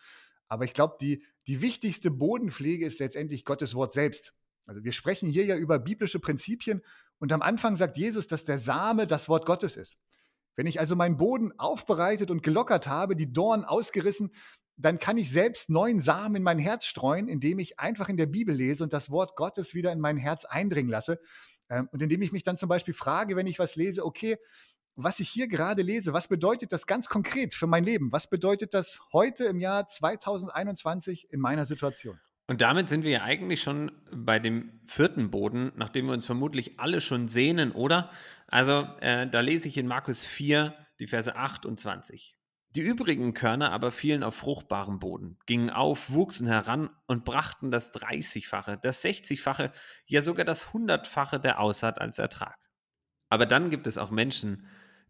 Aber 0.47 0.63
ich 0.63 0.71
glaube, 0.71 0.95
die, 1.01 1.21
die 1.47 1.61
wichtigste 1.61 2.11
Bodenpflege 2.11 2.85
ist 2.85 3.01
letztendlich 3.01 3.43
Gottes 3.43 3.75
Wort 3.75 3.91
selbst. 3.91 4.33
Also 4.65 4.85
wir 4.85 4.93
sprechen 4.93 5.27
hier 5.27 5.43
ja 5.43 5.57
über 5.57 5.79
biblische 5.79 6.21
Prinzipien 6.21 6.81
und 7.19 7.33
am 7.33 7.41
Anfang 7.41 7.75
sagt 7.75 7.97
Jesus, 7.97 8.27
dass 8.27 8.45
der 8.45 8.57
Same 8.57 9.05
das 9.05 9.27
Wort 9.27 9.45
Gottes 9.45 9.75
ist. 9.75 9.97
Wenn 10.55 10.65
ich 10.65 10.79
also 10.79 10.95
meinen 10.95 11.17
Boden 11.17 11.51
aufbereitet 11.59 12.31
und 12.31 12.41
gelockert 12.41 12.87
habe, 12.87 13.17
die 13.17 13.33
Dornen 13.33 13.65
ausgerissen, 13.65 14.31
dann 14.77 14.99
kann 14.99 15.17
ich 15.17 15.29
selbst 15.29 15.69
neuen 15.69 15.99
Samen 15.99 16.37
in 16.37 16.43
mein 16.43 16.57
Herz 16.57 16.85
streuen, 16.85 17.27
indem 17.27 17.59
ich 17.59 17.81
einfach 17.81 18.07
in 18.07 18.15
der 18.15 18.27
Bibel 18.27 18.55
lese 18.55 18.81
und 18.85 18.93
das 18.93 19.09
Wort 19.09 19.35
Gottes 19.35 19.73
wieder 19.73 19.91
in 19.91 19.99
mein 19.99 20.15
Herz 20.15 20.45
eindringen 20.45 20.89
lasse. 20.89 21.19
Ähm, 21.69 21.89
und 21.91 22.01
indem 22.01 22.21
ich 22.21 22.31
mich 22.31 22.43
dann 22.43 22.55
zum 22.55 22.69
Beispiel 22.69 22.93
frage, 22.93 23.35
wenn 23.35 23.47
ich 23.47 23.59
was 23.59 23.75
lese, 23.75 24.05
okay, 24.05 24.37
was 24.95 25.19
ich 25.19 25.29
hier 25.29 25.47
gerade 25.47 25.81
lese, 25.81 26.13
was 26.13 26.27
bedeutet 26.27 26.71
das 26.71 26.87
ganz 26.87 27.07
konkret 27.07 27.53
für 27.53 27.67
mein 27.67 27.83
Leben? 27.83 28.11
Was 28.11 28.29
bedeutet 28.29 28.73
das 28.73 28.99
heute 29.11 29.45
im 29.45 29.59
Jahr 29.59 29.87
2021 29.87 31.31
in 31.31 31.39
meiner 31.39 31.65
Situation? 31.65 32.19
Und 32.47 32.61
damit 32.61 32.89
sind 32.89 33.03
wir 33.03 33.11
ja 33.11 33.23
eigentlich 33.23 33.61
schon 33.61 33.91
bei 34.11 34.37
dem 34.37 34.81
vierten 34.85 35.31
Boden, 35.31 35.71
nachdem 35.75 36.07
wir 36.07 36.13
uns 36.13 36.25
vermutlich 36.25 36.79
alle 36.79 36.99
schon 36.99 37.27
sehnen, 37.27 37.71
oder? 37.71 38.11
Also 38.47 38.87
äh, 38.99 39.27
da 39.27 39.39
lese 39.39 39.67
ich 39.67 39.77
in 39.77 39.87
Markus 39.87 40.25
4 40.25 40.75
die 40.99 41.07
Verse 41.07 41.35
8 41.35 41.65
und 41.65 41.79
20. 41.79 42.35
Die 42.75 42.81
übrigen 42.81 43.33
Körner 43.33 43.71
aber 43.71 43.91
fielen 43.91 44.23
auf 44.23 44.35
fruchtbaren 44.35 44.99
Boden, 44.99 45.37
gingen 45.45 45.69
auf, 45.69 46.11
wuchsen 46.11 46.47
heran 46.47 46.89
und 47.05 47.23
brachten 47.23 47.71
das 47.71 47.93
30-fache, 47.93 48.77
das 48.77 49.03
60-fache, 49.03 49.71
ja 50.07 50.21
sogar 50.21 50.43
das 50.43 50.73
Hundertfache 50.73 51.39
der 51.39 51.59
Aussaat 51.59 52.01
als 52.01 52.17
Ertrag. 52.17 52.57
Aber 53.29 53.45
dann 53.45 53.69
gibt 53.69 53.87
es 53.87 53.97
auch 53.97 54.11
Menschen, 54.11 54.67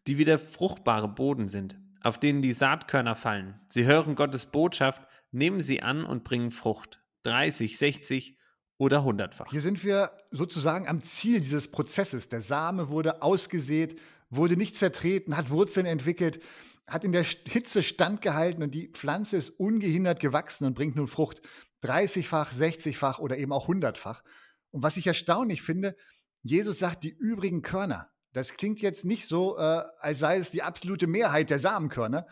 die 0.08 0.18
wie 0.18 0.26
der 0.26 0.39
fruchtbare 0.39 1.08
Boden 1.08 1.48
sind, 1.48 1.80
auf 2.02 2.20
denen 2.20 2.42
die 2.42 2.54
Saatkörner 2.54 3.16
fallen. 3.16 3.60
Sie 3.68 3.86
hören 3.86 4.16
Gottes 4.16 4.46
Botschaft, 4.46 5.02
nehmen 5.32 5.62
sie 5.62 5.82
an 5.82 6.06
und 6.06 6.24
bringen 6.24 6.52
Frucht. 6.52 7.02
30, 7.24 7.78
60 7.78 8.38
oder 8.78 9.04
hundertfach. 9.04 9.50
Hier 9.50 9.62
sind 9.62 9.84
wir 9.84 10.12
sozusagen 10.32 10.88
am 10.88 11.02
Ziel 11.02 11.39
dieses 11.39 11.72
Prozesses. 11.72 12.28
Der 12.28 12.42
Same 12.42 12.89
wurde 12.89 13.22
ausgesät, 13.22 14.00
wurde 14.30 14.58
nicht 14.58 14.76
zertreten, 14.76 15.38
hat 15.38 15.50
Wurzeln 15.50 15.86
entwickelt, 15.86 16.44
hat 16.86 17.06
in 17.06 17.13
der 17.13 17.24
Hitze 17.24 17.82
standgehalten 17.82 18.62
und 18.62 18.76
die 18.76 18.89
Pflanze 18.89 19.38
ist 19.38 19.52
ungehindert 19.52 20.20
gewachsen 20.20 20.66
und 20.66 20.74
bringt 20.74 20.96
nun 20.96 21.08
Frucht. 21.08 21.42
30-fach, 21.84 22.54
60-fach 22.54 23.20
oder 23.20 23.38
eben 23.38 23.54
auch 23.54 23.68
hundertfach. 23.68 24.24
Und 24.72 24.84
was 24.84 24.98
ich 24.98 25.08
erstaunlich 25.08 25.62
finde, 25.62 25.96
Jesus 26.42 26.80
sagt, 26.80 27.04
die 27.04 27.12
übrigen 27.12 27.62
Körner. 27.62 28.10
Das 28.34 28.54
klingt 28.54 28.82
jetzt 28.82 29.06
nicht 29.06 29.28
so, 29.28 29.58
äh, 29.58 29.84
als 30.00 30.19
sei 30.19 30.38
es 30.38 30.52
die 30.52 30.63
absolute 30.63 31.08
Mehrheit 31.08 31.50
der 31.50 31.60
Samenkörner, 31.60 32.28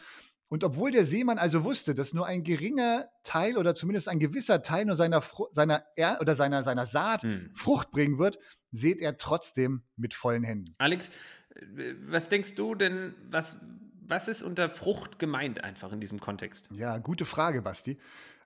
und 0.52 0.66
obwohl 0.66 0.92
der 0.92 1.06
Seemann 1.06 1.38
also 1.38 1.64
wusste, 1.64 1.96
dass 1.96 2.14
nur 2.14 2.28
ein 2.28 2.44
geringer 2.44 3.08
Teil 3.24 3.58
oder 3.58 3.74
zumindest 3.74 4.10
ein 4.10 4.20
gewisser 4.20 4.62
Teil 4.62 4.84
nur 4.84 4.98
seiner, 4.98 5.24
seiner, 5.54 5.86
er 5.96 6.20
oder 6.20 6.36
seiner, 6.36 6.62
seiner 6.64 6.86
Saat 6.86 7.24
hm. 7.24 7.52
Frucht 7.56 7.90
bringen 7.92 8.20
wird, 8.20 8.38
seht 8.74 9.00
er 9.00 9.16
trotzdem 9.16 9.84
mit 9.96 10.14
vollen 10.14 10.44
Händen. 10.44 10.74
Alex, 10.78 11.10
äh, 11.56 11.94
was 12.06 12.28
denkst 12.28 12.56
du 12.56 12.76
denn, 12.76 13.16
was, 13.30 13.62
was 14.02 14.28
ist 14.28 14.44
unter 14.44 14.70
Frucht 14.70 15.20
gemeint 15.20 15.64
einfach 15.64 15.94
in 15.94 16.02
diesem 16.02 16.20
Kontext? 16.20 16.68
Ja, 16.74 16.98
gute 16.98 17.24
Frage, 17.24 17.62
Basti. 17.62 17.98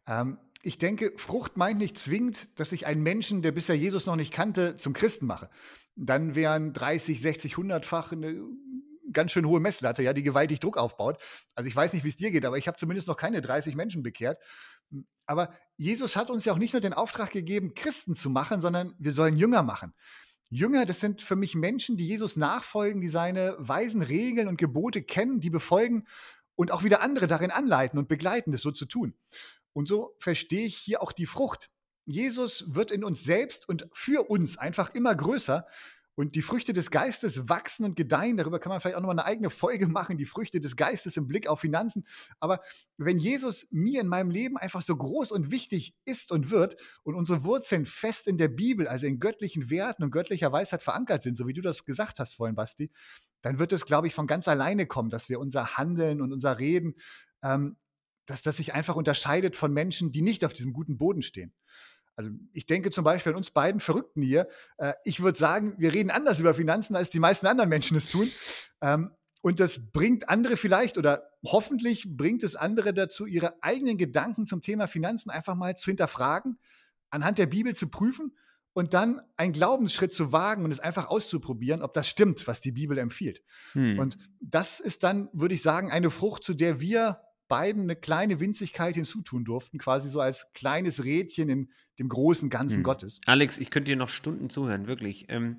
Ähm, 0.05 0.37
ich 0.65 0.79
denke, 0.79 1.13
Frucht 1.15 1.57
meint 1.57 1.77
nicht 1.77 1.99
zwingend, 1.99 2.59
dass 2.59 2.71
ich 2.71 2.87
einen 2.87 3.03
Menschen, 3.03 3.43
der 3.43 3.51
bisher 3.51 3.77
Jesus 3.77 4.07
noch 4.07 4.15
nicht 4.15 4.33
kannte, 4.33 4.75
zum 4.77 4.93
Christen 4.93 5.27
mache. 5.27 5.47
Dann 5.95 6.33
wären 6.33 6.73
30, 6.73 7.21
60, 7.21 7.53
100-fach 7.53 8.11
eine 8.11 8.43
ganz 9.11 9.31
schön 9.31 9.45
hohe 9.45 9.59
Messlatte, 9.59 10.01
ja, 10.01 10.11
die 10.11 10.23
gewaltig 10.23 10.59
Druck 10.59 10.77
aufbaut. 10.77 11.21
Also 11.53 11.67
ich 11.67 11.75
weiß 11.75 11.93
nicht, 11.93 12.03
wie 12.03 12.09
es 12.09 12.15
dir 12.15 12.31
geht, 12.31 12.45
aber 12.45 12.57
ich 12.57 12.67
habe 12.67 12.77
zumindest 12.77 13.07
noch 13.07 13.15
keine 13.15 13.43
30 13.43 13.75
Menschen 13.75 14.01
bekehrt. 14.01 14.39
Aber 15.27 15.53
Jesus 15.77 16.15
hat 16.15 16.31
uns 16.31 16.45
ja 16.45 16.53
auch 16.53 16.57
nicht 16.57 16.73
nur 16.73 16.81
den 16.81 16.93
Auftrag 16.93 17.29
gegeben, 17.29 17.75
Christen 17.75 18.15
zu 18.15 18.31
machen, 18.31 18.59
sondern 18.59 18.95
wir 18.97 19.11
sollen 19.11 19.37
Jünger 19.37 19.61
machen. 19.61 19.93
Jünger, 20.49 20.87
das 20.87 20.99
sind 20.99 21.21
für 21.21 21.35
mich 21.35 21.53
Menschen, 21.53 21.95
die 21.95 22.07
Jesus 22.07 22.37
nachfolgen, 22.37 23.01
die 23.01 23.09
seine 23.09 23.55
weisen 23.59 24.01
Regeln 24.01 24.47
und 24.47 24.57
Gebote 24.57 25.03
kennen, 25.03 25.39
die 25.41 25.51
befolgen 25.51 26.07
und 26.55 26.71
auch 26.71 26.83
wieder 26.83 27.01
andere 27.01 27.27
darin 27.27 27.51
anleiten 27.51 27.99
und 27.99 28.07
begleiten, 28.07 28.51
das 28.51 28.61
so 28.61 28.71
zu 28.71 28.87
tun. 28.87 29.13
Und 29.75 29.89
so 29.89 30.15
verstehe 30.19 30.65
ich 30.65 30.77
hier 30.77 31.01
auch 31.01 31.11
die 31.11 31.25
Frucht. 31.25 31.69
Jesus 32.05 32.73
wird 32.73 32.91
in 32.91 33.03
uns 33.03 33.23
selbst 33.23 33.67
und 33.67 33.89
für 33.93 34.29
uns 34.29 34.57
einfach 34.57 34.93
immer 34.93 35.13
größer 35.13 35.67
und 36.15 36.35
die 36.35 36.41
Früchte 36.41 36.71
des 36.71 36.91
Geistes 36.91 37.49
wachsen 37.49 37.83
und 37.83 37.97
gedeihen. 37.97 38.37
Darüber 38.37 38.59
kann 38.59 38.69
man 38.69 38.79
vielleicht 38.79 38.95
auch 38.95 39.01
nochmal 39.01 39.19
eine 39.19 39.27
eigene 39.27 39.49
Folge 39.49 39.87
machen, 39.87 40.17
die 40.17 40.25
Früchte 40.25 40.61
des 40.61 40.77
Geistes 40.77 41.17
im 41.17 41.27
Blick 41.27 41.49
auf 41.49 41.59
Finanzen. 41.59 42.05
Aber 42.39 42.61
wenn 42.95 43.19
Jesus 43.19 43.67
mir 43.69 43.99
in 43.99 44.07
meinem 44.07 44.29
Leben 44.29 44.55
einfach 44.55 44.81
so 44.81 44.95
groß 44.95 45.33
und 45.33 45.51
wichtig 45.51 45.93
ist 46.05 46.31
und 46.31 46.51
wird 46.51 46.77
und 47.03 47.15
unsere 47.15 47.43
Wurzeln 47.43 47.85
fest 47.85 48.27
in 48.27 48.37
der 48.37 48.47
Bibel, 48.47 48.87
also 48.87 49.07
in 49.07 49.19
göttlichen 49.19 49.69
Werten 49.69 50.03
und 50.03 50.11
göttlicher 50.11 50.53
Weisheit 50.53 50.83
verankert 50.83 51.21
sind, 51.21 51.37
so 51.37 51.47
wie 51.47 51.53
du 51.53 51.61
das 51.61 51.83
gesagt 51.83 52.19
hast 52.21 52.35
vorhin, 52.35 52.55
Basti, 52.55 52.91
dann 53.41 53.59
wird 53.59 53.73
es, 53.73 53.85
glaube 53.85 54.07
ich, 54.07 54.13
von 54.13 54.25
ganz 54.25 54.47
alleine 54.47 54.87
kommen, 54.87 55.09
dass 55.09 55.27
wir 55.27 55.41
unser 55.41 55.75
Handeln 55.77 56.21
und 56.21 56.31
unser 56.31 56.59
Reden, 56.59 56.95
ähm, 57.43 57.75
dass 58.25 58.41
das 58.41 58.57
sich 58.57 58.73
einfach 58.73 58.95
unterscheidet 58.95 59.55
von 59.55 59.73
Menschen, 59.73 60.11
die 60.11 60.21
nicht 60.21 60.45
auf 60.45 60.53
diesem 60.53 60.73
guten 60.73 60.97
Boden 60.97 61.21
stehen. 61.21 61.53
Also 62.15 62.31
ich 62.53 62.65
denke 62.65 62.91
zum 62.91 63.03
Beispiel 63.03 63.33
an 63.33 63.37
uns 63.37 63.51
beiden 63.51 63.81
Verrückten 63.81 64.21
hier. 64.21 64.47
Äh, 64.77 64.93
ich 65.03 65.21
würde 65.21 65.37
sagen, 65.37 65.75
wir 65.77 65.93
reden 65.93 66.11
anders 66.11 66.39
über 66.39 66.53
Finanzen, 66.53 66.95
als 66.95 67.09
die 67.09 67.19
meisten 67.19 67.47
anderen 67.47 67.69
Menschen 67.69 67.97
es 67.97 68.09
tun. 68.09 68.29
Ähm, 68.81 69.11
und 69.41 69.59
das 69.59 69.91
bringt 69.91 70.29
andere 70.29 70.57
vielleicht 70.57 70.97
oder 70.97 71.29
hoffentlich 71.45 72.05
bringt 72.07 72.43
es 72.43 72.55
andere 72.55 72.93
dazu, 72.93 73.25
ihre 73.25 73.61
eigenen 73.61 73.97
Gedanken 73.97 74.47
zum 74.47 74.61
Thema 74.61 74.87
Finanzen 74.87 75.29
einfach 75.29 75.55
mal 75.55 75.77
zu 75.77 75.85
hinterfragen, 75.85 76.57
anhand 77.11 77.37
der 77.37 77.45
Bibel 77.45 77.75
zu 77.75 77.87
prüfen 77.87 78.35
und 78.73 78.93
dann 78.93 79.21
einen 79.37 79.53
Glaubensschritt 79.53 80.11
zu 80.11 80.31
wagen 80.31 80.65
und 80.65 80.71
es 80.71 80.79
einfach 80.79 81.07
auszuprobieren, 81.07 81.81
ob 81.81 81.93
das 81.93 82.07
stimmt, 82.09 82.47
was 82.47 82.59
die 82.59 82.71
Bibel 82.71 82.97
empfiehlt. 82.97 83.43
Hm. 83.73 83.99
Und 83.99 84.17
das 84.41 84.79
ist 84.79 85.03
dann, 85.03 85.29
würde 85.31 85.53
ich 85.53 85.61
sagen, 85.61 85.91
eine 85.91 86.09
Frucht, 86.09 86.43
zu 86.43 86.53
der 86.53 86.79
wir 86.81 87.21
beiden 87.47 87.83
eine 87.83 87.95
kleine 87.95 88.39
Winzigkeit 88.39 88.95
hinzutun 88.95 89.45
durften, 89.45 89.77
quasi 89.77 90.09
so 90.09 90.19
als 90.19 90.47
kleines 90.53 91.03
Rädchen 91.03 91.49
in 91.49 91.69
dem 91.99 92.09
großen 92.09 92.49
Ganzen 92.49 92.77
hm. 92.77 92.83
Gottes. 92.83 93.19
Alex, 93.25 93.57
ich 93.57 93.69
könnte 93.69 93.91
dir 93.91 93.97
noch 93.97 94.09
Stunden 94.09 94.49
zuhören, 94.49 94.87
wirklich. 94.87 95.25
Ähm, 95.29 95.57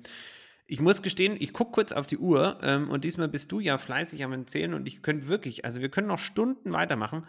ich 0.65 0.81
muss 0.81 1.01
gestehen, 1.01 1.37
ich 1.39 1.53
gucke 1.53 1.71
kurz 1.71 1.93
auf 1.93 2.07
die 2.07 2.17
Uhr 2.17 2.59
ähm, 2.61 2.89
und 2.89 3.05
diesmal 3.05 3.29
bist 3.29 3.51
du 3.51 3.59
ja 3.59 3.77
fleißig 3.77 4.23
am 4.23 4.33
Erzählen 4.33 4.73
und 4.73 4.85
ich 4.87 5.01
könnte 5.01 5.27
wirklich, 5.29 5.63
also 5.63 5.79
wir 5.79 5.89
können 5.89 6.07
noch 6.07 6.19
Stunden 6.19 6.73
weitermachen. 6.73 7.25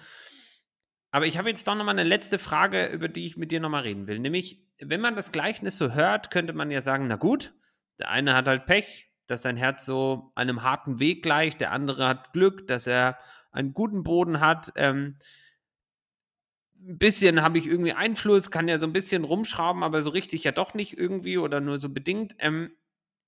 Aber 1.10 1.26
ich 1.26 1.38
habe 1.38 1.48
jetzt 1.48 1.66
doch 1.66 1.74
nochmal 1.74 1.94
eine 1.94 2.08
letzte 2.08 2.38
Frage, 2.38 2.86
über 2.86 3.08
die 3.08 3.26
ich 3.26 3.36
mit 3.36 3.52
dir 3.52 3.60
nochmal 3.60 3.82
reden 3.82 4.06
will. 4.06 4.18
Nämlich, 4.18 4.66
wenn 4.80 5.00
man 5.00 5.16
das 5.16 5.32
Gleichnis 5.32 5.78
so 5.78 5.92
hört, 5.94 6.30
könnte 6.30 6.52
man 6.52 6.70
ja 6.70 6.82
sagen, 6.82 7.06
na 7.06 7.16
gut, 7.16 7.54
der 7.98 8.10
eine 8.10 8.34
hat 8.34 8.48
halt 8.48 8.66
Pech, 8.66 9.10
dass 9.26 9.42
sein 9.42 9.56
Herz 9.56 9.86
so 9.86 10.32
einem 10.34 10.62
harten 10.62 10.98
Weg 10.98 11.22
gleicht, 11.22 11.60
der 11.60 11.72
andere 11.72 12.08
hat 12.08 12.32
Glück, 12.32 12.66
dass 12.66 12.86
er 12.86 13.18
einen 13.50 13.74
guten 13.74 14.02
Boden 14.02 14.40
hat. 14.40 14.72
Ähm, 14.76 15.16
ein 16.80 16.98
bisschen 16.98 17.42
habe 17.42 17.58
ich 17.58 17.66
irgendwie 17.66 17.92
Einfluss, 17.92 18.50
kann 18.50 18.68
ja 18.68 18.78
so 18.78 18.87
ein 18.87 18.92
bisschen 18.92 19.24
rumschrauben, 19.24 19.82
aber 19.82 20.02
so 20.02 20.11
richtig 20.11 20.44
ja 20.44 20.52
doch 20.52 20.74
nicht 20.74 20.96
irgendwie 20.96 21.38
oder 21.38 21.61
nur 21.61 21.80
so 21.80 21.88
bedingt. 21.88 22.37
Ähm, 22.38 22.70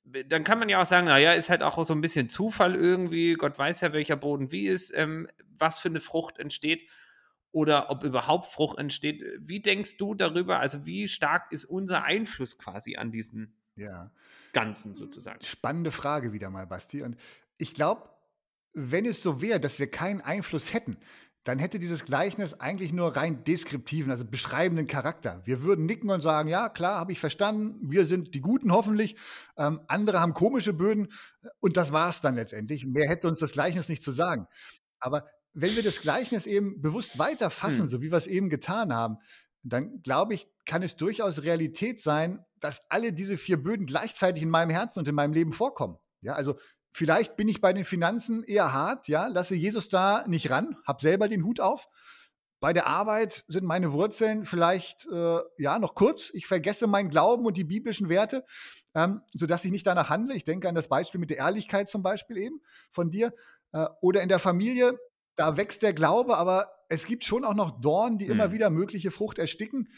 dann 0.05 0.45
kann 0.45 0.59
man 0.59 0.69
ja 0.69 0.81
auch 0.81 0.87
sagen, 0.87 1.07
naja, 1.07 1.33
ist 1.33 1.51
halt 1.51 1.63
auch 1.63 1.83
so 1.85 1.93
ein 1.93 2.01
bisschen 2.01 2.29
Zufall 2.29 2.75
irgendwie. 2.75 3.35
Gott 3.35 3.59
weiß 3.59 3.81
ja, 3.81 3.93
welcher 3.93 4.17
Boden 4.17 4.51
wie 4.51 4.67
ist, 4.67 4.93
ähm, 4.97 5.29
was 5.57 5.79
für 5.79 5.89
eine 5.89 6.01
Frucht 6.01 6.39
entsteht 6.39 6.89
oder 7.53 7.91
ob 7.91 8.05
überhaupt 8.05 8.51
Frucht 8.51 8.79
entsteht. 8.79 9.23
Wie 9.41 9.61
denkst 9.61 9.97
du 9.97 10.15
darüber? 10.15 10.61
Also 10.61 10.87
wie 10.87 11.09
stark 11.09 11.51
ist 11.53 11.65
unser 11.65 12.05
Einfluss 12.05 12.59
quasi 12.59 12.97
an 12.97 13.11
diesem 13.11 13.53
Ja. 13.77 14.11
Ganzen 14.53 14.95
sozusagen? 14.95 15.43
Spannende 15.45 15.91
Frage 15.91 16.33
wieder 16.33 16.51
mal, 16.51 16.67
Basti. 16.67 17.03
Und 17.03 17.17
ich 17.59 17.75
glaube, 17.75 18.10
wenn 18.73 19.07
es 19.07 19.23
so 19.23 19.41
wäre, 19.41 19.61
dass 19.61 19.79
wir 19.79 19.91
keinen 19.91 20.21
Einfluss 20.21 20.73
hätten, 20.73 20.99
dann 21.45 21.59
hätte 21.59 21.79
dieses 21.79 22.05
Gleichnis 22.05 22.55
eigentlich 22.55 22.93
nur 22.93 23.17
rein 23.17 23.45
deskriptiven, 23.45 24.11
also 24.11 24.27
beschreibenden 24.27 24.87
Charakter. 24.87 25.41
Wir 25.45 25.63
würden 25.63 25.87
nicken 25.87 26.11
und 26.11 26.21
sagen, 26.21 26.49
ja, 26.49 26.69
klar, 26.69 26.99
habe 26.99 27.13
ich 27.13 27.21
verstanden, 27.21 27.91
wir 27.91 28.05
sind 28.05 28.35
die 28.35 28.43
Guten 28.43 28.73
hoffentlich, 28.73 29.17
ähm, 29.57 29.81
andere 29.89 30.21
haben 30.21 30.35
komische 30.35 30.75
Böden 30.75 31.09
und 31.61 31.79
das 31.79 31.93
war 31.93 32.11
es 32.11 32.21
dann 32.21 32.35
letztendlich. 32.35 32.85
Mehr 32.87 33.09
hätte 33.09 33.27
uns 33.27 33.39
das 33.39 33.53
Gleichnis 33.53 33.89
nicht 33.89 34.03
zu 34.03 34.13
sagen. 34.13 34.47
Aber 34.99 35.27
wenn 35.55 35.75
wir 35.75 35.83
das 35.83 36.03
Gleichnis 36.03 36.47
eben 36.47 36.81
bewusst 36.83 37.19
weiterfassen, 37.19 37.83
Hm. 37.83 37.89
so 37.89 38.03
wie 38.03 38.11
wir 38.11 38.19
es 38.19 38.27
eben 38.27 38.51
getan 38.51 38.93
haben, 38.93 39.17
dann 39.63 40.03
glaube 40.03 40.35
ich, 40.35 40.47
kann 40.67 40.83
es 40.83 40.97
durchaus 40.97 41.43
Realität 41.43 42.01
sein, 42.03 42.45
dass 42.61 42.91
alle 42.91 43.13
diese 43.13 43.37
vier 43.37 43.63
Böden 43.63 43.87
gleichzeitig 43.87 44.43
in 44.43 44.51
meinem 44.51 44.71
Herzen 44.71 45.01
und 45.01 45.09
in 45.09 45.15
meinem 45.15 45.33
Leben 45.33 45.53
vorkommen. 45.53 45.97
Ja, 46.23 46.35
also 46.35 46.59
vielleicht 46.93 47.37
bin 47.37 47.49
ich 47.49 47.61
bei 47.61 47.73
den 47.73 47.85
Finanzen 47.85 48.43
eher 48.45 48.73
hart, 48.73 49.09
ja, 49.09 49.27
lasse 49.27 49.55
Jesus 49.55 49.89
da 49.89 50.25
nicht 50.27 50.51
ran, 50.51 50.77
habe 50.87 51.03
selber 51.03 51.29
den 51.29 51.45
Hut 51.45 51.61
auf. 51.61 51.89
Bei 52.61 52.75
der 52.75 52.87
Arbeit 52.87 53.45
sind 53.49 53.65
meine 53.65 53.93
Wurzeln 53.93 54.45
vielleicht 54.45 55.07
äh, 55.11 55.39
ja 55.57 55.79
noch 55.79 55.95
kurz. 55.95 56.31
Ich 56.35 56.47
vergesse 56.47 56.87
meinen 56.87 57.09
Glauben 57.09 57.47
und 57.47 57.57
die 57.57 57.65
biblischen 57.65 58.11
Werte, 58.11 58.45
ähm, 58.95 59.23
sodass 59.33 59.65
ich 59.65 59.71
nicht 59.71 59.87
danach 59.87 60.11
handle. 60.11 60.35
Ich 60.35 60.45
denke 60.45 60.69
an 60.69 60.75
das 60.75 60.89
Beispiel 60.89 61.21
mit 61.21 61.31
der 61.31 61.39
Ehrlichkeit 61.39 61.89
zum 61.89 62.03
Beispiel 62.03 62.37
eben 62.37 62.61
von 62.91 63.11
dir. 63.11 63.33
Äh, 63.73 63.87
oder 64.03 64.23
in 64.23 64.29
der 64.29 64.41
Familie, 64.41 64.99
da 65.37 65.57
wächst 65.57 65.83
der 65.83 65.95
Glaube, 65.95 66.37
aber 66.37 66.71
es 66.91 67.07
gibt 67.07 67.25
schon 67.25 67.47
auch 67.47 67.55
noch 67.55 67.81
Dornen, 67.81 68.19
die 68.19 68.27
immer 68.27 68.45
Hm. 68.45 68.53
wieder 68.53 68.69
mögliche 68.69 69.11
Frucht 69.11 69.39
ersticken. 69.39 69.89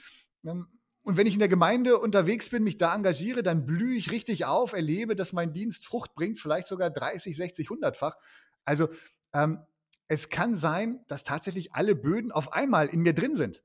Ähm, 0.47 0.69
und 1.03 1.17
wenn 1.17 1.27
ich 1.27 1.35
in 1.35 1.41
der 1.41 1.49
Gemeinde 1.49 1.99
unterwegs 1.99 2.49
bin, 2.49 2.63
mich 2.63 2.77
da 2.77 2.95
engagiere, 2.95 3.43
dann 3.43 3.67
blühe 3.67 3.97
ich 3.97 4.11
richtig 4.11 4.45
auf, 4.45 4.73
erlebe, 4.73 5.17
dass 5.17 5.33
mein 5.33 5.53
Dienst 5.53 5.85
Frucht 5.85 6.15
bringt, 6.15 6.39
vielleicht 6.39 6.69
sogar 6.69 6.91
30, 6.91 7.37
60, 7.37 7.69
100-fach. 7.69 8.17
Also 8.65 8.89
ähm, 9.35 9.59
es 10.07 10.29
kann 10.31 10.55
sein, 10.55 11.01
dass 11.09 11.25
tatsächlich 11.25 11.73
alle 11.73 11.95
Böden 11.97 12.31
auf 12.31 12.53
einmal 12.53 12.89
in 12.89 13.01
mir 13.01 13.15
drin 13.15 13.35
sind. 13.35 13.63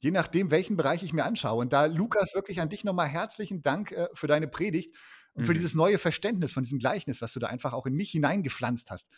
Je 0.00 0.12
nachdem, 0.12 0.52
welchen 0.52 0.76
Bereich 0.76 1.02
ich 1.02 1.12
mir 1.12 1.24
anschaue. 1.24 1.60
Und 1.60 1.72
da, 1.72 1.86
Lukas, 1.86 2.34
wirklich 2.34 2.60
an 2.60 2.68
dich 2.68 2.84
nochmal 2.84 3.08
herzlichen 3.08 3.62
Dank 3.62 3.90
äh, 3.90 4.08
für 4.14 4.28
deine 4.28 4.46
Predigt 4.46 4.94
und 5.34 5.44
für 5.44 5.52
Mhm. 5.52 5.54
dieses 5.54 5.74
neue 5.74 5.98
Verständnis 5.98 6.52
von 6.52 6.62
diesem 6.62 6.78
Gleichnis, 6.78 7.20
was 7.20 7.32
du 7.32 7.40
da 7.40 7.48
einfach 7.48 7.72
auch 7.72 7.86
in 7.86 7.94
mich 7.94 8.12
hineingepflanzt 8.12 8.90
hast. 8.92 9.08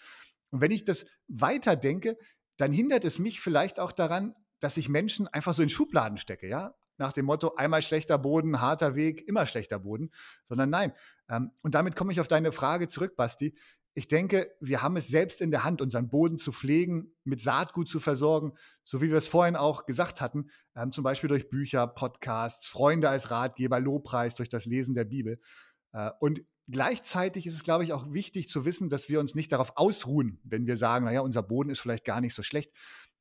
Und 0.51 0.63
wenn 0.63 0.71
ich 0.71 0.85
das 0.85 1.05
weiterdenke, 1.29 2.17
dann 2.57 2.73
hindert 2.73 3.05
es 3.05 3.19
mich 3.19 3.41
vielleicht 3.41 3.79
auch 3.79 3.93
daran, 3.93 4.35
dass 4.61 4.77
ich 4.77 4.89
Menschen 4.89 5.29
einfach 5.29 5.55
so 5.55 5.63
in 5.63 5.69
Schubladen 5.69 6.19
stecke, 6.19 6.49
ja? 6.49 6.75
Nach 7.01 7.15
dem 7.15 7.25
Motto, 7.25 7.55
einmal 7.55 7.81
schlechter 7.81 8.19
Boden, 8.19 8.61
harter 8.61 8.95
Weg, 8.95 9.27
immer 9.27 9.47
schlechter 9.47 9.79
Boden. 9.79 10.11
Sondern 10.45 10.69
nein. 10.69 10.93
Ähm, 11.31 11.51
und 11.63 11.75
damit 11.75 11.97
komme 11.97 12.13
ich 12.13 12.21
auf 12.21 12.29
deine 12.29 12.53
Frage 12.53 12.89
zurück, 12.89 13.17
Basti. 13.17 13.57
Ich 13.95 14.07
denke, 14.07 14.55
wir 14.61 14.83
haben 14.83 14.99
es 14.99 15.09
selbst 15.09 15.41
in 15.41 15.51
der 15.51 15.65
Hand, 15.65 15.81
unseren 15.81 16.11
Boden 16.11 16.37
zu 16.37 16.53
pflegen, 16.53 17.17
mit 17.25 17.41
Saatgut 17.41 17.89
zu 17.89 18.01
versorgen, 18.01 18.53
so 18.85 19.01
wie 19.01 19.09
wir 19.09 19.17
es 19.17 19.29
vorhin 19.29 19.57
auch 19.57 19.87
gesagt 19.87 20.21
hatten, 20.21 20.51
ähm, 20.77 20.93
zum 20.93 21.03
Beispiel 21.03 21.29
durch 21.29 21.49
Bücher, 21.49 21.87
Podcasts, 21.87 22.69
Freunde 22.69 23.09
als 23.09 23.31
Ratgeber, 23.31 23.81
Lobpreis, 23.81 24.35
durch 24.35 24.51
das 24.51 24.67
Lesen 24.67 24.95
der 24.95 25.07
Bibel. 25.07 25.41
Äh, 25.93 26.11
und 26.21 26.43
gleichzeitig 26.69 27.47
ist 27.47 27.55
es, 27.55 27.65
glaube 27.65 27.85
ich, 27.85 27.95
auch 27.95 28.13
wichtig 28.13 28.51
zu 28.51 28.67
wissen, 28.67 28.91
dass 28.91 29.09
wir 29.09 29.21
uns 29.21 29.35
nicht 29.35 29.53
darauf 29.53 29.73
ausruhen, 29.77 30.39
wenn 30.45 30.67
wir 30.67 30.77
sagen, 30.77 31.07
naja, 31.07 31.23
unser 31.23 31.43
Boden 31.43 31.71
ist 31.71 31.81
vielleicht 31.81 32.05
gar 32.05 32.21
nicht 32.21 32.35
so 32.35 32.43
schlecht. 32.43 32.71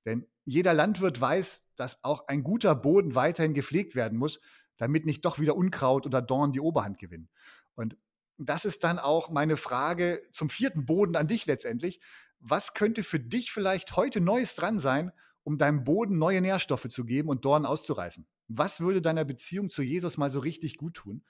Denn 0.06 0.26
jeder 0.46 0.74
Landwirt 0.74 1.20
weiß, 1.20 1.64
dass 1.76 2.04
auch 2.04 2.28
ein 2.28 2.44
guter 2.44 2.76
Boden 2.76 3.16
weiterhin 3.16 3.54
gepflegt 3.54 3.96
werden 3.96 4.18
muss, 4.18 4.40
damit 4.78 5.06
nicht 5.06 5.26
doch 5.26 5.40
wieder 5.40 5.56
Unkraut 5.56 6.06
oder 6.06 6.22
Dorn 6.22 6.54
die 6.54 6.60
Oberhand 6.60 6.98
gewinnen. 6.98 7.30
Und 7.76 7.98
das 8.38 8.66
ist 8.66 8.84
dann 8.84 9.00
auch 9.00 9.30
meine 9.30 9.58
Frage 9.58 10.22
zum 10.32 10.50
vierten 10.50 10.86
Boden 10.86 11.16
an 11.16 11.28
dich 11.28 11.46
letztendlich. 11.46 12.00
Was 12.40 12.74
könnte 12.74 13.04
für 13.04 13.20
dich 13.20 13.52
vielleicht 13.52 13.98
heute 13.98 14.22
Neues 14.22 14.56
dran 14.56 14.80
sein, 14.80 15.12
um 15.44 15.58
deinem 15.58 15.84
Boden 15.84 16.18
neue 16.18 16.42
Nährstoffe 16.42 16.88
zu 16.88 17.06
geben 17.06 17.28
und 17.28 17.44
Dornen 17.44 17.66
auszureißen? 17.66 18.26
Was 18.48 18.80
würde 18.80 19.02
deiner 19.02 19.26
Beziehung 19.26 19.70
zu 19.70 19.82
Jesus 19.82 20.18
mal 20.18 20.30
so 20.30 20.40
richtig 20.40 20.78
gut 20.78 20.96
tun? 20.96 21.24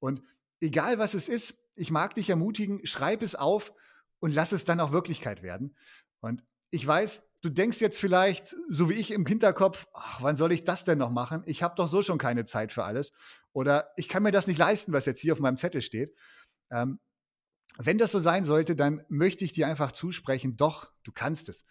Und 0.00 0.22
egal 0.60 0.98
was 0.98 1.14
es 1.14 1.28
ist, 1.28 1.62
ich 1.76 1.90
mag 1.90 2.14
dich 2.14 2.28
ermutigen, 2.28 2.84
schreib 2.84 3.22
es 3.22 3.36
auf 3.36 3.72
und 4.18 4.34
lass 4.34 4.52
es 4.52 4.64
dann 4.64 4.80
auch 4.80 4.92
Wirklichkeit 4.92 5.42
werden. 5.42 5.76
Und 6.20 6.42
ich 6.70 6.84
weiß, 6.84 7.27
du 7.42 7.50
denkst 7.50 7.80
jetzt 7.80 7.98
vielleicht, 7.98 8.56
so 8.68 8.88
wie 8.90 8.94
ich 8.94 9.10
im 9.10 9.26
Hinterkopf, 9.26 9.86
ach, 9.92 10.22
wann 10.22 10.36
soll 10.36 10.52
ich 10.52 10.64
das 10.64 10.84
denn 10.84 10.98
noch 10.98 11.10
machen? 11.10 11.42
Ich 11.46 11.62
habe 11.62 11.74
doch 11.76 11.88
so 11.88 12.02
schon 12.02 12.18
keine 12.18 12.44
Zeit 12.44 12.72
für 12.72 12.84
alles. 12.84 13.12
Oder 13.52 13.90
ich 13.96 14.08
kann 14.08 14.22
mir 14.22 14.32
das 14.32 14.46
nicht 14.46 14.58
leisten, 14.58 14.92
was 14.92 15.06
jetzt 15.06 15.20
hier 15.20 15.32
auf 15.32 15.40
meinem 15.40 15.56
Zettel 15.56 15.82
steht. 15.82 16.14
Ähm, 16.70 16.98
wenn 17.78 17.98
das 17.98 18.12
so 18.12 18.18
sein 18.18 18.44
sollte, 18.44 18.74
dann 18.74 19.04
möchte 19.08 19.44
ich 19.44 19.52
dir 19.52 19.68
einfach 19.68 19.92
zusprechen, 19.92 20.56
doch, 20.56 20.90
du 21.04 21.12
kannst 21.12 21.48
es. 21.48 21.64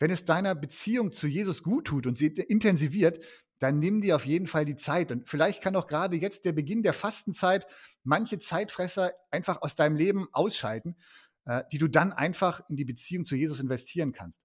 Wenn 0.00 0.10
es 0.10 0.24
deiner 0.24 0.56
Beziehung 0.56 1.12
zu 1.12 1.28
Jesus 1.28 1.62
gut 1.62 1.86
tut 1.86 2.06
und 2.06 2.16
sie 2.16 2.26
intensiviert, 2.26 3.24
dann 3.60 3.78
nimm 3.78 4.00
dir 4.00 4.16
auf 4.16 4.26
jeden 4.26 4.48
Fall 4.48 4.64
die 4.64 4.74
Zeit. 4.74 5.12
Und 5.12 5.28
vielleicht 5.28 5.62
kann 5.62 5.76
auch 5.76 5.86
gerade 5.86 6.16
jetzt 6.16 6.44
der 6.44 6.52
Beginn 6.52 6.82
der 6.82 6.92
Fastenzeit 6.92 7.66
manche 8.02 8.40
Zeitfresser 8.40 9.12
einfach 9.30 9.62
aus 9.62 9.76
deinem 9.76 9.94
Leben 9.94 10.26
ausschalten, 10.32 10.96
äh, 11.44 11.62
die 11.70 11.78
du 11.78 11.88
dann 11.88 12.12
einfach 12.12 12.68
in 12.68 12.76
die 12.76 12.84
Beziehung 12.84 13.24
zu 13.24 13.36
Jesus 13.36 13.60
investieren 13.60 14.12
kannst. 14.12 14.42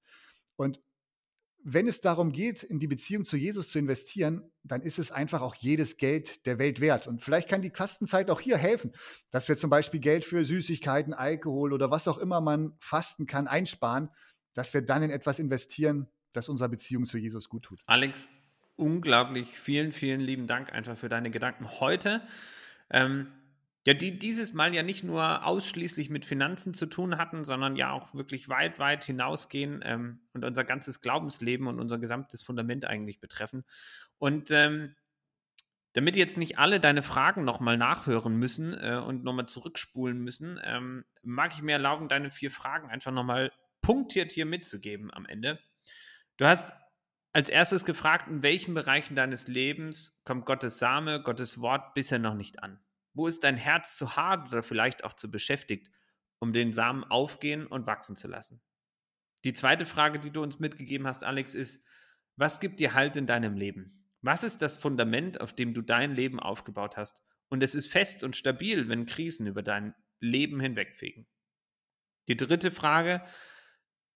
Und 0.59 0.81
wenn 1.63 1.87
es 1.87 2.01
darum 2.01 2.33
geht, 2.33 2.63
in 2.63 2.79
die 2.79 2.87
Beziehung 2.87 3.23
zu 3.23 3.37
Jesus 3.37 3.71
zu 3.71 3.79
investieren, 3.79 4.51
dann 4.63 4.81
ist 4.81 4.99
es 4.99 5.09
einfach 5.09 5.41
auch 5.41 5.55
jedes 5.55 5.95
Geld 5.95 6.45
der 6.45 6.59
Welt 6.59 6.81
wert. 6.81 7.07
Und 7.07 7.21
vielleicht 7.21 7.47
kann 7.47 7.61
die 7.61 7.69
Fastenzeit 7.69 8.29
auch 8.29 8.41
hier 8.41 8.57
helfen, 8.57 8.91
dass 9.29 9.47
wir 9.47 9.55
zum 9.55 9.69
Beispiel 9.69 10.01
Geld 10.01 10.25
für 10.25 10.43
Süßigkeiten, 10.43 11.13
Alkohol 11.13 11.71
oder 11.71 11.91
was 11.91 12.09
auch 12.09 12.17
immer 12.17 12.41
man 12.41 12.73
fasten 12.79 13.25
kann, 13.25 13.47
einsparen, 13.47 14.09
dass 14.53 14.73
wir 14.73 14.81
dann 14.81 15.01
in 15.01 15.11
etwas 15.11 15.39
investieren, 15.39 16.07
das 16.33 16.49
unserer 16.49 16.69
Beziehung 16.69 17.05
zu 17.05 17.17
Jesus 17.17 17.47
gut 17.47 17.63
tut. 17.63 17.79
Alex, 17.85 18.27
unglaublich 18.75 19.57
vielen, 19.57 19.93
vielen 19.93 20.19
lieben 20.19 20.45
Dank 20.45 20.73
einfach 20.73 20.97
für 20.97 21.07
deine 21.07 21.31
Gedanken 21.31 21.69
heute. 21.79 22.21
Ähm, 22.89 23.27
ja, 23.85 23.93
die 23.93 24.19
dieses 24.19 24.53
Mal 24.53 24.75
ja 24.75 24.83
nicht 24.83 25.03
nur 25.03 25.45
ausschließlich 25.45 26.09
mit 26.09 26.25
Finanzen 26.25 26.73
zu 26.73 26.85
tun 26.85 27.17
hatten, 27.17 27.45
sondern 27.45 27.75
ja 27.75 27.91
auch 27.91 28.13
wirklich 28.13 28.49
weit, 28.49 28.77
weit 28.77 29.03
hinausgehen 29.03 29.81
ähm, 29.83 30.19
und 30.33 30.43
unser 30.43 30.63
ganzes 30.63 31.01
Glaubensleben 31.01 31.67
und 31.67 31.79
unser 31.79 31.97
gesamtes 31.97 32.41
Fundament 32.41 32.85
eigentlich 32.85 33.19
betreffen. 33.19 33.63
Und 34.17 34.51
ähm, 34.51 34.95
damit 35.93 36.17
jetzt 36.17 36.37
nicht 36.37 36.59
alle 36.59 36.79
deine 36.79 37.01
Fragen 37.01 37.45
nochmal 37.45 37.77
nachhören 37.77 38.35
müssen 38.35 38.73
äh, 38.73 39.01
und 39.03 39.23
nochmal 39.23 39.47
zurückspulen 39.47 40.19
müssen, 40.19 40.59
ähm, 40.63 41.05
mag 41.23 41.53
ich 41.53 41.61
mir 41.61 41.73
erlauben, 41.73 42.09
deine 42.09 42.31
vier 42.31 42.51
Fragen 42.51 42.89
einfach 42.89 43.11
nochmal 43.11 43.51
punktiert 43.81 44.31
hier 44.31 44.45
mitzugeben 44.45 45.11
am 45.11 45.25
Ende. 45.25 45.59
Du 46.37 46.45
hast 46.45 46.73
als 47.33 47.49
erstes 47.49 47.85
gefragt, 47.85 48.27
in 48.27 48.43
welchen 48.43 48.73
Bereichen 48.73 49.15
deines 49.15 49.47
Lebens 49.47 50.21
kommt 50.25 50.45
Gottes 50.45 50.79
Same, 50.79 51.23
Gottes 51.23 51.61
Wort 51.61 51.93
bisher 51.93 52.19
noch 52.19 52.35
nicht 52.35 52.61
an? 52.61 52.79
Wo 53.13 53.27
ist 53.27 53.43
dein 53.43 53.57
Herz 53.57 53.95
zu 53.95 54.15
hart 54.15 54.51
oder 54.51 54.63
vielleicht 54.63 55.03
auch 55.03 55.13
zu 55.13 55.29
beschäftigt, 55.29 55.89
um 56.39 56.53
den 56.53 56.73
Samen 56.73 57.03
aufgehen 57.03 57.65
und 57.67 57.87
wachsen 57.87 58.15
zu 58.15 58.27
lassen? 58.27 58.61
Die 59.43 59.53
zweite 59.53 59.85
Frage, 59.85 60.19
die 60.19 60.31
du 60.31 60.41
uns 60.41 60.59
mitgegeben 60.59 61.07
hast, 61.07 61.23
Alex, 61.23 61.55
ist, 61.55 61.85
was 62.35 62.59
gibt 62.59 62.79
dir 62.79 62.93
Halt 62.93 63.15
in 63.15 63.27
deinem 63.27 63.55
Leben? 63.55 64.05
Was 64.21 64.43
ist 64.43 64.61
das 64.61 64.75
Fundament, 64.75 65.39
auf 65.39 65.53
dem 65.53 65.73
du 65.73 65.81
dein 65.81 66.13
Leben 66.13 66.39
aufgebaut 66.39 66.97
hast? 66.97 67.23
Und 67.49 67.63
es 67.63 67.73
ist 67.73 67.87
fest 67.87 68.23
und 68.23 68.35
stabil, 68.35 68.89
wenn 68.89 69.05
Krisen 69.05 69.47
über 69.47 69.63
dein 69.63 69.95
Leben 70.19 70.59
hinwegfegen. 70.59 71.27
Die 72.27 72.37
dritte 72.37 72.69
Frage, 72.69 73.23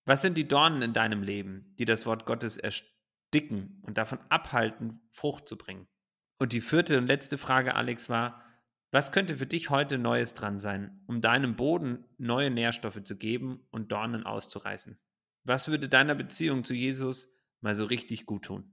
was 0.05 0.21
sind 0.21 0.37
die 0.37 0.47
Dornen 0.47 0.81
in 0.81 0.93
deinem 0.93 1.23
Leben, 1.23 1.73
die 1.79 1.85
das 1.85 2.05
Wort 2.05 2.25
Gottes 2.25 2.57
ersticken 2.57 3.81
und 3.83 3.97
davon 3.97 4.19
abhalten, 4.29 5.01
Frucht 5.09 5.47
zu 5.47 5.57
bringen? 5.57 5.87
Und 6.37 6.51
die 6.51 6.61
vierte 6.61 6.97
und 6.97 7.07
letzte 7.07 7.37
Frage, 7.37 7.75
Alex, 7.75 8.09
war, 8.09 8.42
was 8.93 9.11
könnte 9.11 9.37
für 9.37 9.47
dich 9.47 9.71
heute 9.71 9.97
Neues 9.97 10.35
dran 10.35 10.59
sein, 10.59 11.01
um 11.07 11.19
deinem 11.19 11.55
Boden 11.55 12.05
neue 12.19 12.51
Nährstoffe 12.51 13.03
zu 13.03 13.17
geben 13.17 13.65
und 13.71 13.91
Dornen 13.91 14.23
auszureißen? 14.23 14.99
Was 15.43 15.67
würde 15.67 15.89
deiner 15.89 16.13
Beziehung 16.13 16.63
zu 16.63 16.75
Jesus 16.75 17.35
mal 17.59 17.73
so 17.73 17.85
richtig 17.85 18.27
gut 18.27 18.45
tun? 18.45 18.71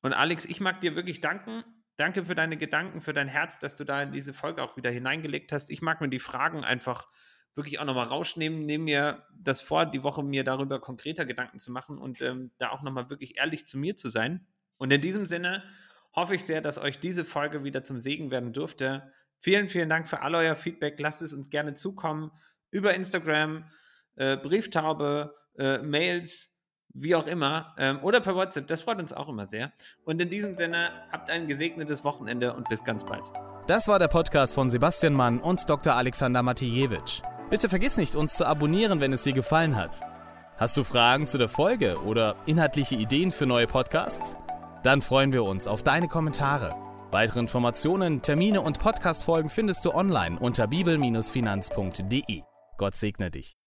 Und 0.00 0.12
Alex, 0.12 0.44
ich 0.44 0.60
mag 0.60 0.80
dir 0.80 0.94
wirklich 0.94 1.20
danken. 1.20 1.64
Danke 1.96 2.24
für 2.24 2.36
deine 2.36 2.56
Gedanken, 2.56 3.00
für 3.00 3.12
dein 3.12 3.26
Herz, 3.26 3.58
dass 3.58 3.74
du 3.74 3.82
da 3.82 4.00
in 4.04 4.12
diese 4.12 4.32
Folge 4.32 4.62
auch 4.62 4.76
wieder 4.76 4.90
hineingelegt 4.90 5.50
hast. 5.50 5.70
Ich 5.70 5.82
mag 5.82 6.00
mir 6.00 6.08
die 6.08 6.20
Fragen 6.20 6.62
einfach 6.62 7.08
wirklich 7.56 7.80
auch 7.80 7.84
nochmal 7.84 8.06
rausnehmen, 8.06 8.64
nehme 8.64 8.84
mir 8.84 9.26
das 9.36 9.60
vor, 9.60 9.86
die 9.86 10.04
Woche 10.04 10.22
mir 10.22 10.44
darüber 10.44 10.80
konkreter 10.80 11.26
Gedanken 11.26 11.58
zu 11.58 11.72
machen 11.72 11.98
und 11.98 12.22
ähm, 12.22 12.52
da 12.58 12.70
auch 12.70 12.82
nochmal 12.82 13.10
wirklich 13.10 13.38
ehrlich 13.38 13.66
zu 13.66 13.76
mir 13.76 13.96
zu 13.96 14.08
sein. 14.08 14.46
Und 14.76 14.92
in 14.92 15.00
diesem 15.00 15.26
Sinne 15.26 15.64
hoffe 16.14 16.36
ich 16.36 16.44
sehr, 16.44 16.60
dass 16.60 16.78
euch 16.78 17.00
diese 17.00 17.24
Folge 17.24 17.64
wieder 17.64 17.82
zum 17.82 17.98
Segen 17.98 18.30
werden 18.30 18.52
dürfte. 18.52 19.12
Vielen, 19.40 19.68
vielen 19.68 19.88
Dank 19.88 20.08
für 20.08 20.22
all 20.22 20.34
euer 20.34 20.56
Feedback. 20.56 20.98
Lasst 20.98 21.22
es 21.22 21.32
uns 21.32 21.50
gerne 21.50 21.74
zukommen 21.74 22.30
über 22.70 22.94
Instagram, 22.94 23.64
äh, 24.16 24.36
Brieftaube, 24.36 25.34
äh, 25.56 25.78
Mails, 25.78 26.54
wie 26.94 27.14
auch 27.14 27.26
immer, 27.26 27.74
ähm, 27.78 28.00
oder 28.02 28.20
per 28.20 28.34
WhatsApp. 28.34 28.66
Das 28.66 28.82
freut 28.82 28.98
uns 28.98 29.12
auch 29.12 29.28
immer 29.28 29.46
sehr. 29.46 29.72
Und 30.04 30.20
in 30.20 30.30
diesem 30.30 30.54
Sinne, 30.54 30.90
habt 31.12 31.30
ein 31.30 31.46
gesegnetes 31.46 32.04
Wochenende 32.04 32.54
und 32.54 32.68
bis 32.68 32.82
ganz 32.82 33.04
bald. 33.04 33.24
Das 33.66 33.86
war 33.88 33.98
der 33.98 34.08
Podcast 34.08 34.54
von 34.54 34.70
Sebastian 34.70 35.12
Mann 35.12 35.40
und 35.40 35.68
Dr. 35.68 35.94
Alexander 35.94 36.42
Matijewitsch. 36.42 37.22
Bitte 37.50 37.68
vergiss 37.68 37.96
nicht, 37.96 38.14
uns 38.14 38.34
zu 38.34 38.46
abonnieren, 38.46 39.00
wenn 39.00 39.12
es 39.12 39.22
dir 39.22 39.32
gefallen 39.32 39.76
hat. 39.76 40.00
Hast 40.56 40.76
du 40.76 40.84
Fragen 40.84 41.26
zu 41.26 41.38
der 41.38 41.48
Folge 41.48 41.98
oder 42.02 42.36
inhaltliche 42.46 42.96
Ideen 42.96 43.30
für 43.30 43.46
neue 43.46 43.66
Podcasts? 43.66 44.36
Dann 44.82 45.02
freuen 45.02 45.32
wir 45.32 45.44
uns 45.44 45.68
auf 45.68 45.82
deine 45.82 46.08
Kommentare. 46.08 46.87
Weitere 47.10 47.40
Informationen, 47.40 48.20
Termine 48.20 48.60
und 48.60 48.78
Podcastfolgen 48.78 49.48
findest 49.48 49.84
du 49.86 49.94
online 49.94 50.38
unter 50.38 50.66
bibel-finanz.de. 50.66 52.42
Gott 52.76 52.94
segne 52.94 53.30
dich. 53.30 53.56